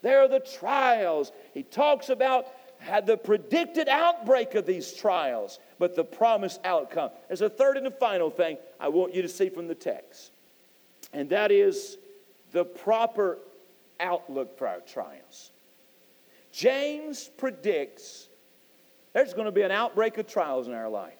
There 0.00 0.20
are 0.20 0.28
the 0.28 0.40
trials. 0.40 1.32
He 1.52 1.62
talks 1.62 2.08
about 2.08 2.46
had 2.78 3.06
the 3.06 3.16
predicted 3.16 3.88
outbreak 3.88 4.54
of 4.54 4.64
these 4.64 4.92
trials, 4.92 5.58
but 5.78 5.96
the 5.96 6.04
promised 6.04 6.60
outcome. 6.64 7.10
There's 7.26 7.42
a 7.42 7.50
third 7.50 7.76
and 7.76 7.86
a 7.86 7.90
final 7.90 8.30
thing 8.30 8.56
I 8.80 8.88
want 8.88 9.14
you 9.14 9.22
to 9.22 9.28
see 9.28 9.48
from 9.48 9.66
the 9.66 9.74
text, 9.74 10.30
and 11.12 11.28
that 11.30 11.50
is 11.50 11.98
the 12.52 12.64
proper 12.64 13.38
outlook 14.00 14.56
for 14.56 14.66
our 14.66 14.80
trials. 14.80 15.50
James 16.58 17.30
predicts 17.36 18.28
there's 19.12 19.32
going 19.32 19.44
to 19.44 19.52
be 19.52 19.62
an 19.62 19.70
outbreak 19.70 20.18
of 20.18 20.26
trials 20.26 20.66
in 20.66 20.74
our 20.74 20.88
life. 20.88 21.12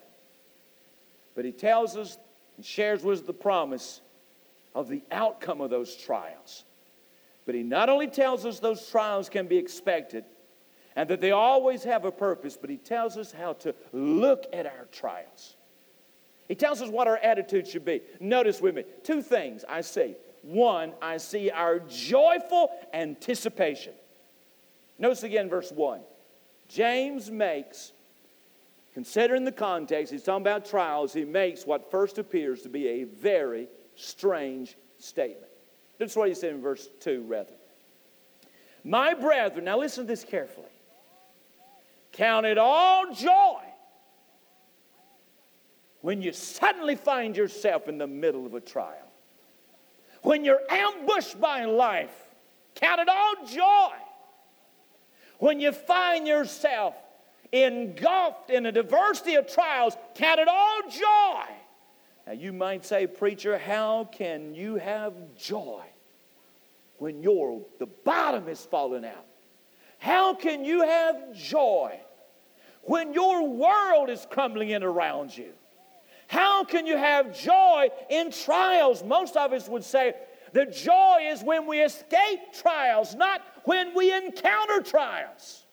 But 1.33 1.45
he 1.45 1.53
tells 1.53 1.95
us 1.95 2.17
and 2.57 2.65
shares 2.65 3.05
with 3.05 3.19
us 3.19 3.25
the 3.25 3.31
promise 3.31 4.01
of 4.75 4.89
the 4.89 5.01
outcome 5.09 5.61
of 5.61 5.69
those 5.69 5.95
trials. 5.95 6.65
But 7.45 7.55
he 7.55 7.63
not 7.63 7.87
only 7.87 8.07
tells 8.07 8.45
us 8.45 8.59
those 8.59 8.85
trials 8.89 9.29
can 9.29 9.47
be 9.47 9.55
expected 9.55 10.25
and 10.97 11.09
that 11.09 11.21
they 11.21 11.31
always 11.31 11.85
have 11.85 12.03
a 12.03 12.11
purpose, 12.11 12.57
but 12.59 12.69
he 12.69 12.75
tells 12.75 13.15
us 13.15 13.31
how 13.31 13.53
to 13.53 13.73
look 13.93 14.45
at 14.51 14.65
our 14.65 14.89
trials. 14.91 15.55
He 16.49 16.55
tells 16.55 16.81
us 16.81 16.89
what 16.89 17.07
our 17.07 17.17
attitude 17.17 17.65
should 17.65 17.85
be. 17.85 18.01
Notice 18.19 18.59
with 18.59 18.75
me 18.75 18.83
two 19.03 19.21
things 19.21 19.63
I 19.69 19.81
see. 19.81 20.17
One, 20.41 20.91
I 21.01 21.15
see 21.15 21.49
our 21.49 21.79
joyful 21.79 22.71
anticipation. 22.93 23.93
Notice 24.99 25.23
again 25.23 25.49
verse 25.49 25.71
1. 25.71 26.01
James 26.67 27.31
makes, 27.31 27.93
considering 28.93 29.45
the 29.45 29.51
context, 29.51 30.11
he's 30.11 30.23
talking 30.23 30.43
about 30.43 30.65
trials, 30.65 31.13
he 31.13 31.25
makes 31.25 31.65
what 31.65 31.89
first 31.89 32.19
appears 32.19 32.61
to 32.61 32.69
be 32.69 32.87
a 32.87 33.03
very 33.05 33.67
strange 33.95 34.77
statement. 34.99 35.51
That's 35.97 36.15
what 36.15 36.27
he 36.27 36.35
said 36.35 36.53
in 36.53 36.61
verse 36.61 36.87
2, 36.99 37.23
rather. 37.27 37.53
My 38.83 39.13
brethren, 39.13 39.65
now 39.65 39.79
listen 39.79 40.03
to 40.03 40.07
this 40.07 40.23
carefully. 40.23 40.65
Count 42.11 42.45
it 42.45 42.57
all 42.57 43.13
joy 43.13 43.61
when 46.01 46.21
you 46.21 46.31
suddenly 46.31 46.95
find 46.95 47.35
yourself 47.35 47.87
in 47.87 47.97
the 47.97 48.07
middle 48.07 48.45
of 48.45 48.53
a 48.53 48.61
trial. 48.61 48.95
When 50.21 50.43
you're 50.43 50.61
ambushed 50.69 51.39
by 51.39 51.65
life, 51.65 52.13
count 52.75 53.01
it 53.01 53.09
all 53.09 53.35
joy. 53.45 53.95
When 55.39 55.59
you 55.59 55.71
find 55.71 56.27
yourself 56.27 56.95
engulfed 57.51 58.49
in 58.49 58.65
a 58.65 58.71
diversity 58.71 59.35
of 59.35 59.51
trials, 59.51 59.97
count 60.15 60.39
it 60.39 60.47
all 60.47 60.81
joy. 60.89 61.43
Now, 62.27 62.33
you 62.33 62.53
might 62.53 62.85
say, 62.85 63.07
Preacher, 63.07 63.57
how 63.57 64.07
can 64.11 64.53
you 64.53 64.75
have 64.75 65.13
joy 65.35 65.83
when 66.97 67.23
your, 67.23 67.61
the 67.79 67.87
bottom 67.87 68.47
is 68.47 68.63
falling 68.65 69.05
out? 69.05 69.25
How 69.97 70.33
can 70.33 70.63
you 70.63 70.83
have 70.83 71.33
joy 71.33 71.99
when 72.83 73.13
your 73.13 73.47
world 73.47 74.09
is 74.09 74.27
crumbling 74.29 74.69
in 74.69 74.83
around 74.83 75.35
you? 75.35 75.53
How 76.27 76.63
can 76.63 76.85
you 76.85 76.97
have 76.97 77.37
joy 77.37 77.89
in 78.09 78.31
trials? 78.31 79.03
Most 79.03 79.35
of 79.35 79.51
us 79.51 79.67
would 79.67 79.83
say 79.83 80.13
the 80.53 80.65
joy 80.65 81.21
is 81.23 81.43
when 81.43 81.65
we 81.65 81.81
escape 81.81 82.53
trials, 82.53 83.15
not 83.15 83.48
when 83.65 83.93
we 83.95 84.15
encounter 84.15 84.81
trials. 84.81 85.63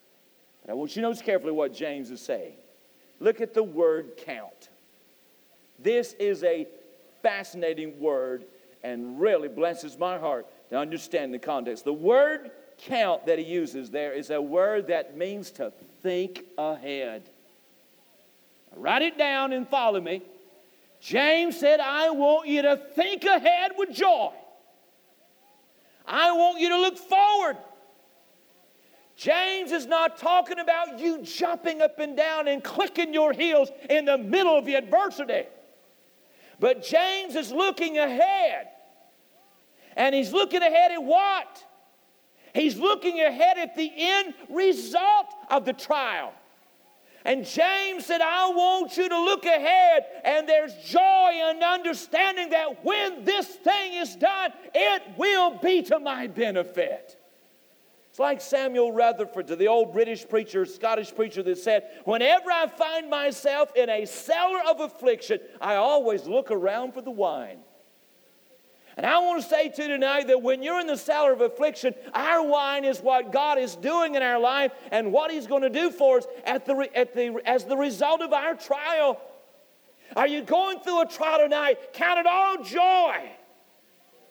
I 0.68 0.74
want 0.74 0.96
you 0.96 1.02
to 1.02 1.08
notice 1.08 1.22
carefully 1.22 1.52
what 1.52 1.72
James 1.72 2.10
is 2.10 2.20
saying. 2.20 2.56
Look 3.20 3.40
at 3.40 3.54
the 3.54 3.62
word 3.62 4.16
count. 4.16 4.68
This 5.78 6.14
is 6.14 6.42
a 6.42 6.66
fascinating 7.22 8.00
word 8.00 8.44
and 8.82 9.20
really 9.20 9.48
blesses 9.48 9.98
my 9.98 10.18
heart 10.18 10.46
to 10.70 10.76
understand 10.76 11.32
the 11.32 11.38
context. 11.38 11.84
The 11.84 11.92
word 11.92 12.50
count 12.78 13.26
that 13.26 13.38
he 13.38 13.44
uses 13.44 13.90
there 13.90 14.12
is 14.12 14.30
a 14.30 14.40
word 14.40 14.88
that 14.88 15.16
means 15.16 15.50
to 15.52 15.72
think 16.02 16.44
ahead. 16.58 17.30
Write 18.74 19.02
it 19.02 19.16
down 19.16 19.52
and 19.52 19.68
follow 19.68 20.00
me. 20.00 20.22
James 21.00 21.58
said, 21.58 21.80
I 21.80 22.10
want 22.10 22.48
you 22.48 22.62
to 22.62 22.76
think 22.76 23.24
ahead 23.24 23.72
with 23.76 23.92
joy. 23.92 24.32
I 26.06 26.32
want 26.32 26.60
you 26.60 26.68
to 26.70 26.78
look 26.78 26.98
forward. 26.98 27.56
James 29.16 29.72
is 29.72 29.86
not 29.86 30.18
talking 30.18 30.58
about 30.58 30.98
you 30.98 31.22
jumping 31.22 31.80
up 31.80 31.98
and 31.98 32.16
down 32.16 32.48
and 32.48 32.62
clicking 32.62 33.14
your 33.14 33.32
heels 33.32 33.70
in 33.88 34.04
the 34.04 34.18
middle 34.18 34.56
of 34.56 34.66
the 34.66 34.74
adversity. 34.74 35.44
But 36.60 36.82
James 36.82 37.34
is 37.34 37.50
looking 37.50 37.96
ahead. 37.96 38.68
And 39.96 40.14
he's 40.14 40.32
looking 40.32 40.60
ahead 40.60 40.92
at 40.92 41.02
what? 41.02 41.64
He's 42.54 42.76
looking 42.76 43.20
ahead 43.20 43.56
at 43.56 43.74
the 43.74 43.90
end 43.96 44.34
result 44.50 45.26
of 45.50 45.64
the 45.64 45.72
trial. 45.72 46.34
And 47.24 47.44
James 47.44 48.06
said, 48.06 48.20
I 48.20 48.50
want 48.50 48.96
you 48.96 49.08
to 49.08 49.24
look 49.24 49.46
ahead, 49.46 50.04
and 50.24 50.48
there's 50.48 50.72
joy 50.84 51.00
and 51.00 51.60
understanding 51.62 52.50
that 52.50 52.84
when 52.84 53.24
this 53.24 53.46
thing 53.46 53.94
is 53.94 54.14
done, 54.14 54.52
it 54.74 55.02
will 55.16 55.58
be 55.58 55.82
to 55.82 55.98
my 55.98 56.28
benefit. 56.28 57.18
It's 58.16 58.20
like 58.20 58.40
Samuel 58.40 58.92
Rutherford, 58.92 59.46
the 59.46 59.68
old 59.68 59.92
British 59.92 60.26
preacher, 60.26 60.64
Scottish 60.64 61.14
preacher, 61.14 61.42
that 61.42 61.58
said, 61.58 61.82
Whenever 62.06 62.50
I 62.50 62.66
find 62.66 63.10
myself 63.10 63.70
in 63.76 63.90
a 63.90 64.06
cellar 64.06 64.60
of 64.70 64.80
affliction, 64.80 65.38
I 65.60 65.74
always 65.74 66.24
look 66.24 66.50
around 66.50 66.94
for 66.94 67.02
the 67.02 67.10
wine. 67.10 67.58
And 68.96 69.04
I 69.04 69.18
want 69.18 69.42
to 69.42 69.46
say 69.46 69.68
to 69.68 69.82
you 69.82 69.88
tonight 69.88 70.28
that 70.28 70.40
when 70.40 70.62
you're 70.62 70.80
in 70.80 70.86
the 70.86 70.96
cellar 70.96 71.34
of 71.34 71.42
affliction, 71.42 71.92
our 72.14 72.42
wine 72.42 72.86
is 72.86 73.00
what 73.00 73.32
God 73.32 73.58
is 73.58 73.76
doing 73.76 74.14
in 74.14 74.22
our 74.22 74.40
life 74.40 74.72
and 74.90 75.12
what 75.12 75.30
He's 75.30 75.46
going 75.46 75.60
to 75.60 75.68
do 75.68 75.90
for 75.90 76.16
us 76.16 76.26
at 76.46 76.64
the, 76.64 76.88
at 76.94 77.12
the, 77.12 77.38
as 77.44 77.66
the 77.66 77.76
result 77.76 78.22
of 78.22 78.32
our 78.32 78.54
trial. 78.54 79.20
Are 80.16 80.26
you 80.26 80.40
going 80.40 80.80
through 80.80 81.02
a 81.02 81.06
trial 81.06 81.40
tonight? 81.40 81.92
Count 81.92 82.18
it 82.20 82.26
all 82.26 82.64
joy. 82.64 83.30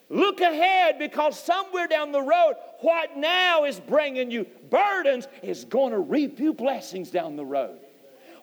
Look 0.09 0.39
ahead 0.39 0.99
because 0.99 1.39
somewhere 1.39 1.87
down 1.87 2.11
the 2.11 2.21
road, 2.21 2.55
what 2.85 3.17
now 3.17 3.65
is 3.65 3.79
bringing 3.79 4.29
you 4.29 4.45
burdens 4.69 5.27
is 5.41 5.65
going 5.65 5.91
to 5.91 5.97
reap 5.97 6.39
you 6.39 6.53
blessings 6.53 7.09
down 7.09 7.35
the 7.35 7.43
road. 7.43 7.79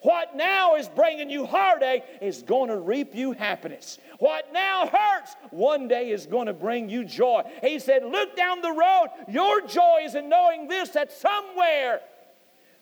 What 0.01 0.35
now 0.35 0.75
is 0.75 0.89
bringing 0.89 1.29
you 1.29 1.45
heartache 1.45 2.03
is 2.21 2.43
going 2.43 2.67
to 2.69 2.75
reap 2.75 3.15
you 3.15 3.31
happiness. 3.31 3.99
What 4.19 4.51
now 4.51 4.87
hurts 4.87 5.37
one 5.51 5.87
day 5.87 6.09
is 6.09 6.25
going 6.25 6.47
to 6.47 6.53
bring 6.53 6.89
you 6.89 7.05
joy. 7.05 7.43
He 7.61 7.79
said, 7.79 8.03
Look 8.03 8.35
down 8.35 8.61
the 8.61 8.73
road. 8.73 9.07
Your 9.29 9.61
joy 9.61 10.01
is 10.03 10.15
in 10.15 10.27
knowing 10.27 10.67
this 10.67 10.89
that 10.89 11.13
somewhere 11.13 12.01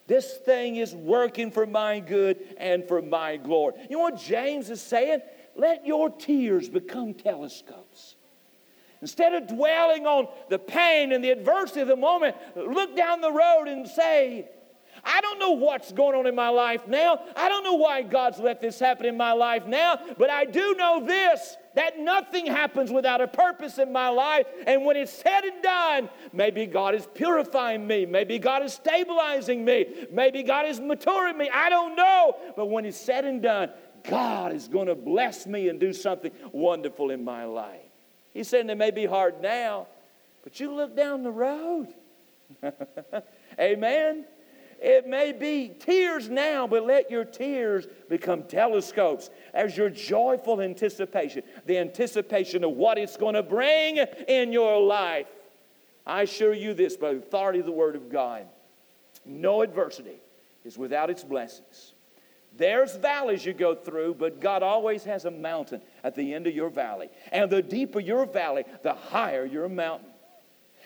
this 0.07 0.37
thing 0.37 0.77
is 0.77 0.95
working 0.95 1.51
for 1.51 1.67
my 1.67 1.99
good 1.99 2.39
and 2.57 2.87
for 2.87 3.03
my 3.03 3.37
glory. 3.37 3.75
You 3.87 3.97
know 3.97 4.03
what 4.03 4.17
James 4.17 4.71
is 4.71 4.81
saying? 4.81 5.19
Let 5.55 5.85
your 5.85 6.09
tears 6.09 6.69
become 6.69 7.13
telescopes. 7.13 8.10
Instead 9.01 9.33
of 9.33 9.47
dwelling 9.47 10.05
on 10.05 10.27
the 10.49 10.59
pain 10.59 11.11
and 11.11 11.23
the 11.23 11.31
adversity 11.31 11.81
of 11.81 11.87
the 11.87 11.95
moment, 11.95 12.35
look 12.55 12.95
down 12.95 13.21
the 13.21 13.31
road 13.31 13.67
and 13.67 13.87
say, 13.87 14.47
I 15.03 15.21
don't 15.21 15.39
know 15.39 15.51
what's 15.51 15.91
going 15.91 16.15
on 16.15 16.27
in 16.27 16.35
my 16.35 16.49
life 16.49 16.87
now. 16.87 17.19
I 17.35 17.49
don't 17.49 17.63
know 17.63 17.75
why 17.75 18.03
God's 18.03 18.39
let 18.39 18.61
this 18.61 18.79
happen 18.79 19.05
in 19.05 19.17
my 19.17 19.31
life 19.33 19.65
now, 19.65 19.99
but 20.17 20.29
I 20.29 20.45
do 20.45 20.75
know 20.75 21.03
this 21.05 21.57
that 21.73 21.97
nothing 21.97 22.45
happens 22.45 22.91
without 22.91 23.21
a 23.21 23.27
purpose 23.27 23.77
in 23.77 23.93
my 23.93 24.09
life. 24.09 24.45
And 24.67 24.83
when 24.85 24.97
it's 24.97 25.11
said 25.11 25.45
and 25.45 25.63
done, 25.63 26.09
maybe 26.33 26.65
God 26.65 26.95
is 26.95 27.07
purifying 27.13 27.87
me. 27.87 28.05
Maybe 28.05 28.39
God 28.39 28.63
is 28.63 28.73
stabilizing 28.73 29.63
me. 29.63 30.07
Maybe 30.11 30.43
God 30.43 30.65
is 30.65 30.81
maturing 30.81 31.37
me. 31.37 31.49
I 31.51 31.69
don't 31.69 31.95
know. 31.95 32.35
But 32.57 32.65
when 32.65 32.85
it's 32.85 32.97
said 32.97 33.23
and 33.23 33.41
done, 33.41 33.69
God 34.03 34.53
is 34.53 34.67
going 34.67 34.87
to 34.87 34.95
bless 34.95 35.47
me 35.47 35.69
and 35.69 35.79
do 35.79 35.93
something 35.93 36.31
wonderful 36.51 37.09
in 37.09 37.23
my 37.23 37.45
life. 37.45 37.90
He's 38.33 38.47
saying 38.47 38.69
it 38.69 38.77
may 38.77 38.91
be 38.91 39.05
hard 39.05 39.41
now, 39.41 39.87
but 40.43 40.59
you 40.59 40.73
look 40.73 40.95
down 40.95 41.23
the 41.23 41.31
road. 41.31 41.93
Amen. 43.59 44.25
It 44.81 45.07
may 45.07 45.31
be 45.31 45.69
tears 45.79 46.29
now, 46.29 46.65
but 46.65 46.85
let 46.85 47.11
your 47.11 47.23
tears 47.23 47.87
become 48.09 48.43
telescopes 48.43 49.29
as 49.53 49.77
your 49.77 49.89
joyful 49.89 50.59
anticipation, 50.59 51.43
the 51.65 51.77
anticipation 51.77 52.63
of 52.63 52.71
what 52.71 52.97
it's 52.97 53.15
going 53.15 53.35
to 53.35 53.43
bring 53.43 53.97
in 54.27 54.51
your 54.51 54.81
life. 54.81 55.27
I 56.05 56.23
assure 56.23 56.53
you 56.53 56.73
this 56.73 56.97
by 56.97 57.13
the 57.13 57.19
authority 57.19 57.59
of 57.59 57.67
the 57.67 57.71
Word 57.71 57.95
of 57.95 58.09
God 58.09 58.47
no 59.25 59.61
adversity 59.61 60.19
is 60.63 60.77
without 60.77 61.09
its 61.09 61.23
blessings. 61.23 61.90
There's 62.61 62.95
valleys 62.95 63.43
you 63.43 63.53
go 63.53 63.73
through, 63.73 64.17
but 64.19 64.39
God 64.39 64.61
always 64.61 65.03
has 65.05 65.25
a 65.25 65.31
mountain 65.31 65.81
at 66.03 66.13
the 66.13 66.31
end 66.31 66.45
of 66.45 66.53
your 66.53 66.69
valley. 66.69 67.09
And 67.31 67.49
the 67.49 67.63
deeper 67.63 67.99
your 67.99 68.27
valley, 68.27 68.65
the 68.83 68.93
higher 68.93 69.45
your 69.45 69.67
mountain. 69.67 70.09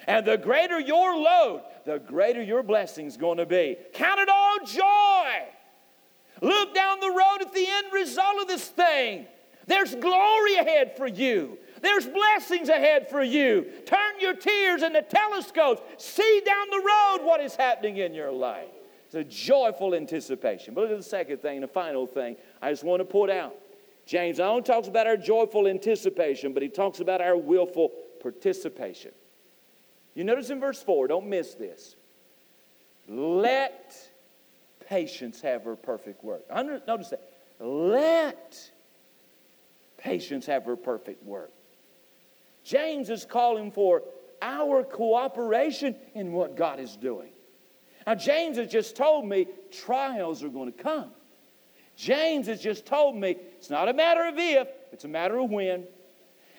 And 0.07 0.25
the 0.25 0.37
greater 0.37 0.79
your 0.79 1.17
load, 1.17 1.63
the 1.85 1.99
greater 1.99 2.41
your 2.41 2.63
blessing's 2.63 3.17
going 3.17 3.39
to 3.39 3.45
be. 3.45 3.75
Count 3.93 4.21
it 4.21 4.29
all 4.29 4.59
joy. 4.65 5.47
Look 6.41 6.73
down 6.73 7.01
the 7.01 7.09
road 7.09 7.41
at 7.41 7.53
the 7.53 7.67
end 7.67 7.87
result 7.91 8.43
of 8.43 8.47
this 8.47 8.69
thing. 8.69 9.25
There's 9.67 9.95
glory 9.95 10.55
ahead 10.55 10.95
for 10.95 11.07
you. 11.07 11.57
There's 11.81 12.05
blessings 12.05 12.69
ahead 12.69 13.09
for 13.09 13.21
you. 13.21 13.65
Turn 13.85 14.21
your 14.21 14.35
tears 14.35 14.81
into 14.81 15.01
telescopes. 15.01 15.81
See 15.97 16.41
down 16.45 16.69
the 16.69 16.77
road 16.77 17.27
what 17.27 17.41
is 17.41 17.57
happening 17.57 17.97
in 17.97 18.13
your 18.13 18.31
life. 18.31 18.69
It's 19.15 19.27
a 19.27 19.47
joyful 19.47 19.95
anticipation. 19.95 20.73
But 20.73 20.81
look 20.81 20.91
at 20.91 20.97
the 20.97 21.03
second 21.03 21.41
thing, 21.41 21.61
the 21.61 21.67
final 21.67 22.05
thing 22.05 22.35
I 22.61 22.71
just 22.71 22.83
want 22.83 22.99
to 22.99 23.05
put 23.05 23.29
out. 23.29 23.55
James 24.05 24.39
not 24.39 24.49
only 24.49 24.61
talks 24.61 24.89
about 24.89 25.07
our 25.07 25.15
joyful 25.15 25.67
anticipation, 25.67 26.53
but 26.53 26.61
he 26.61 26.67
talks 26.67 26.99
about 26.99 27.21
our 27.21 27.37
willful 27.37 27.93
participation. 28.21 29.11
You 30.15 30.25
notice 30.25 30.49
in 30.49 30.59
verse 30.59 30.83
4, 30.83 31.07
don't 31.07 31.27
miss 31.27 31.53
this. 31.53 31.95
Let 33.07 33.95
patience 34.87 35.39
have 35.41 35.63
her 35.63 35.75
perfect 35.75 36.23
work. 36.23 36.43
Notice 36.85 37.09
that. 37.09 37.21
Let 37.59 38.69
patience 39.97 40.45
have 40.45 40.65
her 40.65 40.75
perfect 40.75 41.23
work. 41.23 41.51
James 42.65 43.09
is 43.09 43.25
calling 43.25 43.71
for 43.71 44.03
our 44.41 44.83
cooperation 44.83 45.95
in 46.13 46.33
what 46.33 46.57
God 46.57 46.79
is 46.81 46.97
doing. 46.97 47.29
Now, 48.05 48.15
James 48.15 48.57
has 48.57 48.69
just 48.69 48.95
told 48.95 49.25
me 49.25 49.47
trials 49.71 50.43
are 50.43 50.49
going 50.49 50.71
to 50.71 50.83
come. 50.83 51.11
James 51.95 52.47
has 52.47 52.61
just 52.61 52.85
told 52.85 53.15
me 53.15 53.37
it's 53.57 53.69
not 53.69 53.87
a 53.87 53.93
matter 53.93 54.25
of 54.27 54.35
if, 54.37 54.67
it's 54.91 55.05
a 55.05 55.07
matter 55.07 55.39
of 55.39 55.49
when. 55.49 55.85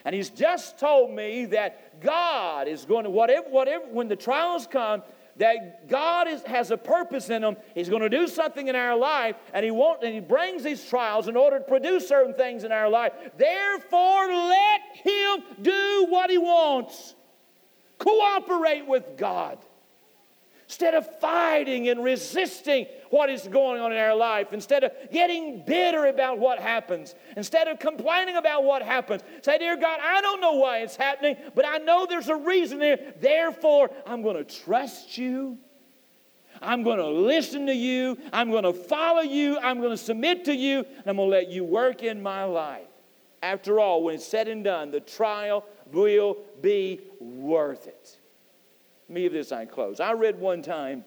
And 0.04 0.14
he's 0.14 0.30
just 0.30 0.78
told 0.78 1.10
me 1.10 1.46
that 1.46 2.00
God 2.00 2.68
is 2.68 2.84
going 2.84 3.04
to, 3.04 3.10
whatever, 3.10 3.48
whatever, 3.48 3.84
when 3.86 4.08
the 4.08 4.16
trials 4.16 4.66
come, 4.66 5.02
that 5.36 5.88
God 5.88 6.28
is, 6.28 6.42
has 6.44 6.70
a 6.70 6.76
purpose 6.76 7.28
in 7.28 7.42
them. 7.42 7.56
He's 7.74 7.88
going 7.88 8.02
to 8.02 8.08
do 8.08 8.26
something 8.26 8.68
in 8.68 8.76
our 8.76 8.96
life, 8.96 9.36
and 9.52 9.64
He 9.64 9.70
won't, 9.70 10.02
and 10.02 10.14
He 10.14 10.20
brings 10.20 10.62
these 10.62 10.84
trials 10.88 11.28
in 11.28 11.36
order 11.36 11.58
to 11.58 11.64
produce 11.64 12.08
certain 12.08 12.34
things 12.34 12.64
in 12.64 12.72
our 12.72 12.88
life. 12.88 13.12
Therefore, 13.36 14.28
let 14.28 14.80
Him 14.94 15.42
do 15.60 16.06
what 16.08 16.30
He 16.30 16.38
wants. 16.38 17.14
Cooperate 17.98 18.86
with 18.86 19.16
God. 19.16 19.58
Instead 20.66 20.94
of 20.94 21.20
fighting 21.20 21.88
and 21.88 22.02
resisting 22.02 22.86
what 23.10 23.30
is 23.30 23.46
going 23.46 23.80
on 23.80 23.92
in 23.92 23.98
our 23.98 24.16
life, 24.16 24.52
instead 24.52 24.82
of 24.82 24.90
getting 25.12 25.62
bitter 25.64 26.06
about 26.06 26.40
what 26.40 26.58
happens, 26.58 27.14
instead 27.36 27.68
of 27.68 27.78
complaining 27.78 28.36
about 28.36 28.64
what 28.64 28.82
happens, 28.82 29.22
say, 29.42 29.58
Dear 29.58 29.76
God, 29.76 30.00
I 30.02 30.20
don't 30.20 30.40
know 30.40 30.54
why 30.54 30.78
it's 30.78 30.96
happening, 30.96 31.36
but 31.54 31.64
I 31.64 31.78
know 31.78 32.04
there's 32.08 32.28
a 32.28 32.36
reason 32.36 32.80
there. 32.80 33.14
Therefore, 33.20 33.90
I'm 34.06 34.22
going 34.22 34.36
to 34.36 34.64
trust 34.64 35.16
you. 35.16 35.56
I'm 36.60 36.82
going 36.82 36.98
to 36.98 37.08
listen 37.08 37.66
to 37.66 37.74
you. 37.74 38.18
I'm 38.32 38.50
going 38.50 38.64
to 38.64 38.72
follow 38.72 39.22
you. 39.22 39.58
I'm 39.58 39.78
going 39.78 39.90
to 39.90 39.96
submit 39.96 40.46
to 40.46 40.54
you. 40.54 40.78
And 40.78 41.06
I'm 41.06 41.16
going 41.16 41.30
to 41.30 41.36
let 41.36 41.48
you 41.48 41.62
work 41.62 42.02
in 42.02 42.20
my 42.20 42.42
life. 42.42 42.88
After 43.40 43.78
all, 43.78 44.02
when 44.02 44.16
it's 44.16 44.26
said 44.26 44.48
and 44.48 44.64
done, 44.64 44.90
the 44.90 45.00
trial 45.00 45.64
will 45.92 46.38
be 46.60 47.02
worth 47.20 47.86
it. 47.86 48.18
Me 49.08 49.28
this 49.28 49.52
I 49.52 49.64
close. 49.64 50.00
I 50.00 50.12
read 50.12 50.38
one 50.38 50.62
time 50.62 51.04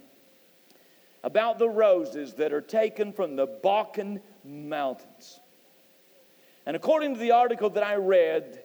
about 1.23 1.59
the 1.59 1.69
roses 1.69 2.33
that 2.35 2.53
are 2.53 2.61
taken 2.61 3.11
from 3.11 3.35
the 3.35 3.45
Balkan 3.45 4.21
Mountains. 4.43 5.39
And 6.65 6.75
according 6.75 7.15
to 7.15 7.19
the 7.19 7.31
article 7.31 7.69
that 7.71 7.83
I 7.83 7.95
read, 7.95 8.61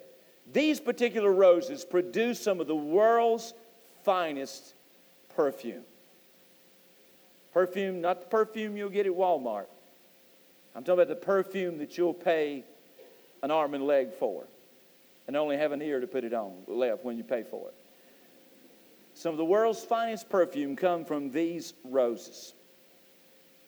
these 0.52 0.78
particular 0.78 1.32
roses 1.32 1.84
produce 1.84 2.40
some 2.40 2.60
of 2.60 2.66
the 2.66 2.76
world's 2.76 3.54
finest 4.04 4.74
perfume. 5.34 5.82
Perfume, 7.52 8.00
not 8.00 8.20
the 8.20 8.26
perfume 8.26 8.76
you'll 8.76 8.90
get 8.90 9.06
at 9.06 9.12
Walmart. 9.12 9.66
I'm 10.74 10.82
talking 10.82 11.02
about 11.02 11.08
the 11.08 11.16
perfume 11.16 11.78
that 11.78 11.96
you'll 11.96 12.14
pay 12.14 12.64
an 13.42 13.50
arm 13.50 13.74
and 13.74 13.86
leg 13.86 14.12
for 14.12 14.44
and 15.26 15.36
only 15.36 15.56
have 15.56 15.72
an 15.72 15.80
ear 15.80 16.00
to 16.00 16.06
put 16.06 16.24
it 16.24 16.34
on 16.34 16.52
left 16.66 17.04
when 17.04 17.16
you 17.16 17.24
pay 17.24 17.42
for 17.42 17.68
it. 17.68 17.74
Some 19.14 19.32
of 19.32 19.38
the 19.38 19.44
world's 19.44 19.84
finest 19.84 20.28
perfume 20.28 20.76
come 20.76 21.04
from 21.04 21.30
these 21.30 21.72
roses. 21.84 22.52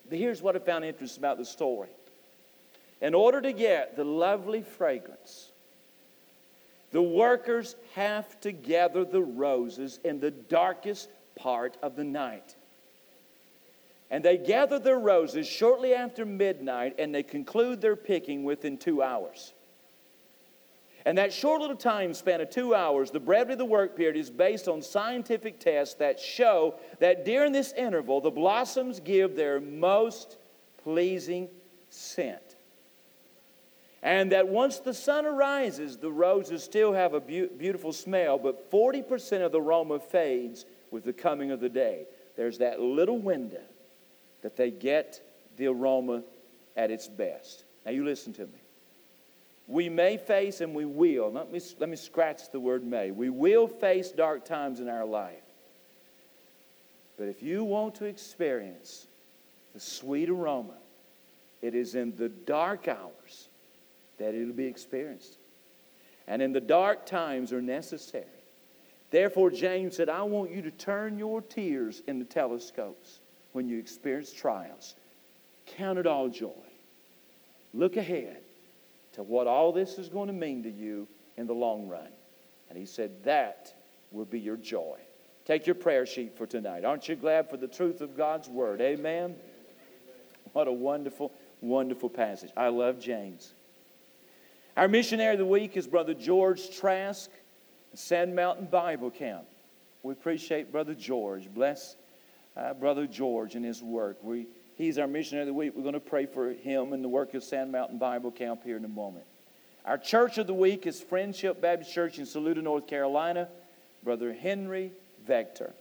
But 0.08 0.18
here's 0.18 0.42
what 0.42 0.56
I 0.56 0.58
found 0.58 0.84
interesting 0.84 1.20
about 1.20 1.38
the 1.38 1.44
story. 1.44 1.88
In 3.00 3.14
order 3.14 3.40
to 3.40 3.52
get 3.52 3.96
the 3.96 4.04
lovely 4.04 4.62
fragrance, 4.62 5.52
the 6.92 7.02
workers 7.02 7.76
have 7.94 8.40
to 8.40 8.52
gather 8.52 9.04
the 9.04 9.22
roses 9.22 9.98
in 10.04 10.20
the 10.20 10.30
darkest 10.30 11.08
part 11.36 11.76
of 11.82 11.96
the 11.96 12.04
night. 12.04 12.56
And 14.10 14.24
they 14.24 14.38
gather 14.38 14.78
their 14.78 14.98
roses 14.98 15.46
shortly 15.46 15.92
after 15.92 16.24
midnight 16.24 16.94
and 16.98 17.14
they 17.14 17.22
conclude 17.22 17.80
their 17.80 17.96
picking 17.96 18.44
within 18.44 18.78
two 18.78 19.02
hours. 19.02 19.52
And 21.06 21.16
that 21.18 21.32
short 21.32 21.60
little 21.60 21.76
time 21.76 22.12
span 22.14 22.40
of 22.40 22.50
two 22.50 22.74
hours, 22.74 23.12
the 23.12 23.20
brevity 23.20 23.52
of 23.52 23.58
the 23.58 23.64
work 23.64 23.96
period 23.96 24.16
is 24.16 24.28
based 24.28 24.66
on 24.66 24.82
scientific 24.82 25.60
tests 25.60 25.94
that 25.94 26.18
show 26.18 26.74
that 26.98 27.24
during 27.24 27.52
this 27.52 27.72
interval, 27.74 28.20
the 28.20 28.32
blossoms 28.32 28.98
give 28.98 29.36
their 29.36 29.60
most 29.60 30.36
pleasing 30.82 31.48
scent. 31.90 32.56
And 34.02 34.32
that 34.32 34.48
once 34.48 34.80
the 34.80 34.92
sun 34.92 35.26
arises, 35.26 35.96
the 35.96 36.10
roses 36.10 36.64
still 36.64 36.92
have 36.92 37.14
a 37.14 37.20
be- 37.20 37.46
beautiful 37.46 37.92
smell, 37.92 38.36
but 38.36 38.68
40% 38.68 39.46
of 39.46 39.52
the 39.52 39.60
aroma 39.60 40.00
fades 40.00 40.64
with 40.90 41.04
the 41.04 41.12
coming 41.12 41.52
of 41.52 41.60
the 41.60 41.68
day. 41.68 42.06
There's 42.36 42.58
that 42.58 42.80
little 42.80 43.18
window 43.18 43.62
that 44.42 44.56
they 44.56 44.72
get 44.72 45.20
the 45.56 45.68
aroma 45.68 46.24
at 46.76 46.90
its 46.90 47.06
best. 47.06 47.62
Now, 47.84 47.92
you 47.92 48.04
listen 48.04 48.32
to 48.34 48.42
me. 48.42 48.65
We 49.76 49.90
may 49.90 50.16
face 50.16 50.62
and 50.62 50.74
we 50.74 50.86
will, 50.86 51.30
let 51.30 51.52
me, 51.52 51.60
let 51.78 51.90
me 51.90 51.96
scratch 51.96 52.50
the 52.50 52.58
word 52.58 52.82
may. 52.82 53.10
We 53.10 53.28
will 53.28 53.68
face 53.68 54.10
dark 54.10 54.46
times 54.46 54.80
in 54.80 54.88
our 54.88 55.04
life. 55.04 55.44
But 57.18 57.28
if 57.28 57.42
you 57.42 57.62
want 57.62 57.94
to 57.96 58.06
experience 58.06 59.06
the 59.74 59.80
sweet 59.80 60.30
aroma, 60.30 60.78
it 61.60 61.74
is 61.74 61.94
in 61.94 62.16
the 62.16 62.30
dark 62.30 62.88
hours 62.88 63.48
that 64.16 64.34
it'll 64.34 64.54
be 64.54 64.64
experienced. 64.64 65.36
And 66.26 66.40
in 66.40 66.54
the 66.54 66.60
dark 66.62 67.04
times 67.04 67.52
are 67.52 67.60
necessary. 67.60 68.24
Therefore, 69.10 69.50
James 69.50 69.94
said, 69.94 70.08
I 70.08 70.22
want 70.22 70.52
you 70.52 70.62
to 70.62 70.70
turn 70.70 71.18
your 71.18 71.42
tears 71.42 72.00
into 72.06 72.24
telescopes 72.24 73.18
when 73.52 73.68
you 73.68 73.78
experience 73.78 74.32
trials. 74.32 74.94
Count 75.66 75.98
it 75.98 76.06
all 76.06 76.30
joy. 76.30 76.64
Look 77.74 77.98
ahead 77.98 78.38
to 79.16 79.22
what 79.22 79.46
all 79.46 79.72
this 79.72 79.98
is 79.98 80.08
going 80.08 80.28
to 80.28 80.32
mean 80.32 80.62
to 80.62 80.70
you 80.70 81.08
in 81.36 81.46
the 81.46 81.54
long 81.54 81.88
run. 81.88 82.08
And 82.68 82.78
he 82.78 82.86
said, 82.86 83.24
That 83.24 83.74
will 84.10 84.24
be 84.24 84.38
your 84.38 84.56
joy. 84.56 84.98
Take 85.44 85.66
your 85.66 85.74
prayer 85.74 86.06
sheet 86.06 86.36
for 86.36 86.46
tonight. 86.46 86.84
Aren't 86.84 87.08
you 87.08 87.16
glad 87.16 87.48
for 87.48 87.56
the 87.56 87.68
truth 87.68 88.00
of 88.00 88.16
God's 88.16 88.48
word? 88.48 88.80
Amen. 88.80 89.36
What 90.52 90.68
a 90.68 90.72
wonderful, 90.72 91.32
wonderful 91.60 92.10
passage. 92.10 92.50
I 92.56 92.68
love 92.68 92.98
James. 92.98 93.54
Our 94.76 94.88
missionary 94.88 95.34
of 95.34 95.38
the 95.38 95.46
week 95.46 95.76
is 95.76 95.86
Brother 95.86 96.14
George 96.14 96.76
Trask, 96.76 97.30
Sand 97.94 98.34
Mountain 98.34 98.66
Bible 98.66 99.10
Camp. 99.10 99.44
We 100.02 100.12
appreciate 100.12 100.70
Brother 100.70 100.94
George. 100.94 101.48
Bless 101.52 101.96
uh, 102.56 102.74
Brother 102.74 103.06
George 103.06 103.54
and 103.54 103.64
his 103.64 103.82
work. 103.82 104.18
We 104.22 104.46
He's 104.76 104.98
our 104.98 105.06
missionary 105.06 105.42
of 105.42 105.46
the 105.48 105.54
week. 105.54 105.72
We're 105.74 105.82
going 105.82 105.94
to 105.94 106.00
pray 106.00 106.26
for 106.26 106.52
him 106.52 106.92
and 106.92 107.02
the 107.02 107.08
work 107.08 107.34
of 107.34 107.42
Sand 107.42 107.72
Mountain 107.72 107.98
Bible 107.98 108.30
Camp 108.30 108.62
here 108.62 108.76
in 108.76 108.84
a 108.84 108.88
moment. 108.88 109.24
Our 109.86 109.96
church 109.96 110.36
of 110.36 110.46
the 110.46 110.54
week 110.54 110.86
is 110.86 111.00
Friendship 111.00 111.60
Baptist 111.60 111.92
Church 111.92 112.18
in 112.18 112.26
Saluda, 112.26 112.60
North 112.60 112.86
Carolina. 112.86 113.48
Brother 114.06 114.32
Henry 114.32 114.92
Vector. 115.26 115.74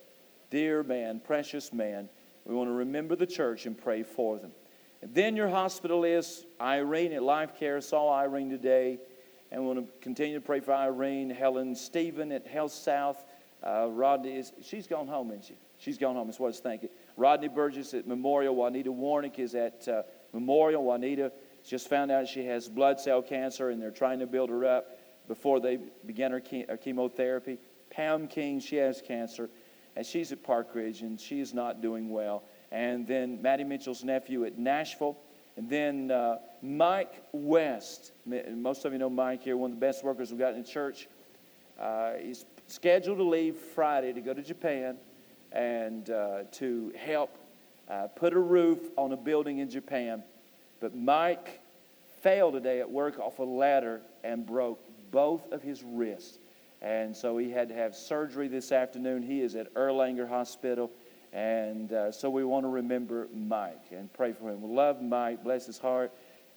Dear 0.50 0.82
man, 0.82 1.20
precious 1.20 1.72
man. 1.72 2.10
We 2.44 2.56
want 2.56 2.70
to 2.70 2.74
remember 2.74 3.16
the 3.16 3.28
church 3.28 3.68
and 3.68 3.78
pray 3.78 4.02
for 4.02 4.40
them. 4.40 4.52
And 5.04 5.14
then 5.14 5.36
your 5.36 5.48
hospital 5.48 6.04
is 6.04 6.44
Irene 6.60 7.14
at 7.14 7.22
Life 7.22 7.60
Care. 7.60 7.80
Saw 7.82 8.12
Irene 8.12 8.50
today. 8.50 8.98
And 9.52 9.62
we 9.62 9.68
want 9.68 9.86
to 9.86 9.94
continue 10.02 10.40
to 10.40 10.42
pray 10.42 10.60
for 10.60 10.74
Irene, 10.74 11.30
Helen, 11.30 11.76
Stephen 11.76 12.32
at 12.32 12.48
Health 12.48 12.72
South. 12.72 13.24
Uh, 13.64 13.90
Rodney 13.92 14.38
is, 14.38 14.54
she's 14.64 14.88
gone 14.88 15.08
home, 15.08 15.30
isn't 15.30 15.46
she? 15.46 15.56
She's 15.78 16.00
gone 16.00 16.16
home, 16.16 16.30
is 16.30 16.40
what 16.40 16.48
I 16.48 16.50
was 16.50 16.60
thinking. 16.60 16.90
Rodney 17.18 17.48
Burgess 17.48 17.94
at 17.94 18.08
Memorial. 18.08 18.56
Juanita 18.56 18.92
Warnick 18.92 19.40
is 19.40 19.56
at 19.56 19.88
uh, 19.88 20.04
Memorial. 20.34 20.84
Juanita 20.84 21.32
just 21.66 21.90
found 21.90 22.12
out 22.12 22.28
she 22.28 22.46
has 22.46 22.68
blood 22.68 23.00
cell 23.00 23.22
cancer, 23.22 23.70
and 23.70 23.82
they're 23.82 23.92
trying 23.92 24.20
to 24.20 24.28
build 24.28 24.50
her 24.50 24.66
up 24.66 25.00
before 25.28 25.60
they 25.60 25.80
begin 26.06 26.32
her, 26.32 26.42
her 26.68 26.78
chemotherapy. 26.78 27.58
Pam 27.90 28.28
King, 28.28 28.60
she 28.60 28.76
has 28.76 29.02
cancer, 29.02 29.50
and 29.96 30.06
she's 30.06 30.32
at 30.32 30.44
Park 30.44 30.70
Ridge, 30.74 31.02
and 31.02 31.20
she 31.20 31.40
is 31.40 31.54
not 31.54 31.82
doing 31.82 32.10
well. 32.10 32.44
And 32.72 33.08
then 33.08 33.42
Maddie 33.42 33.64
Mitchell's 33.64 34.04
nephew 34.04 34.46
at 34.46 34.58
Nashville. 34.58 35.18
And 35.58 35.70
then 35.70 36.12
uh, 36.12 36.40
Mike 36.62 37.24
West. 37.32 38.12
Most 38.26 38.84
of 38.84 38.92
you 38.92 39.00
know 39.00 39.10
Mike 39.10 39.44
here, 39.44 39.56
one 39.56 39.72
of 39.72 39.80
the 39.80 39.86
best 39.86 40.04
workers 40.04 40.32
we've 40.32 40.40
got 40.40 40.54
in 40.54 40.62
the 40.62 40.68
church. 40.68 41.08
Uh, 41.80 42.14
he's 42.22 42.46
scheduled 42.68 43.18
to 43.18 43.24
leave 43.24 43.56
Friday 43.56 44.12
to 44.12 44.22
go 44.22 44.34
to 44.34 44.42
Japan 44.42 44.98
and 45.52 46.10
uh, 46.10 46.44
to 46.54 46.92
help 46.98 47.38
uh, 47.90 48.08
put 48.16 48.34
a 48.34 48.40
roof 48.40 48.80
on 48.98 49.12
a 49.12 49.18
building 49.18 49.60
in 49.60 49.70
Japan. 49.70 50.24
But 50.80 50.96
Mike 50.96 51.62
fell 52.22 52.52
today 52.52 52.80
at 52.80 52.90
work 52.90 53.20
off 53.20 53.40
a 53.40 53.44
ladder 53.44 54.02
and 54.24 54.46
broke 54.46 54.84
both 55.12 55.52
of 55.52 55.62
his 55.62 55.84
wrists. 55.84 56.40
And 56.82 57.16
so 57.16 57.38
he 57.38 57.50
had 57.50 57.70
to 57.70 57.76
have 57.76 57.96
surgery 57.96 58.48
this 58.48 58.72
afternoon. 58.72 59.24
He 59.24 59.42
is 59.42 59.56
at 59.56 59.74
Erlanger 59.76 60.28
Hospital. 60.28 60.92
And 61.34 61.92
uh, 61.92 62.12
so 62.12 62.30
we 62.30 62.44
want 62.44 62.64
to 62.64 62.70
remember 62.70 63.28
Mike 63.34 63.86
and 63.92 64.12
pray 64.14 64.34
for 64.34 64.50
him. 64.50 64.62
We 64.62 64.76
love 64.76 65.02
Mike. 65.02 65.44
Bless 65.44 65.66
his 65.66 65.78
heart. 65.78 66.12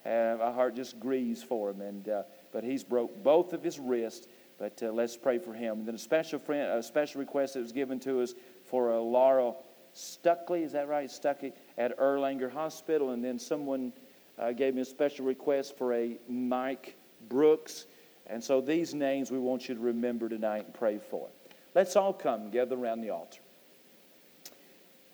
Uh, 0.07 0.39
our 0.41 0.53
heart 0.53 0.76
just 0.76 1.01
grieves 1.01 1.43
for 1.43 1.70
him. 1.70 1.80
And, 1.80 2.09
uh, 2.09 2.22
but 2.53 2.64
he's 2.64 2.84
broke 2.84 3.22
both 3.22 3.53
of 3.53 3.62
his 3.62 3.78
wrists. 3.78 4.28
But 4.59 4.82
uh, 4.82 4.91
let's 4.91 5.16
pray 5.16 5.39
for 5.39 5.53
him. 5.53 5.78
And 5.78 5.89
then 5.89 5.95
a 5.95 5.99
special 5.99 6.39
friend, 6.39 6.70
a 6.70 6.82
special 6.82 7.20
request 7.20 7.55
that 7.55 7.61
was 7.61 7.72
given 7.72 8.01
to 8.01 8.20
us 8.20 8.34
for 8.69 8.93
a 8.93 9.01
Laura 9.01 9.55
Stuckley, 9.95 10.62
is 10.62 10.73
that 10.73 10.89
right? 10.89 11.09
Stuckley 11.09 11.53
at 11.77 11.99
Erlanger 11.99 12.51
Hospital. 12.51 13.11
And 13.11 13.25
then 13.25 13.39
someone 13.39 13.93
uh, 14.39 14.53
gave 14.53 14.75
me 14.75 14.83
a 14.83 14.85
special 14.85 15.25
request 15.27 15.77
for 15.77 15.93
a 15.95 16.19
Mike 16.29 16.97
Brooks. 17.29 17.87
And 18.27 18.43
so 18.43 18.61
these 18.61 18.95
names 18.95 19.31
we 19.31 19.39
want 19.39 19.69
you 19.69 19.75
to 19.75 19.81
remember 19.81 20.29
tonight 20.29 20.66
and 20.66 20.75
pray 20.75 20.99
for. 20.99 21.29
Let's 21.75 21.97
all 21.97 22.12
come 22.12 22.51
gather 22.51 22.77
around 22.77 23.01
the 23.01 23.11
altar. 23.11 23.41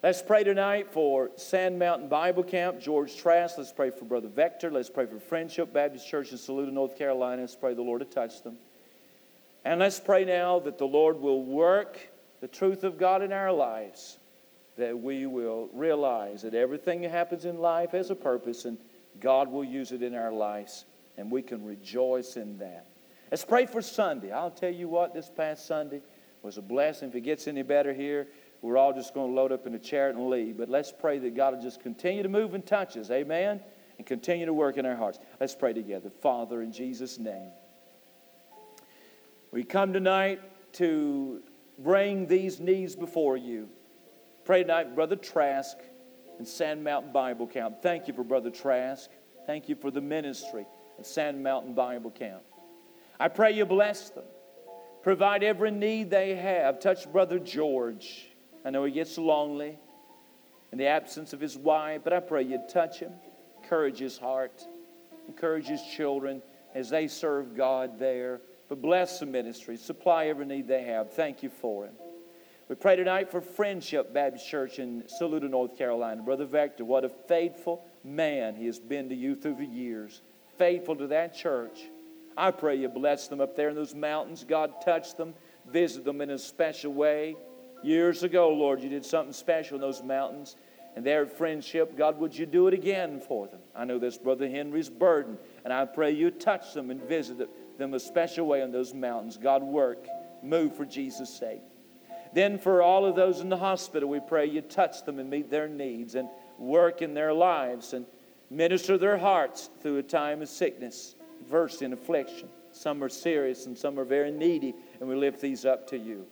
Let's 0.03 0.21
pray 0.21 0.45
tonight 0.45 0.93
for 0.93 1.31
Sand 1.37 1.79
Mountain 1.79 2.09
Bible 2.09 2.43
Camp, 2.43 2.79
George 2.79 3.17
Trask. 3.17 3.57
Let's 3.57 3.73
pray 3.73 3.89
for 3.89 4.05
Brother 4.05 4.29
Vector. 4.29 4.71
Let's 4.71 4.91
pray 4.91 5.07
for 5.07 5.19
Friendship 5.19 5.73
Baptist 5.73 6.07
Church 6.07 6.31
in 6.31 6.37
Saluda, 6.37 6.71
North 6.71 6.99
Carolina. 6.99 7.41
Let's 7.41 7.57
pray 7.57 7.73
the 7.73 7.81
Lord 7.81 8.01
to 8.01 8.05
touch 8.05 8.43
them. 8.43 8.59
And 9.65 9.81
let's 9.81 9.99
pray 9.99 10.27
now 10.27 10.59
that 10.61 10.77
the 10.77 10.87
Lord 10.87 11.19
will 11.19 11.43
work 11.43 11.99
the 12.45 12.49
truth 12.49 12.85
of 12.85 12.99
God 12.99 13.23
in 13.23 13.33
our 13.33 13.51
lives, 13.51 14.19
that 14.77 14.99
we 14.99 15.25
will 15.25 15.71
realize 15.73 16.43
that 16.43 16.53
everything 16.53 17.01
that 17.01 17.11
happens 17.11 17.47
in 17.47 17.57
life 17.57 17.93
has 17.93 18.11
a 18.11 18.15
purpose 18.15 18.67
and 18.67 18.77
God 19.19 19.49
will 19.49 19.65
use 19.65 19.93
it 19.93 20.03
in 20.03 20.15
our 20.15 20.31
lives, 20.31 20.85
and 21.17 21.31
we 21.31 21.41
can 21.41 21.65
rejoice 21.65 22.37
in 22.37 22.59
that. 22.59 22.85
Let's 23.31 23.47
pray 23.47 23.65
for 23.65 23.81
Sunday. 23.81 24.31
I'll 24.31 24.51
tell 24.51 24.75
you 24.75 24.91
what, 24.91 25.15
this 25.15 25.31
past 25.35 25.65
Sunday 25.65 26.03
was 26.43 26.59
a 26.59 26.61
blessing. 26.61 27.09
If 27.09 27.15
it 27.15 27.23
gets 27.23 27.49
any 27.49 27.63
better 27.63 27.95
here, 27.95 28.29
we're 28.61 28.77
all 28.77 28.93
just 28.93 29.15
going 29.15 29.31
to 29.31 29.35
load 29.35 29.51
up 29.51 29.67
in 29.67 29.75
a 29.75 29.79
chair 29.79 30.11
and 30.11 30.29
leave. 30.29 30.59
But 30.59 30.69
let's 30.69 30.93
pray 30.93 31.19
that 31.21 31.35
God 31.35 31.55
will 31.55 31.63
just 31.63 31.81
continue 31.81 32.23
to 32.23 32.29
move 32.29 32.53
and 32.53 32.67
touch 32.67 32.99
us. 32.99 33.11
Amen? 33.11 33.59
And 33.97 34.07
continue 34.07 34.45
to 34.45 34.53
work 34.53 34.77
in 34.77 34.85
our 34.85 34.97
hearts. 34.97 35.19
Let's 35.41 35.55
pray 35.55 35.73
together. 35.73 36.11
Father, 36.21 36.61
in 36.61 36.73
Jesus' 36.73 37.19
name. 37.19 37.53
We 39.51 39.65
come 39.65 39.95
tonight 39.95 40.43
to 40.75 41.43
bring 41.79 42.27
these 42.27 42.61
needs 42.61 42.95
before 42.97 43.37
you. 43.37 43.69
Pray 44.45 44.63
tonight, 44.63 44.95
Brother 44.95 45.17
Trask 45.17 45.79
and 46.39 46.47
Sand 46.47 46.85
Mountain 46.85 47.13
Bible 47.13 47.47
Camp. 47.47 47.83
Thank 47.83 48.09
you 48.09 48.15
for 48.15 48.25
Brother 48.25 48.51
Trask. 48.51 49.11
Thank 49.47 49.69
you 49.69 49.75
for 49.75 49.91
the 49.91 50.01
ministry 50.01 50.67
of 50.99 51.07
Sand 51.07 51.43
Mountain 51.43 51.75
Bible 51.75 52.11
Camp. 52.11 52.43
I 53.19 53.29
pray 53.29 53.53
you 53.53 53.65
bless 53.65 54.11
them. 54.11 54.25
Provide 55.03 55.43
every 55.43 55.71
need 55.71 56.11
they 56.11 56.35
have. 56.35 56.81
Touch 56.81 57.11
Brother 57.11 57.39
George. 57.39 58.29
I 58.65 58.71
know 58.71 58.85
he 58.85 58.93
gets 58.93 59.19
lonely 59.19 59.79
in 60.73 60.79
the 60.79 60.87
absence 60.87 61.33
of 61.33 61.41
his 61.41 61.57
wife, 61.57 62.01
but 62.03 62.13
I 62.13 62.21
pray 62.21 62.43
you 62.43 62.59
touch 62.69 63.01
him, 63.01 63.13
encourage 63.63 63.99
his 63.99 64.19
heart, 64.19 64.67
encourage 65.29 65.67
his 65.67 65.83
children 65.83 66.43
as 66.75 66.91
they 66.91 67.07
serve 67.07 67.57
God 67.57 67.99
there. 67.99 68.41
But 68.75 68.83
bless 68.83 69.21
the 69.21 69.27
ministry, 69.27 69.77
supply 69.77 70.27
every 70.27 70.47
need 70.47 70.67
they 70.67 70.83
have. 70.83 71.13
Thank 71.13 71.45
you 71.45 71.49
for 71.49 71.85
him. 71.85 71.95
We 72.69 72.75
pray 72.75 72.97
tonight 72.97 73.31
for 73.31 73.41
Friendship 73.41 74.13
Baptist 74.13 74.49
Church 74.49 74.81
in 74.81 75.05
Saluda, 75.07 75.49
North 75.49 75.79
Carolina. 75.79 76.21
Brother 76.23 76.45
Vector, 76.45 76.85
what 76.85 77.05
a 77.05 77.09
faithful 77.09 77.85
man 78.03 78.57
he 78.57 78.67
has 78.67 78.81
been 78.81 79.09
to 79.11 79.15
you 79.15 79.37
through 79.37 79.55
the 79.55 79.65
years. 79.65 80.23
Faithful 80.59 80.97
to 80.97 81.07
that 81.07 81.37
church. 81.37 81.83
I 82.37 82.51
pray 82.51 82.75
you 82.75 82.89
bless 82.89 83.29
them 83.29 83.41
up 83.41 83.55
there 83.55 83.69
in 83.69 83.77
those 83.77 83.95
mountains. 83.95 84.43
God, 84.43 84.73
touch 84.85 85.15
them, 85.15 85.35
visit 85.71 86.05
them 86.05 86.21
in 86.21 86.31
a 86.31 86.39
special 86.39 86.93
way. 86.93 87.37
Years 87.85 88.25
ago, 88.25 88.49
Lord, 88.49 88.83
you 88.83 88.89
did 88.89 89.07
something 89.07 89.33
special 89.33 89.77
in 89.77 89.83
those 89.83 90.03
mountains. 90.03 90.57
And 90.97 91.07
there 91.07 91.23
at 91.23 91.39
Friendship, 91.39 91.97
God, 91.97 92.19
would 92.19 92.37
you 92.37 92.47
do 92.47 92.67
it 92.67 92.75
again 92.75 93.21
for 93.21 93.47
them? 93.47 93.61
I 93.73 93.85
know 93.85 94.01
this 94.01 94.19
Brother 94.19 94.49
Henry's 94.49 94.91
burden, 94.91 95.39
and 95.65 95.73
I 95.73 95.85
pray 95.85 96.11
you 96.11 96.33
touch 96.33 96.75
them 96.75 96.91
and 96.91 97.01
visit 97.03 97.39
them 97.39 97.49
a 97.81 98.01
special 98.01 98.47
way 98.47 98.63
on 98.63 98.73
those 98.73 98.95
mountains. 98.95 99.37
God, 99.37 99.63
work, 99.63 100.07
move 100.43 100.77
for 100.77 100.85
Jesus' 100.85 101.35
sake. 101.35 101.63
Then 102.33 102.59
for 102.59 102.83
all 102.83 103.07
of 103.07 103.15
those 103.15 103.41
in 103.41 103.49
the 103.49 103.57
hospital, 103.57 104.09
we 104.09 104.21
pray 104.21 104.47
you 104.47 104.61
touch 104.61 105.05
them 105.05 105.19
and 105.19 105.31
meet 105.31 105.51
their 105.51 105.69
needs 105.69 106.17
and 106.17 106.29
work 106.59 107.01
in 107.01 107.15
their 107.15 107.33
lives 107.33 107.93
and 107.93 108.07
minister 108.51 108.99
their 108.99 109.19
hearts 109.19 109.71
through 109.81 109.99
a 109.99 110.03
time 110.03 110.43
of 110.43 110.49
sickness, 110.49 111.15
adversity, 111.41 111.85
and 111.85 111.95
affliction. 111.95 112.49
Some 112.73 113.03
are 113.05 113.09
serious 113.09 113.67
and 113.67 113.79
some 113.79 113.99
are 114.01 114.05
very 114.05 114.33
needy, 114.33 114.75
and 114.99 115.09
we 115.09 115.15
lift 115.15 115.41
these 115.41 115.65
up 115.65 115.87
to 115.91 115.99
you. 115.99 116.27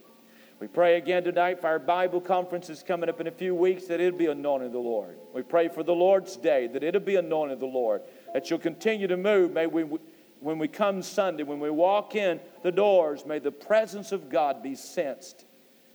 We 0.59 0.68
pray 0.68 0.97
again 0.97 1.24
tonight 1.24 1.61
for 1.61 1.66
our 1.66 1.80
Bible 1.80 2.20
conference 2.20 2.70
is 2.70 2.84
coming 2.84 3.09
up 3.09 3.20
in 3.20 3.26
a 3.26 3.32
few 3.32 3.53
weeks 3.53 3.86
that 3.86 4.01
it'll 4.01 4.18
be 4.18 4.26
anointed 4.26 4.66
of 4.66 4.72
the 4.72 4.78
Lord. 4.78 5.18
We 5.34 5.43
pray 5.43 5.68
for 5.68 5.82
the 5.82 5.95
Lord's 5.95 6.36
day 6.36 6.68
that 6.68 6.84
it'll 6.84 7.01
be 7.01 7.16
anointed 7.16 7.55
of 7.55 7.61
the 7.61 7.66
Lord, 7.66 8.03
that 8.32 8.49
you'll 8.49 8.61
continue 8.61 9.09
to 9.09 9.16
move. 9.16 9.53
May 9.53 9.66
we, 9.66 9.84
when 10.43 10.59
we 10.59 10.68
come 10.68 11.03
Sunday, 11.03 11.43
when 11.43 11.61
we 11.61 11.70
walk 11.70 12.14
in 12.14 12.40
the 12.62 12.72
doors, 12.72 13.24
may 13.24 13.38
the 13.38 13.53
presence 13.53 14.12
of 14.12 14.28
God 14.28 14.62
be 14.62 14.74
sensed. 14.74 15.45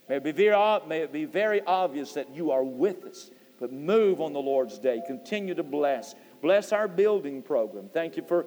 May 0.10 0.18
it 0.18 0.24
be 0.24 0.32
very, 0.32 0.80
may 0.88 1.00
it 1.00 1.12
be 1.12 1.26
very 1.26 1.62
obvious 1.62 2.14
that 2.14 2.34
you 2.34 2.52
are 2.52 2.64
with 2.64 3.04
us. 3.04 3.30
But 3.60 3.74
move 3.74 4.22
on 4.22 4.34
the 4.34 4.40
Lord's 4.40 4.78
day. 4.78 5.02
Continue 5.06 5.56
to 5.56 5.64
bless. 5.64 6.16
Bless 6.42 6.72
our 6.72 6.88
building 6.88 7.42
program. 7.42 7.90
Thank 7.92 8.16
you 8.16 8.24
for 8.24 8.46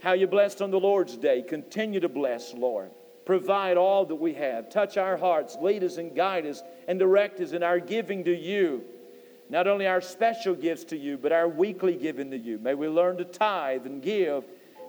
how 0.00 0.12
you 0.12 0.26
blessed 0.26 0.62
on 0.62 0.70
the 0.70 0.80
Lord's 0.80 1.16
day. 1.16 1.42
Continue 1.42 2.00
to 2.00 2.08
bless, 2.08 2.54
Lord. 2.54 2.90
Provide 3.24 3.76
all 3.76 4.04
that 4.06 4.14
we 4.14 4.34
have. 4.34 4.70
Touch 4.70 4.96
our 4.96 5.16
hearts. 5.16 5.56
Lead 5.60 5.84
us 5.84 5.96
and 5.96 6.14
guide 6.14 6.46
us 6.46 6.62
and 6.88 6.98
direct 6.98 7.40
us 7.40 7.52
in 7.52 7.62
our 7.62 7.78
giving 7.78 8.24
to 8.24 8.34
you. 8.34 8.84
Not 9.50 9.66
only 9.66 9.86
our 9.86 10.00
special 10.00 10.54
gifts 10.54 10.84
to 10.84 10.96
you, 10.96 11.18
but 11.18 11.32
our 11.32 11.48
weekly 11.48 11.94
giving 11.94 12.30
to 12.30 12.38
you. 12.38 12.58
May 12.58 12.74
we 12.74 12.88
learn 12.88 13.18
to 13.18 13.24
tithe 13.24 13.84
and 13.84 14.02
give 14.02 14.44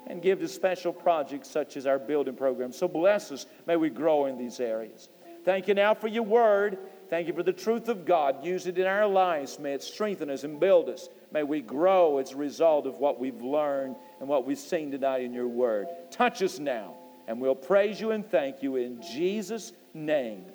and 0.07 0.21
give 0.21 0.39
to 0.39 0.47
special 0.47 0.93
projects 0.93 1.49
such 1.49 1.77
as 1.77 1.85
our 1.85 1.99
building 1.99 2.35
program. 2.35 2.71
So 2.71 2.87
bless 2.87 3.31
us. 3.31 3.45
May 3.67 3.75
we 3.75 3.89
grow 3.89 4.25
in 4.25 4.37
these 4.37 4.59
areas. 4.59 5.09
Thank 5.45 5.67
you 5.67 5.73
now 5.73 5.93
for 5.93 6.07
your 6.07 6.23
word. 6.23 6.77
Thank 7.09 7.27
you 7.27 7.33
for 7.33 7.43
the 7.43 7.53
truth 7.53 7.89
of 7.89 8.05
God. 8.05 8.43
Use 8.45 8.65
it 8.65 8.77
in 8.77 8.87
our 8.87 9.07
lives. 9.07 9.59
May 9.59 9.73
it 9.73 9.83
strengthen 9.83 10.29
us 10.29 10.43
and 10.43 10.59
build 10.59 10.89
us. 10.89 11.09
May 11.31 11.43
we 11.43 11.61
grow 11.61 12.17
as 12.17 12.31
a 12.31 12.37
result 12.37 12.87
of 12.87 12.95
what 12.95 13.19
we've 13.19 13.41
learned 13.41 13.95
and 14.19 14.29
what 14.29 14.45
we've 14.45 14.57
seen 14.57 14.89
tonight 14.91 15.21
in 15.21 15.33
your 15.33 15.47
word. 15.47 15.87
Touch 16.11 16.41
us 16.41 16.59
now, 16.59 16.95
and 17.27 17.39
we'll 17.39 17.55
praise 17.55 17.99
you 17.99 18.11
and 18.11 18.25
thank 18.25 18.63
you 18.63 18.77
in 18.77 19.01
Jesus' 19.01 19.73
name. 19.93 20.45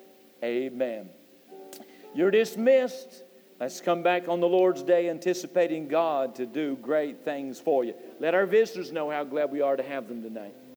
Amen. 0.43 1.09
You're 2.15 2.31
dismissed. 2.31 3.23
Let's 3.59 3.81
come 3.81 4.03
back 4.03 4.29
on 4.29 4.39
the 4.39 4.47
Lord's 4.47 4.83
day 4.83 5.09
anticipating 5.09 5.89
God 5.89 6.35
to 6.35 6.45
do 6.45 6.77
great 6.77 7.25
things 7.25 7.59
for 7.59 7.83
you. 7.83 7.93
Let 8.19 8.33
our 8.33 8.45
visitors 8.45 8.93
know 8.93 9.09
how 9.09 9.25
glad 9.25 9.51
we 9.51 9.59
are 9.61 9.75
to 9.75 9.83
have 9.83 10.07
them 10.07 10.23
tonight. 10.23 10.55